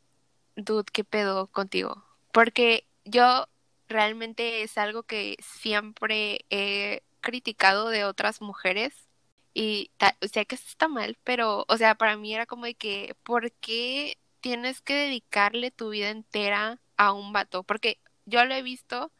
dude, 0.57 0.91
¿qué 0.93 1.05
pedo 1.05 1.49
contigo? 1.49 2.05
Porque 2.33 2.87
yo 3.05 3.49
realmente 3.89 4.63
es 4.63 4.79
algo 4.79 5.03
que 5.03 5.37
siempre 5.41 6.45
he 6.51 7.03
criticado 7.21 7.89
de 7.91 8.05
otras 8.05 8.41
mujeres 8.41 9.09
y 9.55 9.91
sé 10.21 10.47
que 10.47 10.55
eso 10.57 10.65
está 10.69 10.89
mal, 10.89 11.17
pero, 11.25 11.65
o 11.69 11.77
sea, 11.79 11.95
para 11.95 12.17
mí 12.17 12.35
era 12.35 12.47
como 12.47 12.67
de 12.67 12.75
que, 12.75 13.17
¿por 13.23 13.53
qué 13.53 14.19
tienes 14.41 14.81
que 14.83 14.95
dedicarle 14.95 15.71
tu 15.71 15.91
vida 15.91 16.11
entera 16.11 16.81
a 16.97 17.13
un 17.13 17.33
vato? 17.33 17.63
Porque 17.63 17.99
yo 18.27 18.45
lo 18.45 18.55
he 18.55 18.63
visto 18.63 19.13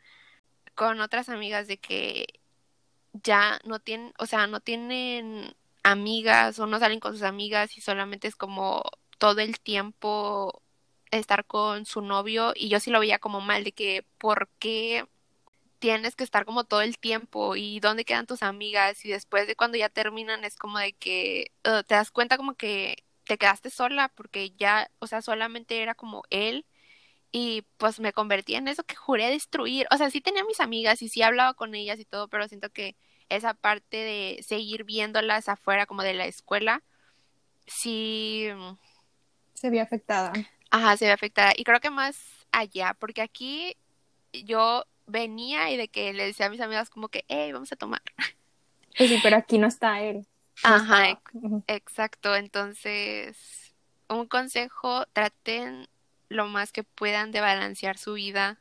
con 0.77 1.01
otras 1.01 1.29
amigas 1.29 1.67
de 1.67 1.79
que 1.79 2.27
ya 3.13 3.61
no 3.65 3.81
tienen, 3.81 4.13
o 4.19 4.27
sea, 4.27 4.47
no 4.47 4.61
tienen 4.61 5.57
amigas 5.83 6.59
o 6.61 6.67
no 6.67 6.79
salen 6.79 7.01
con 7.01 7.13
sus 7.15 7.23
amigas 7.23 7.77
y 7.77 7.81
solamente 7.81 8.29
es 8.29 8.37
como 8.37 8.85
todo 9.19 9.41
el 9.41 9.59
tiempo 9.61 10.63
estar 11.11 11.45
con 11.47 11.87
su 11.87 12.03
novio 12.03 12.53
y 12.55 12.69
yo 12.69 12.81
sí 12.81 12.91
lo 12.91 13.01
veía 13.01 13.19
como 13.19 13.41
mal 13.41 13.65
de 13.65 13.73
que 13.73 14.05
¿por 14.19 14.49
qué 14.59 15.07
tienes 15.79 16.17
que 16.17 16.25
estar 16.25 16.45
como 16.45 16.65
todo 16.65 16.83
el 16.83 16.99
tiempo 16.99 17.57
y 17.57 17.81
dónde 17.81 18.05
quedan 18.05 18.27
tus 18.27 18.43
amigas 18.43 19.05
y 19.05 19.11
después 19.11 19.47
de 19.47 19.57
cuando 19.57 19.79
ya 19.79 19.89
terminan 19.89 20.45
es 20.45 20.57
como 20.57 20.79
de 20.79 20.93
que 20.95 21.53
uh, 21.65 21.83
te 21.85 21.95
das 21.95 22.11
cuenta 22.11 22.37
como 22.37 22.55
que 22.55 23.05
te 23.25 23.39
quedaste 23.39 23.71
sola 23.71 24.09
porque 24.15 24.51
ya, 24.51 24.91
o 24.99 25.07
sea, 25.07 25.23
solamente 25.23 25.83
era 25.83 25.95
como 25.95 26.23
él 26.31 26.67
y 27.39 27.67
pues 27.77 28.01
me 28.01 28.15
convertí 28.15 28.55
en 28.55 28.67
eso 28.67 28.83
que 28.83 28.95
juré 28.95 29.29
destruir. 29.29 29.87
O 29.91 29.99
sea, 29.99 30.09
sí 30.09 30.23
tenía 30.23 30.43
mis 30.45 30.59
amigas 30.59 31.03
y 31.03 31.11
sí 31.11 31.21
hablaba 31.21 31.53
con 31.53 31.75
ellas 31.75 32.01
y 32.01 32.07
todo, 32.07 32.29
pero 32.29 32.49
siento 32.49 32.71
que 32.71 32.97
esa 33.29 33.53
parte 33.53 33.99
de 33.99 34.43
seguir 34.43 34.85
viéndolas 34.85 35.51
afuera 35.51 35.85
como 35.85 36.03
de 36.03 36.15
la 36.15 36.25
escuela, 36.25 36.83
sí... 37.67 38.49
Se 39.53 39.69
ve 39.69 39.83
afectada. 39.83 40.33
Ajá, 40.71 40.97
se 40.97 41.05
ve 41.05 41.13
afectada. 41.13 41.53
Y 41.55 41.65
creo 41.65 41.79
que 41.79 41.91
más 41.91 42.17
allá, 42.53 42.97
porque 42.99 43.21
aquí 43.21 43.77
yo 44.33 44.87
venía 45.07 45.71
y 45.71 45.77
de 45.77 45.89
que 45.89 46.15
le 46.15 46.25
decía 46.25 46.47
a 46.47 46.51
mis 46.51 46.63
amigas 46.63 46.89
como 46.89 47.11
que, 47.11 47.27
hey, 47.29 47.53
vamos 47.53 47.71
a 47.71 47.77
tomar. 47.77 48.01
Pues 48.97 49.11
sí, 49.11 49.21
pero 49.23 49.37
aquí 49.37 49.59
no 49.59 49.67
está 49.67 50.01
él. 50.01 50.27
Ajá, 50.63 51.21
exacto. 51.67 52.35
Entonces, 52.35 53.75
un 54.09 54.27
consejo, 54.27 55.05
traten 55.13 55.87
lo 56.29 56.47
más 56.47 56.73
que 56.73 56.83
puedan 56.85 57.33
de 57.33 57.41
balancear 57.41 57.99
su 57.99 58.15
vida 58.15 58.59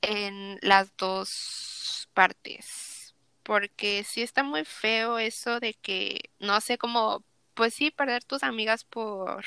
en 0.00 0.58
las 0.62 0.96
dos 0.96 2.08
partes. 2.14 3.14
Porque 3.42 4.04
sí 4.04 4.22
está 4.22 4.42
muy 4.42 4.64
feo 4.64 5.18
eso 5.18 5.58
de 5.58 5.74
que, 5.74 6.30
no 6.38 6.60
sé 6.60 6.78
cómo, 6.78 7.24
pues 7.54 7.74
sí, 7.74 7.90
perder 7.90 8.22
tus 8.22 8.42
amigas 8.42 8.84
por, 8.84 9.44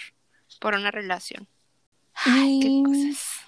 por 0.60 0.76
una 0.76 0.92
relación. 0.92 1.48
Ay, 2.14 2.60
qué 2.62 2.84
cosas 2.84 3.46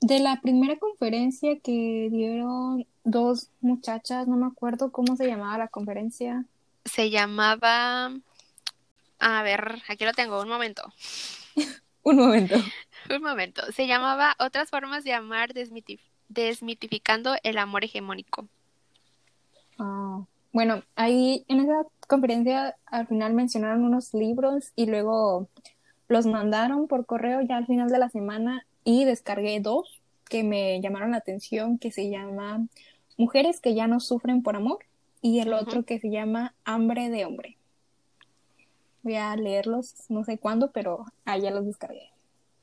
de 0.00 0.20
la 0.20 0.40
primera 0.40 0.76
conferencia 0.76 1.58
que 1.60 2.08
dieron 2.10 2.86
dos 3.04 3.48
muchachas, 3.60 4.28
no 4.28 4.36
me 4.36 4.46
acuerdo 4.46 4.92
cómo 4.92 5.16
se 5.16 5.26
llamaba 5.26 5.58
la 5.58 5.68
conferencia. 5.68 6.44
Se 6.84 7.10
llamaba... 7.10 8.12
A 9.18 9.42
ver, 9.42 9.82
aquí 9.88 10.04
lo 10.04 10.12
tengo, 10.12 10.40
un 10.42 10.48
momento. 10.48 10.82
un 12.06 12.16
momento. 12.16 12.54
un 13.10 13.22
momento. 13.22 13.62
Se 13.72 13.86
llamaba 13.86 14.36
Otras 14.38 14.70
formas 14.70 15.02
de 15.04 15.12
amar 15.12 15.50
desmitificando 16.28 17.34
el 17.42 17.58
amor 17.58 17.84
hegemónico. 17.84 18.46
Ah, 19.78 20.24
bueno, 20.52 20.82
ahí 20.94 21.44
en 21.48 21.60
esa 21.60 21.84
conferencia 22.06 22.76
al 22.86 23.08
final 23.08 23.34
mencionaron 23.34 23.84
unos 23.84 24.14
libros 24.14 24.72
y 24.76 24.86
luego 24.86 25.48
los 26.08 26.26
mandaron 26.26 26.86
por 26.86 27.06
correo 27.06 27.40
ya 27.42 27.56
al 27.56 27.66
final 27.66 27.88
de 27.88 27.98
la 27.98 28.08
semana 28.08 28.64
y 28.84 29.04
descargué 29.04 29.58
dos 29.60 30.00
que 30.28 30.44
me 30.44 30.80
llamaron 30.80 31.10
la 31.10 31.16
atención, 31.18 31.78
que 31.78 31.90
se 31.90 32.08
llama 32.08 32.66
Mujeres 33.16 33.60
que 33.60 33.74
ya 33.74 33.88
no 33.88 33.98
sufren 33.98 34.42
por 34.42 34.56
amor 34.56 34.78
y 35.20 35.40
el 35.40 35.52
otro 35.52 35.84
que 35.84 35.98
se 35.98 36.10
llama 36.10 36.54
Hambre 36.64 37.10
de 37.10 37.24
hombre. 37.24 37.55
Voy 39.06 39.14
a 39.14 39.36
leerlos, 39.36 39.94
no 40.08 40.24
sé 40.24 40.36
cuándo, 40.36 40.72
pero 40.72 41.04
allá 41.24 41.52
los 41.52 41.64
descargué. 41.64 42.10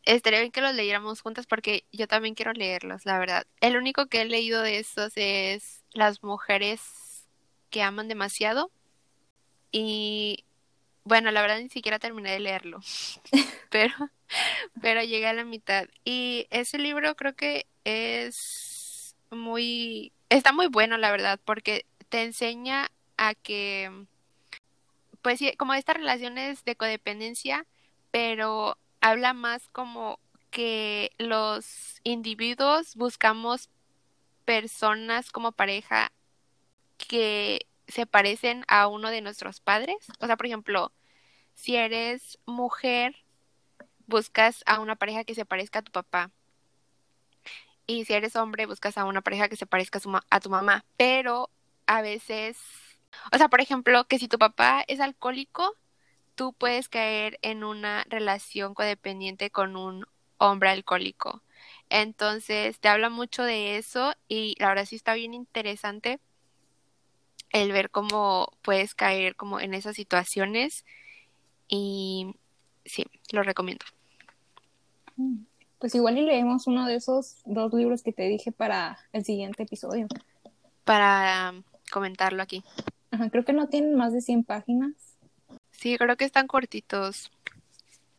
Estaría 0.03 0.41
bien 0.41 0.51
que 0.51 0.59
los 0.59 0.75
leyéramos 0.75 1.21
juntas 1.21 1.47
porque 1.47 1.85
yo 1.93 2.05
también 2.05 2.35
quiero 2.35 2.51
leerlos, 2.51 3.05
la 3.05 3.17
verdad. 3.17 3.47
El 3.61 3.77
único 3.77 4.07
que 4.07 4.19
he 4.19 4.25
leído 4.25 4.61
de 4.61 4.79
estos 4.79 5.13
es 5.15 5.85
Las 5.93 6.21
mujeres 6.21 7.29
que 7.69 7.81
aman 7.81 8.09
demasiado. 8.09 8.71
Y 9.71 10.43
bueno, 11.05 11.31
la 11.31 11.41
verdad 11.41 11.61
ni 11.61 11.69
siquiera 11.69 11.97
terminé 11.97 12.31
de 12.31 12.41
leerlo, 12.41 12.81
pero, 13.69 13.95
pero 14.81 15.01
llegué 15.01 15.27
a 15.27 15.33
la 15.33 15.45
mitad. 15.45 15.87
Y 16.03 16.47
ese 16.49 16.77
libro 16.77 17.15
creo 17.15 17.37
que 17.37 17.67
es 17.85 19.15
muy, 19.31 20.11
está 20.27 20.51
muy 20.51 20.67
bueno, 20.67 20.97
la 20.97 21.09
verdad, 21.09 21.39
porque 21.45 21.85
te 22.09 22.23
enseña 22.23 22.91
a 23.15 23.33
que, 23.33 23.89
pues 25.23 25.39
sí, 25.39 25.55
como 25.57 25.73
estas 25.73 25.97
relaciones 25.97 26.63
de 26.65 26.75
codependencia, 26.75 27.65
pero 28.11 28.77
habla 29.01 29.33
más 29.33 29.67
como 29.69 30.19
que 30.51 31.11
los 31.17 31.99
individuos 32.03 32.95
buscamos 32.95 33.69
personas 34.45 35.31
como 35.31 35.51
pareja 35.51 36.11
que 36.97 37.65
se 37.87 38.05
parecen 38.05 38.63
a 38.67 38.87
uno 38.87 39.09
de 39.09 39.21
nuestros 39.21 39.59
padres. 39.59 39.97
O 40.19 40.27
sea, 40.27 40.37
por 40.37 40.45
ejemplo, 40.45 40.91
si 41.53 41.75
eres 41.75 42.39
mujer, 42.45 43.15
buscas 44.07 44.63
a 44.65 44.79
una 44.79 44.95
pareja 44.95 45.23
que 45.23 45.35
se 45.35 45.45
parezca 45.45 45.79
a 45.79 45.83
tu 45.83 45.91
papá. 45.91 46.31
Y 47.85 48.05
si 48.05 48.13
eres 48.13 48.35
hombre, 48.35 48.65
buscas 48.65 48.97
a 48.97 49.05
una 49.05 49.21
pareja 49.21 49.49
que 49.49 49.57
se 49.57 49.65
parezca 49.65 49.99
a, 50.29 50.39
tu 50.39 50.49
mamá. 50.49 50.85
Pero 50.97 51.49
a 51.85 52.01
veces, 52.01 52.57
o 53.31 53.37
sea, 53.37 53.49
por 53.49 53.61
ejemplo, 53.61 54.05
que 54.05 54.19
si 54.19 54.27
tu 54.27 54.37
papá 54.37 54.83
es 54.87 54.99
alcohólico, 54.99 55.75
tú 56.35 56.53
puedes 56.53 56.89
caer 56.89 57.39
en 57.41 57.63
una 57.63 58.05
relación 58.09 58.73
codependiente 58.73 59.49
con 59.49 59.75
un 59.75 60.05
hombre 60.37 60.69
alcohólico. 60.69 61.41
Entonces, 61.89 62.79
te 62.79 62.87
habla 62.87 63.09
mucho 63.09 63.43
de 63.43 63.77
eso 63.77 64.13
y 64.27 64.55
la 64.59 64.69
verdad 64.69 64.85
sí 64.85 64.95
está 64.95 65.13
bien 65.13 65.33
interesante 65.33 66.19
el 67.51 67.71
ver 67.71 67.91
cómo 67.91 68.51
puedes 68.63 68.95
caer 68.95 69.35
como 69.35 69.59
en 69.59 69.73
esas 69.73 69.95
situaciones 69.95 70.85
y 71.67 72.35
sí, 72.83 73.05
lo 73.31 73.43
recomiendo. 73.43 73.85
Mm, 75.15 75.43
pues 75.79 75.93
igual 75.95 76.17
y 76.17 76.21
leemos 76.21 76.67
uno 76.67 76.85
de 76.87 76.95
esos 76.95 77.37
dos 77.45 77.73
libros 77.73 78.01
que 78.01 78.11
te 78.11 78.23
dije 78.23 78.51
para 78.51 78.97
el 79.13 79.23
siguiente 79.23 79.63
episodio. 79.63 80.07
Para 80.83 81.53
comentarlo 81.91 82.41
aquí. 82.41 82.63
Ajá, 83.13 83.29
creo 83.29 83.45
que 83.45 83.53
no 83.53 83.67
tienen 83.67 83.93
más 83.93 84.11
de 84.11 84.21
100 84.21 84.43
páginas. 84.43 84.91
Sí, 85.69 85.95
creo 85.99 86.17
que 86.17 86.25
están 86.25 86.47
cortitos. 86.47 87.31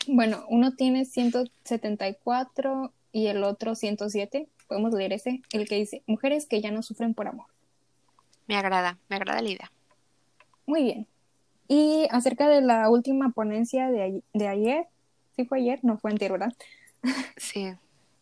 Bueno, 0.07 0.45
uno 0.49 0.77
tiene 0.77 1.05
174 1.05 2.93
y 3.11 3.27
el 3.27 3.43
otro 3.43 3.75
107. 3.75 4.47
Podemos 4.69 4.95
leer 4.95 5.13
ese, 5.13 5.43
el 5.51 5.67
que 5.67 5.75
dice, 5.75 6.05
mujeres 6.07 6.47
que 6.47 6.61
ya 6.61 6.71
no 6.71 6.85
sufren 6.85 7.13
por 7.13 7.27
amor. 7.27 7.47
Me 8.47 8.57
agrada, 8.57 8.97
me 9.09 9.17
agrada 9.17 9.43
la 9.43 9.51
idea. 9.51 9.73
Muy 10.65 10.85
bien. 10.85 11.09
Y 11.67 12.07
acerca 12.13 12.47
de 12.47 12.61
la 12.61 12.89
última 12.89 13.31
ponencia 13.31 13.91
de, 13.91 14.23
ayer, 14.47 14.87
¿sí 15.35 15.45
fue 15.45 15.59
ayer? 15.59 15.81
No 15.83 15.99
fue 15.99 16.13
anterior, 16.13 16.39
¿verdad? 16.39 16.57
Sí. 17.37 17.75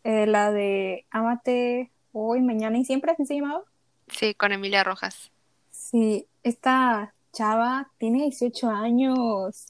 Eh, 0.03 0.25
la 0.25 0.51
de 0.51 1.05
Amate 1.11 1.91
hoy, 2.13 2.41
mañana 2.41 2.79
y 2.79 2.83
siempre, 2.83 3.11
¿así 3.11 3.27
se 3.27 3.35
llamaba? 3.35 3.61
Sí, 4.07 4.33
con 4.33 4.51
Emilia 4.51 4.83
Rojas. 4.83 5.31
Sí, 5.69 6.25
esta 6.43 7.13
chava 7.31 7.91
tiene 7.97 8.23
18 8.23 8.69
años. 8.69 9.67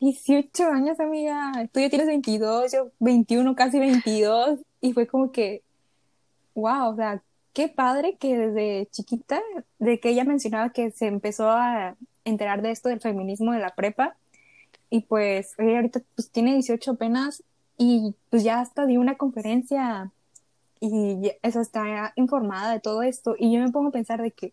18 0.00 0.64
años, 0.66 1.00
amiga. 1.00 1.52
Tú 1.72 1.80
ya 1.80 1.88
tienes 1.88 2.06
22, 2.06 2.72
yo 2.72 2.90
21, 3.00 3.54
casi 3.54 3.78
22. 3.78 4.60
Y 4.80 4.92
fue 4.92 5.06
como 5.06 5.32
que, 5.32 5.62
wow, 6.54 6.90
o 6.92 6.96
sea, 6.96 7.22
qué 7.52 7.68
padre 7.68 8.16
que 8.18 8.36
desde 8.36 8.86
chiquita, 8.90 9.40
de 9.78 9.98
que 9.98 10.10
ella 10.10 10.24
mencionaba 10.24 10.70
que 10.70 10.90
se 10.90 11.06
empezó 11.06 11.50
a 11.50 11.96
enterar 12.24 12.60
de 12.60 12.70
esto 12.72 12.88
del 12.88 13.00
feminismo 13.00 13.52
de 13.52 13.60
la 13.60 13.74
prepa 13.74 14.16
y 14.90 15.02
pues 15.02 15.54
ella 15.58 15.76
ahorita 15.76 16.02
pues 16.14 16.30
tiene 16.30 16.52
18 16.54 16.92
apenas 16.92 17.42
y 17.78 18.14
pues 18.30 18.44
ya 18.44 18.60
hasta 18.60 18.86
dio 18.86 19.00
una 19.00 19.16
conferencia 19.16 20.10
y 20.80 21.32
eso 21.42 21.60
está 21.60 22.12
informada 22.16 22.72
de 22.72 22.80
todo 22.80 23.02
esto 23.02 23.36
y 23.38 23.52
yo 23.52 23.60
me 23.60 23.70
pongo 23.70 23.88
a 23.88 23.92
pensar 23.92 24.20
de 24.20 24.32
que, 24.32 24.52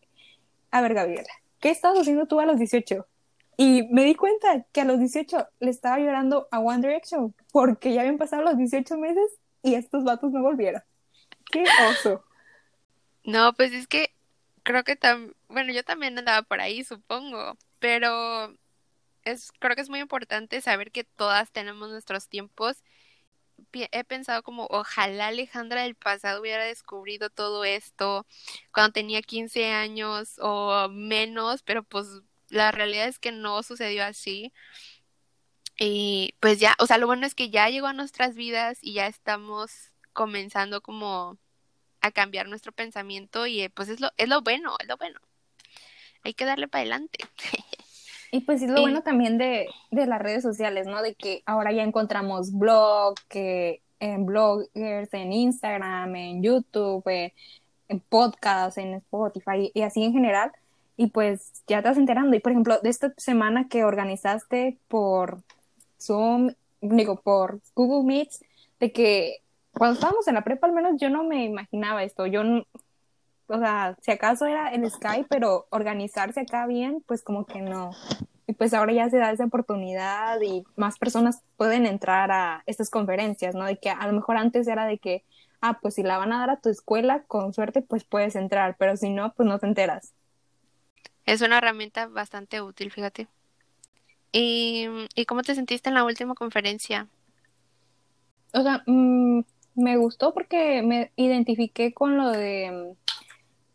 a 0.72 0.82
ver 0.82 0.94
Gabriela, 0.94 1.30
¿qué 1.64 1.70
estabas 1.70 2.00
haciendo 2.00 2.26
tú 2.26 2.42
a 2.42 2.46
los 2.46 2.60
18? 2.60 3.08
Y 3.56 3.84
me 3.84 4.04
di 4.04 4.16
cuenta 4.16 4.66
que 4.74 4.82
a 4.82 4.86
los 4.86 5.00
18 5.00 5.48
le 5.62 5.70
estaba 5.72 5.98
llorando 5.98 6.50
a 6.52 6.60
One 6.60 6.86
Direction 6.86 7.34
porque 7.54 7.94
ya 7.94 8.02
habían 8.02 8.18
pasado 8.18 8.44
los 8.44 8.58
18 8.58 8.98
meses 8.98 9.24
y 9.62 9.76
estos 9.76 10.04
vatos 10.04 10.34
no 10.34 10.42
volvieron. 10.42 10.84
¡Qué 11.50 11.64
oso! 11.90 12.26
No, 13.24 13.54
pues 13.54 13.72
es 13.72 13.88
que 13.88 14.12
creo 14.64 14.84
que 14.84 14.98
también, 14.98 15.34
bueno, 15.48 15.72
yo 15.72 15.86
también 15.86 16.18
andaba 16.18 16.42
por 16.42 16.60
ahí, 16.60 16.84
supongo, 16.84 17.58
pero 17.80 18.54
es 19.24 19.54
creo 19.60 19.78
que 19.78 19.84
es 19.84 19.90
muy 19.90 20.02
importante 20.02 20.60
saber 20.60 20.92
que 20.92 21.06
todas 21.06 21.50
tenemos 21.54 21.90
nuestros 21.90 22.28
tiempos 22.28 22.84
he 23.74 24.04
pensado 24.04 24.44
como 24.44 24.68
ojalá 24.70 25.28
Alejandra 25.28 25.84
del 25.84 25.96
pasado 25.96 26.42
hubiera 26.42 26.64
descubrido 26.66 27.30
todo 27.30 27.64
esto 27.64 28.26
cuando 28.72 28.94
tenía 28.94 29.22
15 29.22 29.68
años 29.68 30.36
o 30.40 30.90
menos, 30.90 31.64
pero 31.64 31.84
pues 31.84 32.08
la 32.50 32.72
realidad 32.72 33.08
es 33.08 33.20
que 33.20 33.32
no 33.32 33.64
sucedió 33.64 34.06
así. 34.06 34.54
Y 35.78 36.36
pues 36.40 36.60
ya, 36.60 36.76
o 36.80 36.86
sea, 36.88 36.98
lo 36.98 37.08
bueno 37.08 37.26
es 37.26 37.36
que 37.36 37.50
ya 37.50 37.70
llegó 37.70 37.88
a 37.88 37.94
nuestras 37.94 38.36
vidas 38.36 38.80
y 38.82 38.94
ya 38.94 39.08
estamos 39.08 39.92
comenzando 40.14 40.82
como 40.82 41.38
a 42.02 42.12
cambiar 42.12 42.48
nuestro 42.48 42.72
pensamiento 42.72 43.48
y 43.48 43.62
eh, 43.62 43.70
pues 43.70 43.90
es 43.90 44.00
lo, 44.00 44.12
es 44.18 44.30
lo 44.30 44.42
bueno, 44.42 44.76
es 44.80 44.88
lo 44.88 44.98
bueno. 44.98 45.20
Hay 46.24 46.34
que 46.34 46.46
darle 46.46 46.68
para 46.68 46.82
adelante. 46.82 47.20
Y 48.34 48.42
pues 48.42 48.64
es 48.64 48.70
lo 48.72 48.82
bueno 48.82 49.04
también 49.04 49.38
de, 49.38 49.68
de, 49.92 50.08
las 50.08 50.20
redes 50.20 50.42
sociales, 50.42 50.88
¿no? 50.88 51.04
De 51.04 51.14
que 51.14 51.44
ahora 51.46 51.72
ya 51.72 51.84
encontramos 51.84 52.52
blog, 52.52 53.14
que 53.30 53.84
en 54.00 54.26
bloggers, 54.26 55.14
en 55.14 55.32
Instagram, 55.32 56.16
en 56.16 56.42
YouTube, 56.42 57.04
en, 57.06 57.32
en 57.90 58.00
podcasts, 58.00 58.80
en 58.80 58.96
Spotify 58.96 59.70
y 59.72 59.84
así 59.84 60.04
en 60.04 60.14
general. 60.14 60.52
Y 60.98 61.12
pues 61.12 61.64
ya 61.68 61.84
te 61.84 61.90
vas 61.90 61.98
enterando. 62.00 62.36
Y 62.36 62.40
por 62.40 62.54
ejemplo, 62.54 62.80
de 62.82 62.90
esta 62.90 63.14
semana 63.18 63.68
que 63.70 63.84
organizaste 63.84 64.80
por 64.88 65.44
Zoom, 66.02 66.56
digo, 66.82 67.22
por 67.22 67.62
Google 67.76 68.04
Meets, 68.04 68.44
de 68.80 68.92
que 68.92 69.42
cuando 69.74 69.94
estábamos 69.94 70.28
en 70.28 70.34
la 70.34 70.44
prepa 70.44 70.66
al 70.66 70.74
menos 70.74 71.00
yo 71.00 71.12
no 71.12 71.24
me 71.24 71.46
imaginaba 71.46 72.04
esto. 72.04 72.26
Yo, 72.26 72.42
o 73.48 73.60
sea, 73.60 73.98
si 74.02 74.12
acaso 74.12 74.46
era 74.46 74.70
el 74.70 74.90
Skype, 74.90 75.28
pero 75.30 75.68
organizarse 75.70 76.42
acá 76.42 76.66
bien, 76.66 77.04
pues 77.06 77.24
como 77.24 77.46
que 77.46 77.62
no. 77.62 77.92
Y 78.48 78.54
pues 78.54 78.74
ahora 78.74 78.94
ya 78.94 79.10
se 79.10 79.18
da 79.18 79.32
esa 79.32 79.46
oportunidad 79.46 80.40
y 80.42 80.64
más 80.76 80.98
personas 80.98 81.42
pueden 81.58 81.86
entrar 81.86 82.32
a 82.32 82.64
estas 82.66 82.90
conferencias, 82.90 83.56
¿no? 83.56 83.66
De 83.66 83.78
que 83.78 83.90
a 83.90 84.06
lo 84.08 84.14
mejor 84.14 84.38
antes 84.38 84.68
era 84.68 84.86
de 84.86 84.98
que, 84.98 85.24
ah, 85.62 85.80
pues 85.82 85.96
si 85.96 86.04
la 86.04 86.18
van 86.18 86.34
a 86.34 86.40
dar 86.40 86.50
a 86.50 86.60
tu 86.60 86.70
escuela, 86.70 87.24
con 87.24 87.54
suerte, 87.54 87.82
pues 87.82 88.04
puedes 88.04 88.36
entrar, 88.36 88.76
pero 88.78 88.98
si 88.98 89.10
no, 89.10 89.34
pues 89.34 89.48
no 89.48 89.60
te 89.60 89.68
enteras. 89.68 90.14
Es 91.26 91.42
una 91.42 91.60
herramienta 91.60 92.08
bastante 92.08 92.62
útil, 92.62 92.92
fíjate. 92.92 93.28
¿Y, 94.32 94.88
¿y 95.16 95.26
cómo 95.26 95.44
te 95.44 95.56
sentiste 95.56 95.90
en 95.90 95.96
la 95.96 96.04
última 96.04 96.34
conferencia? 96.34 97.08
O 98.54 98.62
sea, 98.62 98.84
mmm, 98.86 99.42
me 99.76 99.98
gustó 99.98 100.34
porque 100.34 100.82
me 100.82 101.12
identifiqué 101.16 101.94
con 101.94 102.18
lo 102.18 102.30
de, 102.30 102.96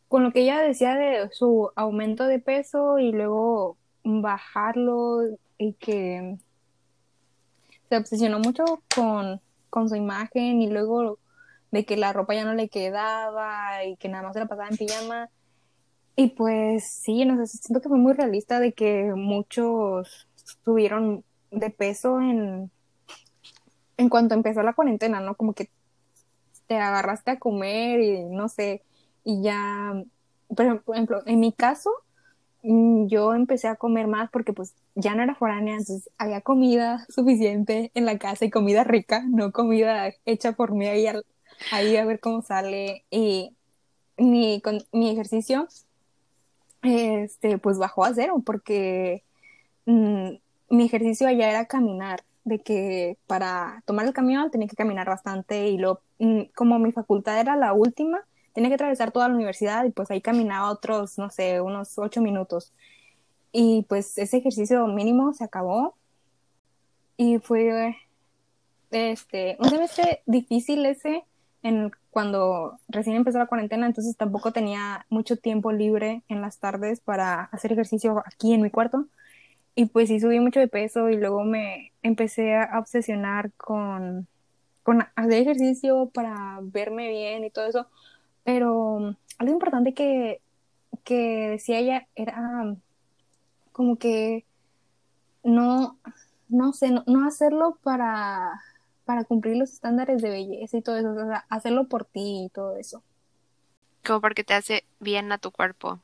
con 0.08 0.24
lo 0.24 0.32
que 0.32 0.40
ella 0.40 0.60
decía 0.60 0.94
de 0.94 1.28
su 1.32 1.70
aumento 1.76 2.26
de 2.26 2.38
peso 2.38 2.98
y 2.98 3.12
luego 3.12 3.76
bajarlo 4.02 5.22
y 5.58 5.74
que 5.74 6.38
se 7.88 7.96
obsesionó 7.96 8.38
mucho 8.38 8.64
con, 8.94 9.40
con 9.70 9.88
su 9.88 9.96
imagen 9.96 10.62
y 10.62 10.70
luego 10.70 11.18
de 11.70 11.84
que 11.84 11.96
la 11.96 12.12
ropa 12.12 12.34
ya 12.34 12.44
no 12.44 12.54
le 12.54 12.68
quedaba 12.68 13.84
y 13.84 13.96
que 13.96 14.08
nada 14.08 14.24
más 14.24 14.32
se 14.32 14.40
la 14.40 14.46
pasaba 14.46 14.68
en 14.68 14.76
pijama. 14.76 15.30
Y 16.16 16.28
pues 16.30 16.90
sí, 16.90 17.24
no 17.24 17.36
sé, 17.36 17.58
siento 17.58 17.80
que 17.80 17.88
fue 17.88 17.98
muy 17.98 18.12
realista 18.12 18.60
de 18.60 18.72
que 18.72 19.12
muchos 19.14 20.28
tuvieron 20.64 21.24
de 21.50 21.70
peso 21.70 22.20
en, 22.20 22.70
en 23.96 24.08
cuanto 24.08 24.34
empezó 24.34 24.62
la 24.62 24.72
cuarentena, 24.72 25.20
¿no? 25.20 25.36
Como 25.36 25.52
que 25.52 25.70
te 26.66 26.76
agarraste 26.76 27.30
a 27.30 27.38
comer 27.38 28.00
y 28.00 28.24
no 28.24 28.48
sé, 28.48 28.82
y 29.28 29.42
ya, 29.42 29.92
por 30.48 30.64
ejemplo, 30.64 31.22
en 31.26 31.38
mi 31.38 31.52
caso, 31.52 31.90
mm, 32.62 33.08
yo 33.08 33.34
empecé 33.34 33.68
a 33.68 33.76
comer 33.76 34.06
más 34.06 34.30
porque 34.30 34.54
pues 34.54 34.74
ya 34.94 35.14
no 35.14 35.22
era 35.22 35.34
foránea, 35.34 35.74
entonces 35.74 36.08
había 36.16 36.40
comida 36.40 37.04
suficiente 37.10 37.90
en 37.92 38.06
la 38.06 38.16
casa 38.18 38.46
y 38.46 38.50
comida 38.50 38.84
rica, 38.84 39.24
no 39.28 39.52
comida 39.52 40.14
hecha 40.24 40.52
por 40.52 40.72
mí 40.72 40.86
ahí, 40.86 41.06
ahí 41.70 41.96
a 41.98 42.06
ver 42.06 42.20
cómo 42.20 42.40
sale. 42.40 43.04
Y 43.10 43.54
mi, 44.16 44.62
mi 44.92 45.10
ejercicio, 45.10 45.68
este, 46.82 47.58
pues 47.58 47.76
bajó 47.76 48.06
a 48.06 48.14
cero 48.14 48.42
porque 48.46 49.24
mm, 49.84 50.30
mi 50.70 50.86
ejercicio 50.86 51.28
allá 51.28 51.50
era 51.50 51.66
caminar 51.66 52.22
de 52.44 52.60
que 52.60 53.18
para 53.26 53.82
tomar 53.84 54.06
el 54.06 54.14
camión 54.14 54.50
tenía 54.50 54.68
que 54.68 54.76
caminar 54.76 55.06
bastante 55.06 55.68
y 55.68 55.76
lo, 55.76 56.00
mm, 56.18 56.44
como 56.54 56.78
mi 56.78 56.92
facultad 56.92 57.38
era 57.38 57.56
la 57.56 57.74
última, 57.74 58.24
tenía 58.58 58.70
que 58.70 58.74
atravesar 58.74 59.12
toda 59.12 59.28
la 59.28 59.36
universidad 59.36 59.84
y 59.84 59.90
pues 59.90 60.10
ahí 60.10 60.20
caminaba 60.20 60.72
otros, 60.72 61.16
no 61.16 61.30
sé, 61.30 61.60
unos 61.60 61.96
ocho 61.96 62.20
minutos. 62.20 62.72
Y 63.52 63.86
pues 63.88 64.18
ese 64.18 64.38
ejercicio 64.38 64.84
mínimo 64.88 65.32
se 65.32 65.44
acabó 65.44 65.94
y 67.16 67.38
fue 67.38 67.96
este, 68.90 69.56
un 69.60 69.70
semestre 69.70 70.22
difícil 70.26 70.84
ese 70.86 71.22
en 71.62 71.92
cuando 72.10 72.80
recién 72.88 73.14
empezó 73.14 73.38
la 73.38 73.46
cuarentena, 73.46 73.86
entonces 73.86 74.16
tampoco 74.16 74.50
tenía 74.50 75.06
mucho 75.08 75.36
tiempo 75.36 75.70
libre 75.70 76.22
en 76.28 76.40
las 76.40 76.58
tardes 76.58 76.98
para 76.98 77.42
hacer 77.52 77.70
ejercicio 77.70 78.24
aquí 78.26 78.54
en 78.54 78.62
mi 78.62 78.70
cuarto. 78.70 79.06
Y 79.76 79.86
pues 79.86 80.08
sí 80.08 80.18
subí 80.18 80.40
mucho 80.40 80.58
de 80.58 80.66
peso 80.66 81.10
y 81.10 81.16
luego 81.16 81.44
me 81.44 81.92
empecé 82.02 82.56
a 82.56 82.80
obsesionar 82.80 83.52
con, 83.52 84.26
con 84.82 85.06
hacer 85.14 85.42
ejercicio 85.42 86.10
para 86.12 86.58
verme 86.60 87.08
bien 87.08 87.44
y 87.44 87.50
todo 87.50 87.66
eso. 87.66 87.86
Pero 88.48 89.14
algo 89.36 89.52
importante 89.52 89.92
que, 89.92 90.40
que 91.04 91.50
decía 91.50 91.80
ella 91.80 92.08
era 92.14 92.74
como 93.72 93.98
que 93.98 94.46
no, 95.44 95.98
no 96.48 96.72
sé, 96.72 96.90
no, 96.90 97.26
hacerlo 97.26 97.76
para, 97.82 98.58
para 99.04 99.24
cumplir 99.24 99.58
los 99.58 99.70
estándares 99.74 100.22
de 100.22 100.30
belleza 100.30 100.78
y 100.78 100.80
todo 100.80 100.96
eso, 100.96 101.10
o 101.10 101.26
sea, 101.26 101.44
hacerlo 101.50 101.88
por 101.88 102.06
ti 102.06 102.46
y 102.46 102.48
todo 102.48 102.78
eso. 102.78 103.02
Como 104.02 104.22
porque 104.22 104.44
te 104.44 104.54
hace 104.54 104.82
bien 104.98 105.30
a 105.30 105.36
tu 105.36 105.50
cuerpo. 105.50 106.00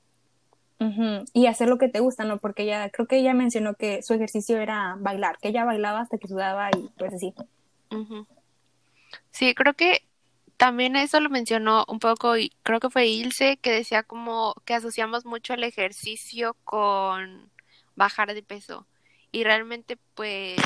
Y 1.33 1.47
hacer 1.47 1.71
lo 1.71 1.79
que 1.79 1.89
te 1.89 2.01
gusta, 2.01 2.25
¿no? 2.25 2.37
Porque 2.37 2.65
ella, 2.65 2.91
creo 2.91 3.09
que 3.09 3.17
ella 3.17 3.33
mencionó 3.33 3.73
que 3.73 4.03
su 4.03 4.13
ejercicio 4.13 4.59
era 4.59 4.97
bailar, 4.99 5.39
que 5.39 5.49
ella 5.49 5.65
bailaba 5.65 6.01
hasta 6.01 6.19
que 6.19 6.29
sudaba 6.29 6.69
y 6.77 6.91
pues 6.99 7.15
así. 7.15 7.33
Sí, 9.31 9.55
creo 9.55 9.73
que 9.73 10.03
también 10.57 10.97
eso 10.97 11.21
lo 11.21 11.31
mencionó 11.31 11.85
un 11.89 11.99
poco 11.99 12.37
y 12.37 12.51
creo 12.63 12.81
que 12.81 12.91
fue 12.91 13.07
Ilse 13.07 13.57
que 13.59 13.71
decía 13.71 14.03
como 14.03 14.55
que 14.65 14.75
asociamos 14.75 15.25
mucho 15.25 15.55
el 15.55 15.65
ejercicio 15.65 16.57
con 16.65 17.51
bajar 17.97 18.35
de 18.35 18.43
peso 18.43 18.87
y 19.33 19.45
realmente 19.45 19.99
pues 20.15 20.57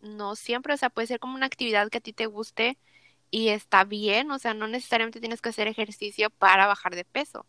no 0.00 0.36
siempre, 0.36 0.74
o 0.74 0.76
sea, 0.76 0.90
puede 0.90 1.06
ser 1.06 1.18
como 1.20 1.34
una 1.34 1.46
actividad 1.46 1.88
que 1.88 1.98
a 1.98 2.02
ti 2.02 2.12
te 2.12 2.26
guste 2.26 2.78
y 3.30 3.48
está 3.48 3.84
bien, 3.84 4.30
o 4.30 4.38
sea, 4.38 4.54
no 4.54 4.68
necesariamente 4.68 5.20
tienes 5.20 5.40
que 5.40 5.48
hacer 5.48 5.66
ejercicio 5.66 6.30
para 6.30 6.66
bajar 6.66 6.94
de 6.94 7.04
peso. 7.04 7.46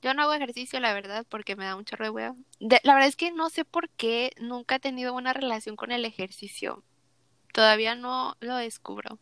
Yo 0.00 0.14
no 0.14 0.22
hago 0.22 0.34
ejercicio, 0.34 0.78
la 0.78 0.92
verdad, 0.92 1.26
porque 1.28 1.56
me 1.56 1.64
da 1.64 1.74
un 1.74 1.84
chorro 1.84 2.04
de 2.04 2.10
huevo. 2.10 2.36
la 2.60 2.94
verdad 2.94 3.08
es 3.08 3.16
que 3.16 3.32
no 3.32 3.50
sé 3.50 3.64
por 3.64 3.88
qué 3.90 4.30
nunca 4.38 4.76
he 4.76 4.80
tenido 4.80 5.14
una 5.14 5.32
relación 5.32 5.74
con 5.74 5.90
el 5.90 6.04
ejercicio. 6.04 6.84
Todavía 7.52 7.94
no 7.94 8.36
lo 8.40 8.56
descubro. 8.56 9.18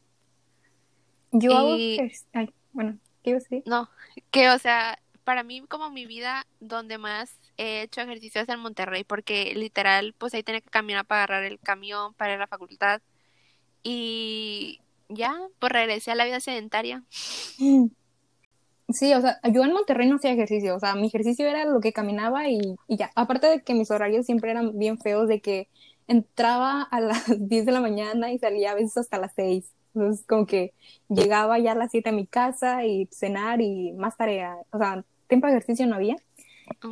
Yo 1.33 1.57
hago 1.57 1.77
ejercicio. 1.77 2.29
bueno, 2.73 2.99
¿qué 3.23 3.31
iba 3.31 3.39
a 3.39 3.43
decir? 3.43 3.63
No, 3.67 3.89
que 4.31 4.51
o 4.51 4.59
sea, 4.59 4.99
para 5.25 5.43
mí 5.43 5.63
como 5.69 5.91
mi 5.91 6.07
vida 6.07 6.47
donde 6.61 6.99
más 6.99 7.37
he 7.57 7.83
hecho 7.83 8.01
ejercicio 8.01 8.41
es 8.41 8.49
en 8.49 8.61
Monterrey, 8.61 9.05
porque 9.05 9.55
literal, 9.55 10.15
pues 10.19 10.35
ahí 10.35 10.43
tenía 10.43 10.61
que 10.61 10.71
caminar 10.71 11.05
para 11.05 11.25
agarrar 11.25 11.45
el 11.45 11.59
camión 11.59 12.15
para 12.15 12.33
ir 12.33 12.37
a 12.37 12.41
la 12.41 12.47
facultad. 12.47 13.01
Y 13.83 14.81
ya, 15.09 15.37
pues 15.59 15.73
regresé 15.73 16.13
a 16.13 16.15
la 16.15 16.25
vida 16.25 16.41
sedentaria. 16.41 17.03
Sí, 18.89 19.13
o 19.15 19.21
sea, 19.21 19.41
yo 19.53 19.65
en 19.65 19.73
Monterrey 19.73 20.09
no 20.09 20.17
hacía 20.17 20.33
ejercicio, 20.33 20.77
o 20.77 20.81
sea, 20.81 20.95
mi 20.95 21.09
ejercicio 21.09 21.47
era 21.47 21.65
lo 21.65 21.81
que 21.81 21.93
caminaba 21.93 22.49
y, 22.49 22.77
ya. 22.89 23.11
Aparte 23.17 23.49
de 23.49 23.63
que 23.63 23.75
mis 23.75 23.91
horarios 23.91 24.27
siempre 24.27 24.53
eran 24.53 24.79
bien 24.79 24.99
feos, 24.99 25.27
de 25.27 25.41
que 25.41 25.69
entraba 26.07 26.83
a 26.83 27.01
las 27.01 27.25
10 27.49 27.67
de 27.67 27.73
la 27.73 27.81
mañana 27.81 28.33
y 28.33 28.39
salía 28.39 28.73
a 28.73 28.75
veces 28.75 28.97
hasta 28.97 29.19
las 29.19 29.33
6. 29.35 29.73
Entonces, 29.97 30.27
como 30.27 30.45
que 30.45 30.75
llegaba 31.09 31.59
ya 31.59 31.73
a 31.73 31.75
las 31.75 31.91
7 31.91 32.11
a 32.11 32.13
mi 32.13 32.27
casa 32.27 32.85
y 32.85 33.09
cenar 33.11 33.63
y 33.63 33.93
más 33.93 34.17
tarea. 34.17 34.59
O 34.71 34.79
sea, 34.79 35.03
tiempo 35.27 35.47
de 35.47 35.55
ejercicio 35.55 35.87
no 35.87 35.95
había. 35.97 36.17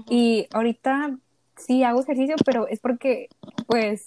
Y 0.08 0.46
ahorita 0.52 1.18
sí 1.56 1.82
hago 1.82 2.00
ejercicio, 2.00 2.36
pero 2.46 2.66
es 2.66 2.80
porque, 2.80 3.28
pues, 3.66 4.06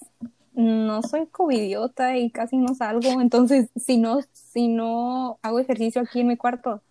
no 0.54 1.04
soy 1.04 1.28
covidiota 1.28 2.18
y 2.18 2.32
casi 2.32 2.58
no 2.58 2.74
salgo. 2.74 3.22
Entonces, 3.22 3.70
si 3.76 3.98
no, 3.98 4.20
si 4.34 4.68
no 4.68 5.38
hago 5.44 5.60
ejercicio 5.60 6.02
aquí 6.02 6.22
en 6.22 6.28
mi 6.28 6.38
cuarto, 6.38 6.82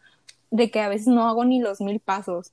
de 0.53 0.71
que 0.71 0.81
a 0.81 0.89
veces 0.89 1.09
no 1.09 1.27
hago 1.27 1.45
ni 1.45 1.61
los 1.61 1.81
mil 1.81 1.99
pasos, 1.99 2.53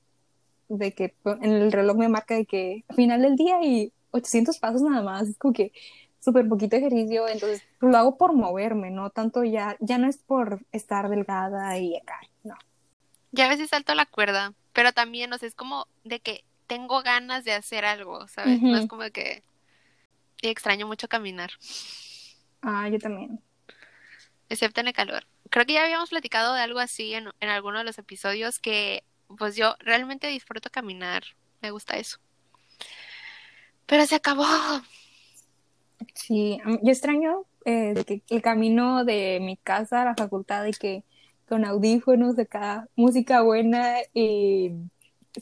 de 0.68 0.92
que 0.92 1.14
en 1.24 1.52
el 1.52 1.70
reloj 1.70 1.96
me 1.96 2.08
marca 2.08 2.34
de 2.34 2.44
que 2.44 2.84
al 2.88 2.96
final 2.96 3.22
del 3.22 3.36
día 3.36 3.62
y 3.62 3.92
800 4.10 4.58
pasos 4.58 4.82
nada 4.82 5.02
más, 5.02 5.28
es 5.28 5.38
como 5.38 5.54
que 5.54 5.70
súper 6.18 6.48
poquito 6.48 6.74
ejercicio, 6.76 7.28
entonces 7.28 7.62
lo 7.84 7.96
hago 7.96 8.16
por 8.16 8.32
moverme, 8.32 8.90
no 8.90 9.10
tanto 9.10 9.44
ya, 9.44 9.76
ya 9.80 9.98
no 9.98 10.08
es 10.08 10.18
por 10.18 10.60
estar 10.72 11.08
delgada 11.08 11.78
y 11.78 11.96
acá, 11.96 12.20
no. 12.42 12.56
Ya 13.32 13.46
a 13.46 13.48
veces 13.48 13.70
salto 13.70 13.94
la 13.94 14.06
cuerda, 14.06 14.52
pero 14.72 14.92
también, 14.92 15.32
o 15.32 15.38
sea, 15.38 15.48
es 15.48 15.54
como 15.54 15.86
de 16.04 16.20
que 16.20 16.44
tengo 16.66 17.02
ganas 17.02 17.44
de 17.44 17.52
hacer 17.52 17.84
algo, 17.84 18.26
¿sabes? 18.28 18.60
No 18.62 18.76
es 18.78 18.86
como 18.86 19.02
que 19.10 19.42
extraño 20.42 20.86
mucho 20.86 21.08
caminar. 21.08 21.50
Ah, 22.62 22.88
yo 22.88 22.98
también. 22.98 23.40
Excepto 24.48 24.80
en 24.80 24.88
el 24.88 24.92
calor. 24.92 25.26
Creo 25.50 25.66
que 25.66 25.74
ya 25.74 25.84
habíamos 25.84 26.10
platicado 26.10 26.54
de 26.54 26.60
algo 26.60 26.78
así 26.78 27.14
en, 27.14 27.28
en 27.40 27.48
alguno 27.48 27.78
de 27.78 27.84
los 27.84 27.98
episodios 27.98 28.58
que 28.58 29.04
pues 29.38 29.56
yo 29.56 29.74
realmente 29.80 30.28
disfruto 30.28 30.70
caminar. 30.70 31.24
Me 31.60 31.70
gusta 31.70 31.96
eso. 31.96 32.18
Pero 33.86 34.06
se 34.06 34.14
acabó. 34.14 34.46
Sí, 36.14 36.60
yo 36.82 36.90
extraño 36.90 37.44
eh, 37.64 37.94
que 38.06 38.22
el 38.28 38.42
camino 38.42 39.04
de 39.04 39.38
mi 39.40 39.56
casa 39.56 40.02
a 40.02 40.04
la 40.04 40.14
facultad 40.14 40.66
y 40.66 40.72
que 40.72 41.04
con 41.48 41.64
audífonos 41.64 42.36
de 42.36 42.46
cada 42.46 42.88
música 42.96 43.42
buena 43.42 43.96
y 44.12 44.72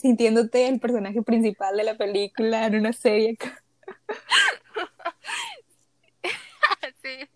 sintiéndote 0.01 0.69
el 0.69 0.81
personaje 0.81 1.23
principal 1.23 1.77
de 1.77 1.85
la 1.85 1.97
película 1.97 2.67
en 2.67 2.77
una 2.77 2.93
serie. 2.93 3.37
sí. 7.03 7.29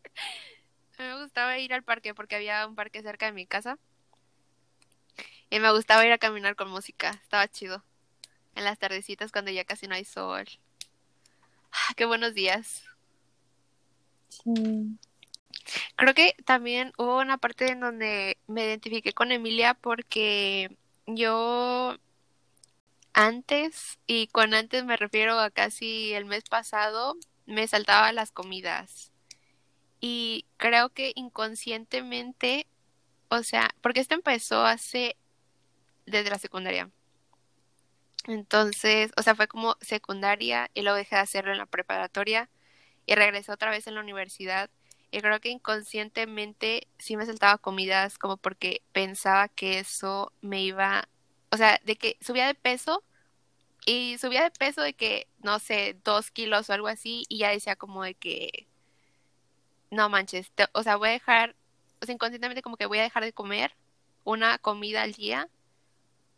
Me 0.98 1.20
gustaba 1.20 1.58
ir 1.58 1.74
al 1.74 1.82
parque 1.82 2.14
porque 2.14 2.36
había 2.36 2.66
un 2.66 2.74
parque 2.74 3.02
cerca 3.02 3.26
de 3.26 3.32
mi 3.32 3.46
casa. 3.46 3.78
Y 5.50 5.60
me 5.60 5.70
gustaba 5.72 6.04
ir 6.04 6.12
a 6.12 6.18
caminar 6.18 6.56
con 6.56 6.70
música. 6.70 7.10
Estaba 7.10 7.46
chido. 7.48 7.84
En 8.54 8.64
las 8.64 8.78
tardecitas 8.78 9.32
cuando 9.32 9.50
ya 9.50 9.64
casi 9.64 9.86
no 9.86 9.94
hay 9.94 10.04
sol. 10.04 10.46
Ah, 11.70 11.92
qué 11.94 12.06
buenos 12.06 12.34
días. 12.34 12.84
Creo 15.96 16.14
que 16.14 16.36
también 16.44 16.92
hubo 16.98 17.18
una 17.18 17.38
parte 17.38 17.70
en 17.70 17.80
donde 17.80 18.38
me 18.46 18.64
identifiqué 18.64 19.12
con 19.12 19.32
Emilia 19.32 19.74
porque 19.74 20.76
yo 21.06 21.96
antes, 23.12 23.98
y 24.06 24.26
con 24.28 24.54
antes 24.54 24.84
me 24.84 24.96
refiero 24.96 25.40
a 25.40 25.50
casi 25.50 26.12
el 26.12 26.26
mes 26.26 26.44
pasado, 26.44 27.16
me 27.46 27.66
saltaba 27.66 28.12
las 28.12 28.30
comidas. 28.30 29.10
Y 30.00 30.44
creo 30.58 30.90
que 30.90 31.12
inconscientemente, 31.14 32.66
o 33.28 33.42
sea, 33.42 33.70
porque 33.80 34.00
esto 34.00 34.14
empezó 34.14 34.66
hace 34.66 35.16
desde 36.04 36.30
la 36.30 36.38
secundaria. 36.38 36.90
Entonces, 38.26 39.12
o 39.16 39.22
sea, 39.22 39.34
fue 39.34 39.48
como 39.48 39.76
secundaria 39.80 40.70
y 40.74 40.82
luego 40.82 40.98
dejé 40.98 41.16
de 41.16 41.22
hacerlo 41.22 41.52
en 41.52 41.58
la 41.58 41.66
preparatoria 41.66 42.50
y 43.06 43.14
regresé 43.14 43.52
otra 43.52 43.70
vez 43.70 43.86
en 43.86 43.94
la 43.94 44.00
universidad. 44.00 44.70
Y 45.10 45.20
creo 45.20 45.40
que 45.40 45.50
inconscientemente 45.50 46.88
sí 46.98 47.16
me 47.16 47.26
saltaba 47.26 47.58
comidas 47.58 48.18
como 48.18 48.36
porque 48.36 48.82
pensaba 48.92 49.48
que 49.48 49.78
eso 49.78 50.32
me 50.42 50.62
iba, 50.62 51.08
o 51.50 51.56
sea, 51.56 51.80
de 51.84 51.96
que 51.96 52.18
subía 52.20 52.46
de 52.46 52.54
peso 52.54 53.04
y 53.86 54.18
subía 54.18 54.42
de 54.42 54.50
peso 54.50 54.82
de 54.82 54.94
que, 54.94 55.28
no 55.38 55.58
sé, 55.60 55.96
dos 56.04 56.30
kilos 56.30 56.68
o 56.68 56.72
algo 56.72 56.88
así 56.88 57.24
y 57.28 57.38
ya 57.38 57.50
decía 57.50 57.76
como 57.76 58.02
de 58.02 58.14
que, 58.14 58.66
no 59.90 60.08
manches, 60.08 60.50
o 60.72 60.82
sea, 60.82 60.96
voy 60.96 61.10
a 61.10 61.12
dejar, 61.12 61.54
o 62.02 62.06
sea, 62.06 62.14
inconscientemente 62.14 62.62
como 62.62 62.76
que 62.76 62.86
voy 62.86 62.98
a 62.98 63.02
dejar 63.02 63.24
de 63.24 63.32
comer 63.32 63.76
una 64.24 64.58
comida 64.58 65.02
al 65.02 65.12
día 65.12 65.48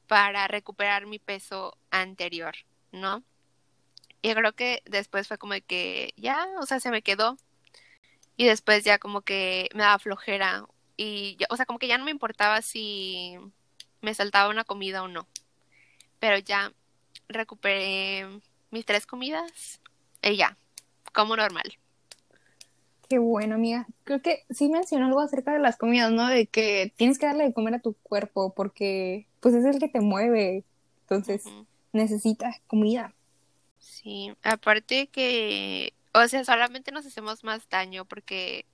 para 0.06 0.46
recuperar 0.46 1.06
mi 1.06 1.18
peso 1.18 1.76
anterior, 1.90 2.54
¿no? 2.92 3.24
Y 4.22 4.34
creo 4.34 4.52
que 4.52 4.82
después 4.86 5.28
fue 5.28 5.38
como 5.38 5.52
de 5.52 5.62
que 5.62 6.12
ya, 6.16 6.46
o 6.60 6.66
sea, 6.66 6.80
se 6.80 6.90
me 6.90 7.02
quedó 7.02 7.36
y 8.36 8.46
después 8.46 8.84
ya 8.84 8.98
como 8.98 9.22
que 9.22 9.68
me 9.74 9.82
daba 9.82 9.98
flojera 9.98 10.66
y, 10.96 11.36
ya, 11.38 11.46
o 11.50 11.56
sea, 11.56 11.66
como 11.66 11.78
que 11.78 11.88
ya 11.88 11.98
no 11.98 12.04
me 12.04 12.10
importaba 12.10 12.62
si 12.62 13.36
me 14.00 14.14
saltaba 14.14 14.50
una 14.50 14.64
comida 14.64 15.02
o 15.02 15.08
no. 15.08 15.26
Pero 16.18 16.38
ya 16.38 16.72
recuperé 17.28 18.26
mis 18.70 18.84
tres 18.84 19.06
comidas 19.06 19.80
y 20.22 20.36
ya, 20.36 20.56
como 21.12 21.36
normal. 21.36 21.78
Qué 23.08 23.18
bueno, 23.18 23.54
amiga. 23.54 23.86
Creo 24.04 24.20
que 24.20 24.44
sí 24.50 24.68
mencionó 24.68 25.06
algo 25.06 25.20
acerca 25.20 25.52
de 25.52 25.60
las 25.60 25.78
comidas, 25.78 26.10
¿no? 26.10 26.28
De 26.28 26.46
que 26.46 26.92
tienes 26.96 27.18
que 27.18 27.26
darle 27.26 27.44
de 27.44 27.54
comer 27.54 27.74
a 27.74 27.80
tu 27.80 27.94
cuerpo 27.94 28.52
porque 28.54 29.26
pues 29.40 29.54
es 29.54 29.64
el 29.64 29.78
que 29.78 29.88
te 29.88 30.00
mueve. 30.00 30.64
Entonces, 31.02 31.44
necesitas 31.92 32.60
comida. 32.66 33.14
Sí, 33.78 34.34
aparte 34.42 35.08
que 35.08 35.94
o 36.12 36.28
sea, 36.28 36.44
solamente 36.44 36.92
nos 36.92 37.06
hacemos 37.06 37.44
más 37.44 37.68
daño 37.68 38.04
porque 38.04 38.66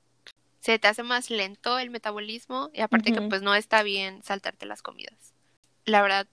se 0.60 0.78
te 0.78 0.88
hace 0.88 1.02
más 1.02 1.30
lento 1.30 1.78
el 1.78 1.90
metabolismo 1.90 2.70
y 2.72 2.80
aparte 2.80 3.12
que 3.12 3.20
pues 3.20 3.42
no 3.42 3.54
está 3.54 3.82
bien 3.82 4.22
saltarte 4.22 4.66
las 4.66 4.82
comidas. 4.82 5.34
La 5.84 6.00
verdad, 6.00 6.26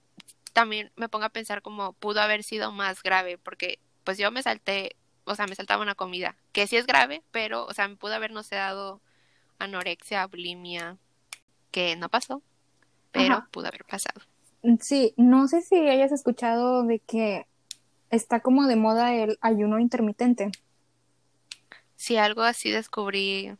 también 0.52 0.90
me 0.96 1.08
pongo 1.08 1.26
a 1.26 1.30
pensar 1.30 1.60
como 1.60 1.92
pudo 1.92 2.20
haber 2.20 2.42
sido 2.42 2.72
más 2.72 3.02
grave 3.02 3.36
porque 3.36 3.78
pues 4.04 4.16
yo 4.16 4.30
me 4.30 4.42
salté, 4.42 4.96
o 5.24 5.34
sea, 5.34 5.46
me 5.46 5.54
saltaba 5.54 5.82
una 5.82 5.94
comida, 5.94 6.36
que 6.52 6.66
sí 6.66 6.76
es 6.76 6.86
grave, 6.86 7.22
pero, 7.30 7.66
o 7.66 7.74
sea, 7.74 7.86
me 7.88 7.96
pudo 7.96 8.14
haber, 8.14 8.32
no 8.32 8.42
sé, 8.42 8.56
dado 8.56 9.00
anorexia, 9.58 10.26
bulimia, 10.26 10.96
que 11.70 11.94
no 11.96 12.08
pasó, 12.08 12.42
pero 13.12 13.46
pudo 13.50 13.68
haber 13.68 13.84
pasado. 13.84 14.20
Sí, 14.80 15.12
no 15.16 15.46
sé 15.46 15.60
si 15.60 15.76
hayas 15.88 16.10
escuchado 16.10 16.84
de 16.84 17.00
que 17.00 17.46
está 18.12 18.40
como 18.40 18.68
de 18.68 18.76
moda 18.76 19.14
el 19.14 19.38
ayuno 19.40 19.80
intermitente. 19.80 20.52
Sí, 21.96 22.16
algo 22.16 22.42
así 22.42 22.70
descubrí 22.70 23.56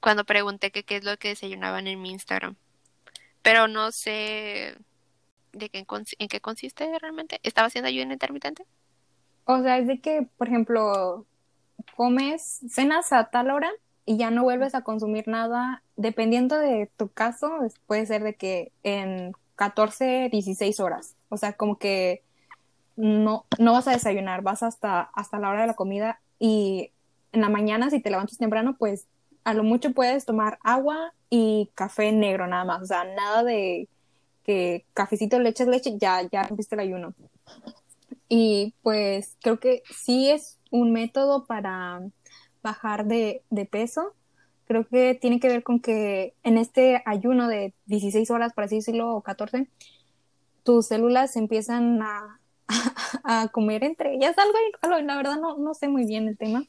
cuando 0.00 0.24
pregunté 0.24 0.70
qué 0.70 0.84
es 0.96 1.02
lo 1.02 1.16
que 1.16 1.28
desayunaban 1.28 1.88
en 1.88 2.00
mi 2.00 2.10
Instagram. 2.10 2.54
Pero 3.42 3.66
no 3.66 3.90
sé 3.90 4.76
de 5.52 5.70
qué, 5.70 5.84
en 6.18 6.28
qué 6.28 6.40
consiste 6.40 6.98
realmente. 6.98 7.40
¿Estaba 7.42 7.66
haciendo 7.66 7.88
ayuno 7.88 8.12
intermitente? 8.12 8.64
O 9.44 9.62
sea, 9.62 9.78
es 9.78 9.86
de 9.86 10.00
que, 10.00 10.28
por 10.36 10.48
ejemplo, 10.48 11.26
comes, 11.96 12.60
cenas 12.68 13.12
a 13.12 13.30
tal 13.30 13.50
hora 13.50 13.70
y 14.04 14.18
ya 14.18 14.30
no 14.30 14.42
vuelves 14.42 14.74
a 14.74 14.82
consumir 14.82 15.26
nada. 15.26 15.82
Dependiendo 15.96 16.58
de 16.58 16.90
tu 16.98 17.08
caso, 17.08 17.50
puede 17.86 18.04
ser 18.04 18.22
de 18.22 18.34
que 18.34 18.72
en 18.82 19.32
14, 19.56 20.28
16 20.30 20.80
horas. 20.80 21.16
O 21.30 21.38
sea, 21.38 21.54
como 21.54 21.78
que 21.78 22.22
no, 22.98 23.46
no 23.58 23.72
vas 23.72 23.86
a 23.86 23.92
desayunar, 23.92 24.42
vas 24.42 24.64
hasta, 24.64 25.02
hasta 25.14 25.38
la 25.38 25.50
hora 25.50 25.60
de 25.62 25.68
la 25.68 25.74
comida 25.74 26.20
y 26.40 26.90
en 27.32 27.40
la 27.40 27.48
mañana, 27.48 27.90
si 27.90 28.00
te 28.00 28.10
levantas 28.10 28.38
temprano, 28.38 28.76
pues 28.76 29.06
a 29.44 29.54
lo 29.54 29.62
mucho 29.62 29.92
puedes 29.92 30.24
tomar 30.24 30.58
agua 30.64 31.14
y 31.30 31.70
café 31.74 32.10
negro 32.10 32.46
nada 32.48 32.64
más. 32.64 32.82
O 32.82 32.86
sea, 32.86 33.04
nada 33.04 33.44
de 33.44 33.88
que 34.44 34.84
cafecito, 34.94 35.38
leche, 35.38 35.64
leche, 35.66 35.96
ya, 35.96 36.22
ya 36.30 36.42
rompiste 36.42 36.74
el 36.74 36.80
ayuno. 36.80 37.14
Y 38.28 38.74
pues 38.82 39.36
creo 39.42 39.60
que 39.60 39.82
sí 39.94 40.30
es 40.30 40.58
un 40.70 40.92
método 40.92 41.46
para 41.46 42.02
bajar 42.62 43.06
de, 43.06 43.42
de 43.50 43.64
peso. 43.64 44.14
Creo 44.66 44.86
que 44.86 45.14
tiene 45.14 45.38
que 45.38 45.48
ver 45.48 45.62
con 45.62 45.80
que 45.80 46.34
en 46.42 46.58
este 46.58 47.02
ayuno 47.06 47.46
de 47.46 47.74
16 47.86 48.30
horas, 48.30 48.52
por 48.54 48.64
así 48.64 48.76
decirlo, 48.76 49.14
o 49.14 49.22
14, 49.22 49.68
tus 50.62 50.86
células 50.86 51.36
empiezan 51.36 52.02
a, 52.02 52.37
a, 53.24 53.48
comer 53.48 53.84
entre 53.84 54.14
ellas 54.14 54.36
algo, 54.38 55.04
la 55.04 55.16
verdad 55.16 55.38
no, 55.40 55.56
no 55.56 55.74
sé 55.74 55.88
muy 55.88 56.04
bien 56.04 56.28
el 56.28 56.36
tema, 56.36 56.64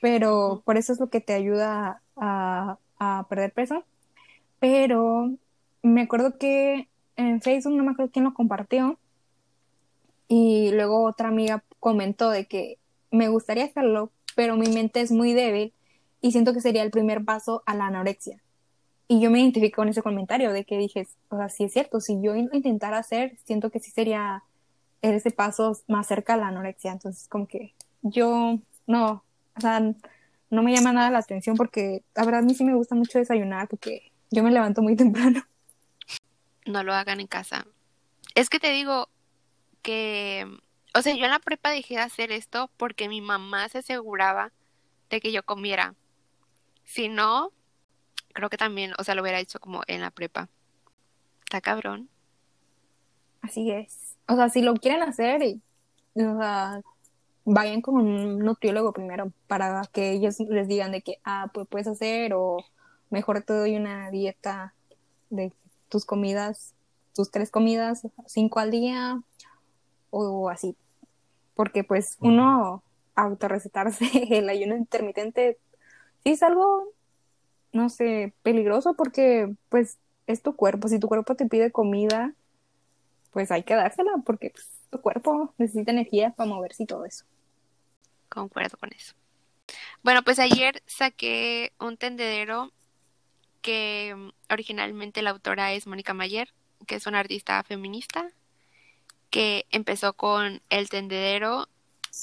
pero 0.00 0.62
por 0.64 0.76
eso 0.76 0.92
es 0.92 1.00
lo 1.00 1.08
que 1.08 1.20
te 1.20 1.34
ayuda 1.34 2.02
a, 2.16 2.78
perder 3.28 3.52
peso. 3.52 3.84
Pero 4.58 5.32
me 5.82 6.02
acuerdo 6.02 6.36
que 6.38 6.88
en 7.16 7.40
Facebook, 7.40 7.72
no 7.72 7.84
me 7.84 7.92
acuerdo 7.92 8.12
quién 8.12 8.24
lo 8.24 8.34
compartió, 8.34 8.98
y 10.28 10.70
luego 10.72 11.04
otra 11.04 11.28
amiga 11.28 11.64
comentó 11.80 12.30
de 12.30 12.46
que 12.46 12.78
me 13.10 13.28
gustaría 13.28 13.64
hacerlo, 13.64 14.10
pero 14.36 14.56
mi 14.56 14.68
mente 14.68 15.00
es 15.00 15.10
muy 15.10 15.32
débil 15.32 15.72
y 16.20 16.32
siento 16.32 16.52
que 16.52 16.60
sería 16.60 16.82
el 16.82 16.90
primer 16.90 17.24
paso 17.24 17.62
a 17.66 17.74
la 17.74 17.86
anorexia. 17.86 18.40
Y 19.08 19.20
yo 19.20 19.30
me 19.30 19.40
identifico 19.40 19.76
con 19.76 19.88
ese 19.88 20.02
comentario 20.02 20.52
de 20.52 20.64
que 20.64 20.78
dije, 20.78 21.08
o 21.30 21.36
sea, 21.36 21.48
sí 21.48 21.64
es 21.64 21.72
cierto, 21.72 22.00
si 22.00 22.20
yo 22.22 22.36
intentara 22.36 22.98
hacer, 22.98 23.36
siento 23.44 23.70
que 23.70 23.80
sí 23.80 23.90
sería 23.90 24.44
ese 25.02 25.30
paso 25.30 25.76
más 25.88 26.06
cerca 26.06 26.34
a 26.34 26.36
la 26.36 26.48
anorexia. 26.48 26.92
Entonces, 26.92 27.28
como 27.28 27.46
que 27.46 27.74
yo 28.02 28.58
no, 28.86 29.24
o 29.56 29.60
sea, 29.60 29.80
no 30.50 30.62
me 30.62 30.74
llama 30.74 30.92
nada 30.92 31.10
la 31.10 31.18
atención 31.18 31.56
porque 31.56 32.02
la 32.14 32.24
verdad 32.24 32.40
a 32.40 32.44
mí 32.44 32.54
sí 32.54 32.64
me 32.64 32.74
gusta 32.74 32.94
mucho 32.94 33.18
desayunar 33.18 33.68
porque 33.68 34.12
yo 34.30 34.42
me 34.42 34.50
levanto 34.50 34.82
muy 34.82 34.96
temprano. 34.96 35.46
No 36.66 36.82
lo 36.82 36.92
hagan 36.92 37.20
en 37.20 37.26
casa. 37.26 37.66
Es 38.34 38.48
que 38.48 38.60
te 38.60 38.70
digo 38.70 39.08
que, 39.82 40.46
o 40.94 41.02
sea, 41.02 41.14
yo 41.14 41.24
en 41.24 41.30
la 41.30 41.38
prepa 41.38 41.70
dejé 41.70 41.94
de 41.94 42.00
hacer 42.00 42.32
esto 42.32 42.70
porque 42.76 43.08
mi 43.08 43.20
mamá 43.20 43.68
se 43.68 43.78
aseguraba 43.78 44.52
de 45.08 45.20
que 45.20 45.32
yo 45.32 45.42
comiera. 45.42 45.94
Si 46.84 47.08
no, 47.08 47.52
creo 48.32 48.50
que 48.50 48.56
también, 48.56 48.92
o 48.98 49.04
sea, 49.04 49.14
lo 49.14 49.22
hubiera 49.22 49.40
hecho 49.40 49.60
como 49.60 49.82
en 49.86 50.00
la 50.00 50.10
prepa. 50.10 50.48
Está 51.44 51.60
cabrón. 51.60 52.08
Así 53.42 53.70
es. 53.70 54.09
O 54.30 54.36
sea, 54.36 54.48
si 54.48 54.62
lo 54.62 54.74
quieren 54.74 55.02
hacer, 55.02 55.42
y, 55.42 55.60
o 56.14 56.38
sea, 56.38 56.80
vayan 57.44 57.80
con 57.82 57.96
un 57.96 58.38
nutriólogo 58.38 58.92
primero 58.92 59.32
para 59.48 59.82
que 59.92 60.12
ellos 60.12 60.38
les 60.38 60.68
digan 60.68 60.92
de 60.92 61.02
que, 61.02 61.18
ah, 61.24 61.50
pues 61.52 61.66
puedes 61.68 61.88
hacer 61.88 62.32
o 62.34 62.58
mejor 63.10 63.42
te 63.42 63.52
doy 63.52 63.76
una 63.76 64.08
dieta 64.10 64.72
de 65.30 65.52
tus 65.88 66.04
comidas, 66.04 66.74
tus 67.12 67.32
tres 67.32 67.50
comidas, 67.50 68.06
cinco 68.26 68.60
al 68.60 68.70
día 68.70 69.20
o 70.10 70.48
así. 70.48 70.76
Porque 71.54 71.82
pues 71.82 72.16
uno 72.20 72.84
autorrecetarse 73.16 74.04
el 74.30 74.48
ayuno 74.48 74.76
intermitente 74.76 75.58
sí 76.22 76.30
es 76.30 76.44
algo, 76.44 76.84
no 77.72 77.88
sé, 77.88 78.32
peligroso 78.44 78.94
porque 78.94 79.52
pues 79.70 79.98
es 80.28 80.40
tu 80.40 80.54
cuerpo. 80.54 80.86
Si 80.86 81.00
tu 81.00 81.08
cuerpo 81.08 81.34
te 81.34 81.46
pide 81.46 81.72
comida, 81.72 82.32
pues 83.30 83.50
hay 83.50 83.62
que 83.62 83.74
dársela 83.74 84.12
porque 84.24 84.50
pues, 84.50 84.66
tu 84.90 85.00
cuerpo 85.00 85.54
necesita 85.58 85.92
energía 85.92 86.30
para 86.30 86.48
moverse 86.48 86.82
y 86.82 86.86
todo 86.86 87.04
eso. 87.04 87.24
Concuerdo 88.28 88.76
con 88.78 88.90
eso. 88.92 89.14
Bueno, 90.02 90.22
pues 90.22 90.38
ayer 90.38 90.82
saqué 90.86 91.72
un 91.78 91.96
tendedero 91.96 92.72
que 93.62 94.14
mm, 94.16 94.52
originalmente 94.52 95.22
la 95.22 95.30
autora 95.30 95.72
es 95.72 95.86
Mónica 95.86 96.14
Mayer, 96.14 96.52
que 96.86 96.96
es 96.96 97.06
una 97.06 97.20
artista 97.20 97.62
feminista, 97.62 98.30
que 99.30 99.66
empezó 99.70 100.14
con 100.14 100.62
el 100.70 100.88
tendedero, 100.88 101.68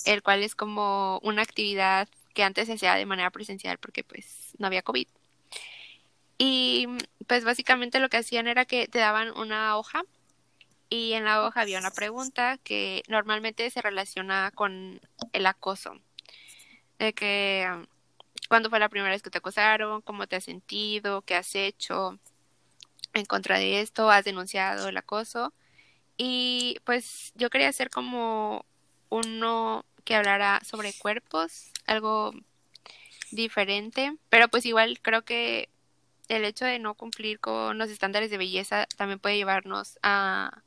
el 0.05 0.21
cual 0.23 0.43
es 0.43 0.55
como 0.55 1.19
una 1.23 1.41
actividad 1.41 2.09
que 2.33 2.43
antes 2.43 2.67
se 2.67 2.73
hacía 2.73 2.95
de 2.95 3.05
manera 3.05 3.31
presencial 3.31 3.77
porque 3.77 4.03
pues 4.03 4.53
no 4.57 4.67
había 4.67 4.81
COVID. 4.81 5.07
Y 6.37 6.85
mm, 6.87 6.97
pues 7.27 7.43
básicamente 7.43 7.99
lo 7.99 8.09
que 8.09 8.17
hacían 8.17 8.47
era 8.47 8.65
que 8.65 8.87
te 8.87 8.99
daban 8.99 9.35
una 9.37 9.77
hoja 9.77 10.03
y 10.89 11.13
en 11.13 11.25
la 11.25 11.45
hoja 11.45 11.61
había 11.61 11.79
una 11.79 11.91
pregunta 11.91 12.57
que 12.63 13.03
normalmente 13.07 13.69
se 13.69 13.81
relaciona 13.81 14.51
con 14.55 15.01
el 15.33 15.45
acoso. 15.45 15.99
De 16.99 17.13
que 17.13 17.67
mm, 17.69 17.83
cuándo 18.47 18.69
fue 18.69 18.79
la 18.79 18.89
primera 18.89 19.11
vez 19.11 19.21
que 19.21 19.29
te 19.29 19.39
acosaron, 19.39 20.01
cómo 20.01 20.27
te 20.27 20.37
has 20.37 20.45
sentido, 20.45 21.21
qué 21.23 21.35
has 21.35 21.55
hecho 21.55 22.19
en 23.13 23.25
contra 23.25 23.57
de 23.57 23.81
esto, 23.81 24.09
has 24.09 24.25
denunciado 24.25 24.87
el 24.87 24.97
acoso. 24.97 25.53
Y 26.17 26.77
pues 26.85 27.33
yo 27.35 27.49
quería 27.49 27.69
hacer 27.69 27.89
como 27.89 28.65
uno 29.09 29.85
que 30.03 30.15
hablara 30.15 30.61
sobre 30.65 30.93
cuerpos, 30.93 31.71
algo 31.85 32.33
diferente, 33.31 34.15
pero 34.29 34.47
pues 34.47 34.65
igual 34.65 34.99
creo 35.01 35.23
que 35.23 35.69
el 36.29 36.45
hecho 36.45 36.65
de 36.65 36.79
no 36.79 36.95
cumplir 36.95 37.39
con 37.39 37.77
los 37.77 37.89
estándares 37.89 38.29
de 38.31 38.37
belleza 38.37 38.87
también 38.97 39.19
puede 39.19 39.37
llevarnos 39.37 39.99
a 40.01 40.63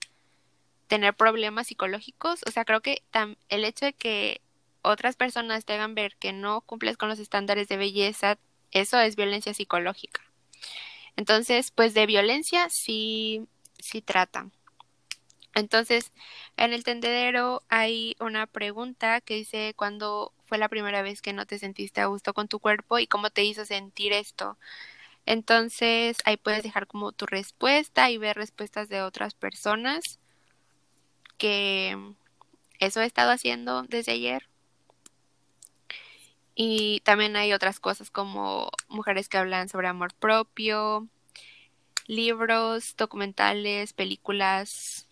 tener 0.91 1.15
problemas 1.15 1.69
psicológicos. 1.69 2.41
O 2.49 2.51
sea, 2.51 2.65
creo 2.65 2.81
que 2.81 3.05
el 3.49 3.65
hecho 3.65 3.87
de 3.87 3.93
que 3.93 4.41
otras 4.83 5.15
personas 5.15 5.65
te 5.65 5.75
hagan 5.75 5.95
ver 5.95 6.17
que 6.17 6.33
no 6.33 6.63
cumples 6.63 6.97
con 6.97 7.09
los 7.09 7.21
estándares 7.21 7.69
de 7.69 7.77
belleza, 7.77 8.39
eso 8.73 8.99
es 8.99 9.15
violencia 9.15 9.55
psicológica. 9.55 10.21
Entonces, 11.15 11.71
pues 11.71 11.95
de 11.95 12.07
violencia 12.07 12.69
sí, 12.71 13.47
sí 13.79 14.03
tratan. 14.03 14.53
Entonces, 15.55 16.11
en 16.57 16.73
el 16.73 16.83
tendedero 16.83 17.63
hay 17.69 18.17
una 18.19 18.49
pregunta 18.49 19.21
que 19.21 19.37
dice 19.37 19.75
cuándo 19.77 20.33
fue 20.45 20.59
la 20.59 20.69
primera 20.69 21.03
vez 21.03 21.23
que 21.23 21.33
no 21.33 21.47
te 21.47 21.61
sentiste 21.61 22.01
a 22.01 22.07
gusto 22.07 22.35
con 22.35 22.49
tu 22.49 22.59
cuerpo 22.59 22.99
y 22.99 23.07
cómo 23.07 23.31
te 23.31 23.45
hizo 23.45 23.65
sentir 23.65 24.13
esto. 24.13 24.59
Entonces, 25.25 26.17
ahí 26.25 26.37
puedes 26.37 26.65
dejar 26.65 26.89
como 26.89 27.13
tu 27.13 27.27
respuesta 27.27 28.11
y 28.11 28.19
ver 28.19 28.37
respuestas 28.37 28.89
de 28.89 29.03
otras 29.03 29.35
personas 29.35 30.19
que 31.41 31.97
eso 32.79 33.01
he 33.01 33.07
estado 33.07 33.33
haciendo 33.33 33.83
desde 33.85 34.13
ayer. 34.13 34.47
Y 36.55 37.01
también 37.01 37.35
hay 37.37 37.55
otras 37.55 37.81
cosas 37.81 38.11
como 38.11 38.71
mujeres 38.89 39.29
que 39.29 39.39
hablan 39.39 39.71
sobre 39.71 39.89
amor 39.89 40.13
propio, 40.15 41.09
libros, 42.07 42.95
documentales, 42.97 43.95
películas 43.95 45.09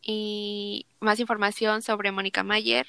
y 0.00 0.86
más 1.00 1.20
información 1.20 1.82
sobre 1.82 2.10
Mónica 2.10 2.42
Mayer 2.42 2.86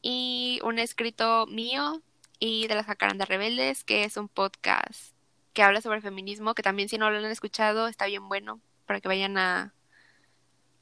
y 0.00 0.60
un 0.62 0.78
escrito 0.78 1.46
mío 1.46 2.00
y 2.38 2.66
de 2.68 2.76
las 2.76 2.86
Jacarandas 2.86 3.28
Rebeldes, 3.28 3.84
que 3.84 4.04
es 4.04 4.16
un 4.16 4.28
podcast 4.28 5.12
que 5.52 5.62
habla 5.62 5.82
sobre 5.82 6.00
feminismo, 6.00 6.54
que 6.54 6.62
también 6.62 6.88
si 6.88 6.96
no 6.96 7.10
lo 7.10 7.18
han 7.18 7.24
escuchado 7.26 7.88
está 7.88 8.06
bien 8.06 8.28
bueno 8.28 8.60
para 8.86 9.00
que 9.00 9.08
vayan 9.08 9.36
a, 9.36 9.74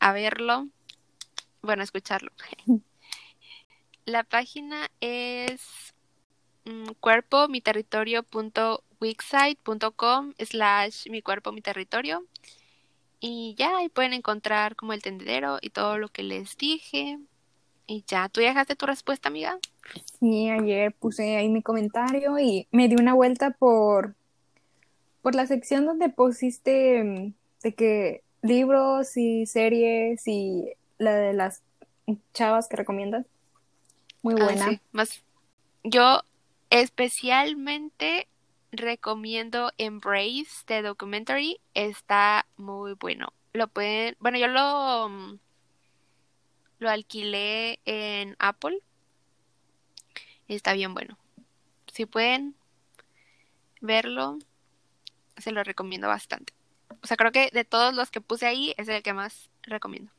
a 0.04 0.12
verlo, 0.12 0.68
bueno, 1.62 1.80
a 1.80 1.84
escucharlo. 1.84 2.30
La 4.04 4.22
página 4.22 4.90
es 5.00 5.94
mm, 6.66 6.92
cuerpo 7.00 7.48
mi 7.48 7.62
slash 10.38 11.08
mi 11.08 11.22
cuerpo 11.22 11.52
mi 11.52 11.62
territorio 11.62 12.22
y 13.18 13.54
ya 13.56 13.78
ahí 13.78 13.88
pueden 13.88 14.12
encontrar 14.12 14.76
como 14.76 14.92
el 14.92 15.00
tendedero 15.00 15.56
y 15.62 15.70
todo 15.70 15.96
lo 15.96 16.08
que 16.08 16.22
les 16.22 16.58
dije 16.58 17.18
y 17.86 18.04
ya, 18.06 18.28
¿tú 18.28 18.42
dejaste 18.42 18.76
tu 18.76 18.84
respuesta 18.84 19.30
amiga? 19.30 19.58
Sí, 20.20 20.50
ayer 20.50 20.92
puse 20.92 21.36
ahí 21.38 21.48
mi 21.48 21.62
comentario 21.62 22.38
y 22.38 22.68
me 22.72 22.88
di 22.88 22.96
una 22.96 23.14
vuelta 23.14 23.52
por 23.52 24.16
por 25.22 25.34
la 25.34 25.46
sección 25.46 25.86
donde 25.86 26.10
pusiste 26.10 27.02
mm, 27.02 27.32
de 27.62 27.74
que 27.74 28.23
libros 28.44 29.16
y 29.16 29.46
series 29.46 30.28
y 30.28 30.70
la 30.98 31.14
de 31.14 31.32
las 31.32 31.62
chavas 32.34 32.68
que 32.68 32.76
recomiendas 32.76 33.26
muy 34.22 34.34
ah, 34.38 34.44
buena. 34.44 34.82
Más, 34.92 35.22
yo 35.82 36.22
especialmente 36.70 38.28
recomiendo 38.70 39.72
Embrace 39.78 40.64
the 40.66 40.82
Documentary. 40.82 41.58
Está 41.72 42.46
muy 42.56 42.92
bueno. 42.94 43.32
Lo 43.54 43.68
pueden, 43.68 44.16
bueno, 44.20 44.38
yo 44.38 44.48
lo 44.48 45.38
lo 46.78 46.90
alquilé 46.90 47.80
en 47.86 48.36
Apple. 48.38 48.78
Está 50.48 50.74
bien 50.74 50.92
bueno. 50.92 51.16
Si 51.92 52.04
pueden 52.04 52.54
verlo, 53.80 54.38
se 55.38 55.50
lo 55.50 55.64
recomiendo 55.64 56.08
bastante. 56.08 56.52
O 57.02 57.06
sea, 57.06 57.16
creo 57.16 57.32
que 57.32 57.50
de 57.52 57.64
todos 57.64 57.94
los 57.94 58.10
que 58.10 58.20
puse 58.20 58.46
ahí 58.46 58.74
es 58.78 58.88
el 58.88 59.02
que 59.02 59.12
más 59.12 59.50
recomiendo. 59.62 60.10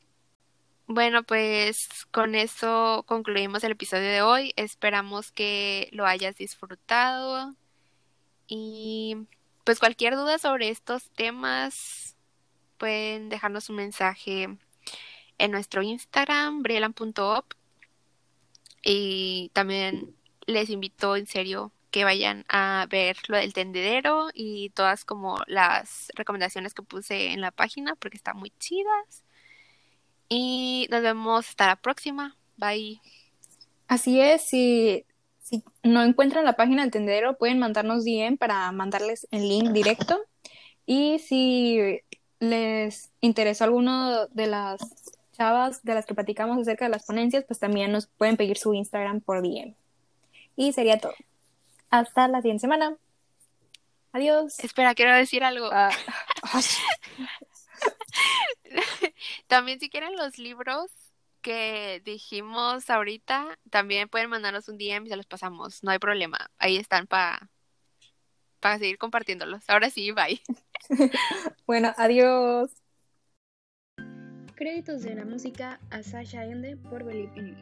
Bueno, 0.88 1.24
pues 1.24 2.06
con 2.12 2.36
eso 2.36 3.04
concluimos 3.08 3.64
el 3.64 3.72
episodio 3.72 4.08
de 4.10 4.22
hoy. 4.22 4.54
Esperamos 4.56 5.32
que 5.32 5.90
lo 5.92 6.06
hayas 6.06 6.36
disfrutado. 6.38 7.56
Y 8.48 9.18
pues 9.64 9.80
cualquier 9.80 10.16
duda 10.16 10.38
sobre 10.38 10.70
estos 10.70 11.10
temas, 11.12 12.16
pueden 12.78 13.30
dejarnos 13.30 13.70
un 13.70 13.78
mensaje 13.78 14.58
en 15.40 15.52
nuestro 15.52 15.82
Instagram, 15.82 16.62
brielan.op. 16.62 17.46
Y 18.84 19.50
también 19.54 20.16
les 20.46 20.70
invito 20.70 21.16
en 21.16 21.26
serio 21.26 21.72
que 21.96 22.04
vayan 22.04 22.44
a 22.50 22.88
ver 22.90 23.16
lo 23.30 23.38
del 23.38 23.54
tendedero 23.54 24.28
y 24.34 24.70
todas 24.72 25.06
como 25.06 25.40
las 25.48 26.10
recomendaciones 26.14 26.74
que 26.74 26.84
puse 26.84 27.32
en 27.32 27.40
la 27.40 27.52
página 27.52 27.96
porque 27.96 28.18
están 28.18 28.36
muy 28.36 28.52
chidas. 28.60 29.24
Y 30.28 30.90
nos 30.92 31.02
vemos 31.02 31.48
hasta 31.48 31.68
la 31.68 31.78
próxima. 31.78 32.36
Bye. 32.58 33.00
Así 33.88 34.20
es, 34.20 34.42
si, 34.42 35.06
si 35.40 35.64
no 35.84 36.04
encuentran 36.04 36.44
la 36.44 36.58
página 36.58 36.82
del 36.82 36.92
tendedero, 36.92 37.38
pueden 37.38 37.60
mandarnos 37.60 38.04
DM 38.04 38.36
para 38.36 38.70
mandarles 38.74 39.26
el 39.32 39.48
link 39.48 39.70
directo. 39.70 40.20
Y 40.86 41.20
si 41.20 42.02
les 42.42 43.10
interesó 43.22 43.64
alguno 43.64 44.28
de 44.28 44.48
las 44.48 44.82
chavas 45.32 45.82
de 45.86 45.94
las 45.94 46.06
que 46.06 46.14
platicamos 46.14 46.58
acerca 46.58 46.84
de 46.84 46.92
las 46.92 47.06
ponencias, 47.06 47.46
pues 47.48 47.60
también 47.60 47.94
nos 47.94 48.08
pueden 48.08 48.36
pedir 48.36 48.58
su 48.58 48.74
Instagram 48.74 49.22
por 49.22 49.42
DM. 49.42 49.76
Y 50.58 50.74
sería 50.74 51.00
todo. 51.00 51.14
Hasta 51.90 52.28
la 52.28 52.42
siguiente 52.42 52.62
semana. 52.62 52.98
Adiós. 54.12 54.60
Espera, 54.60 54.96
quiero 54.96 55.14
decir 55.14 55.44
algo. 55.44 55.70
Ah, 55.72 55.92
también 59.48 59.80
si 59.80 59.90
quieren 59.90 60.16
los 60.16 60.38
libros 60.38 60.92
que 61.42 62.02
dijimos 62.04 62.90
ahorita, 62.90 63.60
también 63.70 64.10
pueden 64.10 64.30
mandarnos 64.30 64.68
un 64.68 64.78
DM 64.78 65.06
y 65.06 65.10
se 65.10 65.16
los 65.16 65.26
pasamos. 65.26 65.84
No 65.84 65.92
hay 65.92 66.00
problema. 66.00 66.50
Ahí 66.58 66.78
están 66.78 67.08
para 67.08 67.50
para 68.66 68.80
seguir 68.80 68.98
compartiéndolos. 68.98 69.64
Ahora 69.68 69.92
sí, 69.92 70.12
bye. 70.12 70.42
bueno, 71.68 71.94
adiós. 71.98 72.72
Créditos 74.56 75.04
de 75.04 75.14
la 75.14 75.24
música 75.24 75.80
a 75.92 76.02
Sasha 76.02 76.46
Ende 76.46 76.76
por 76.76 77.04
Believe 77.04 77.38
in 77.38 77.56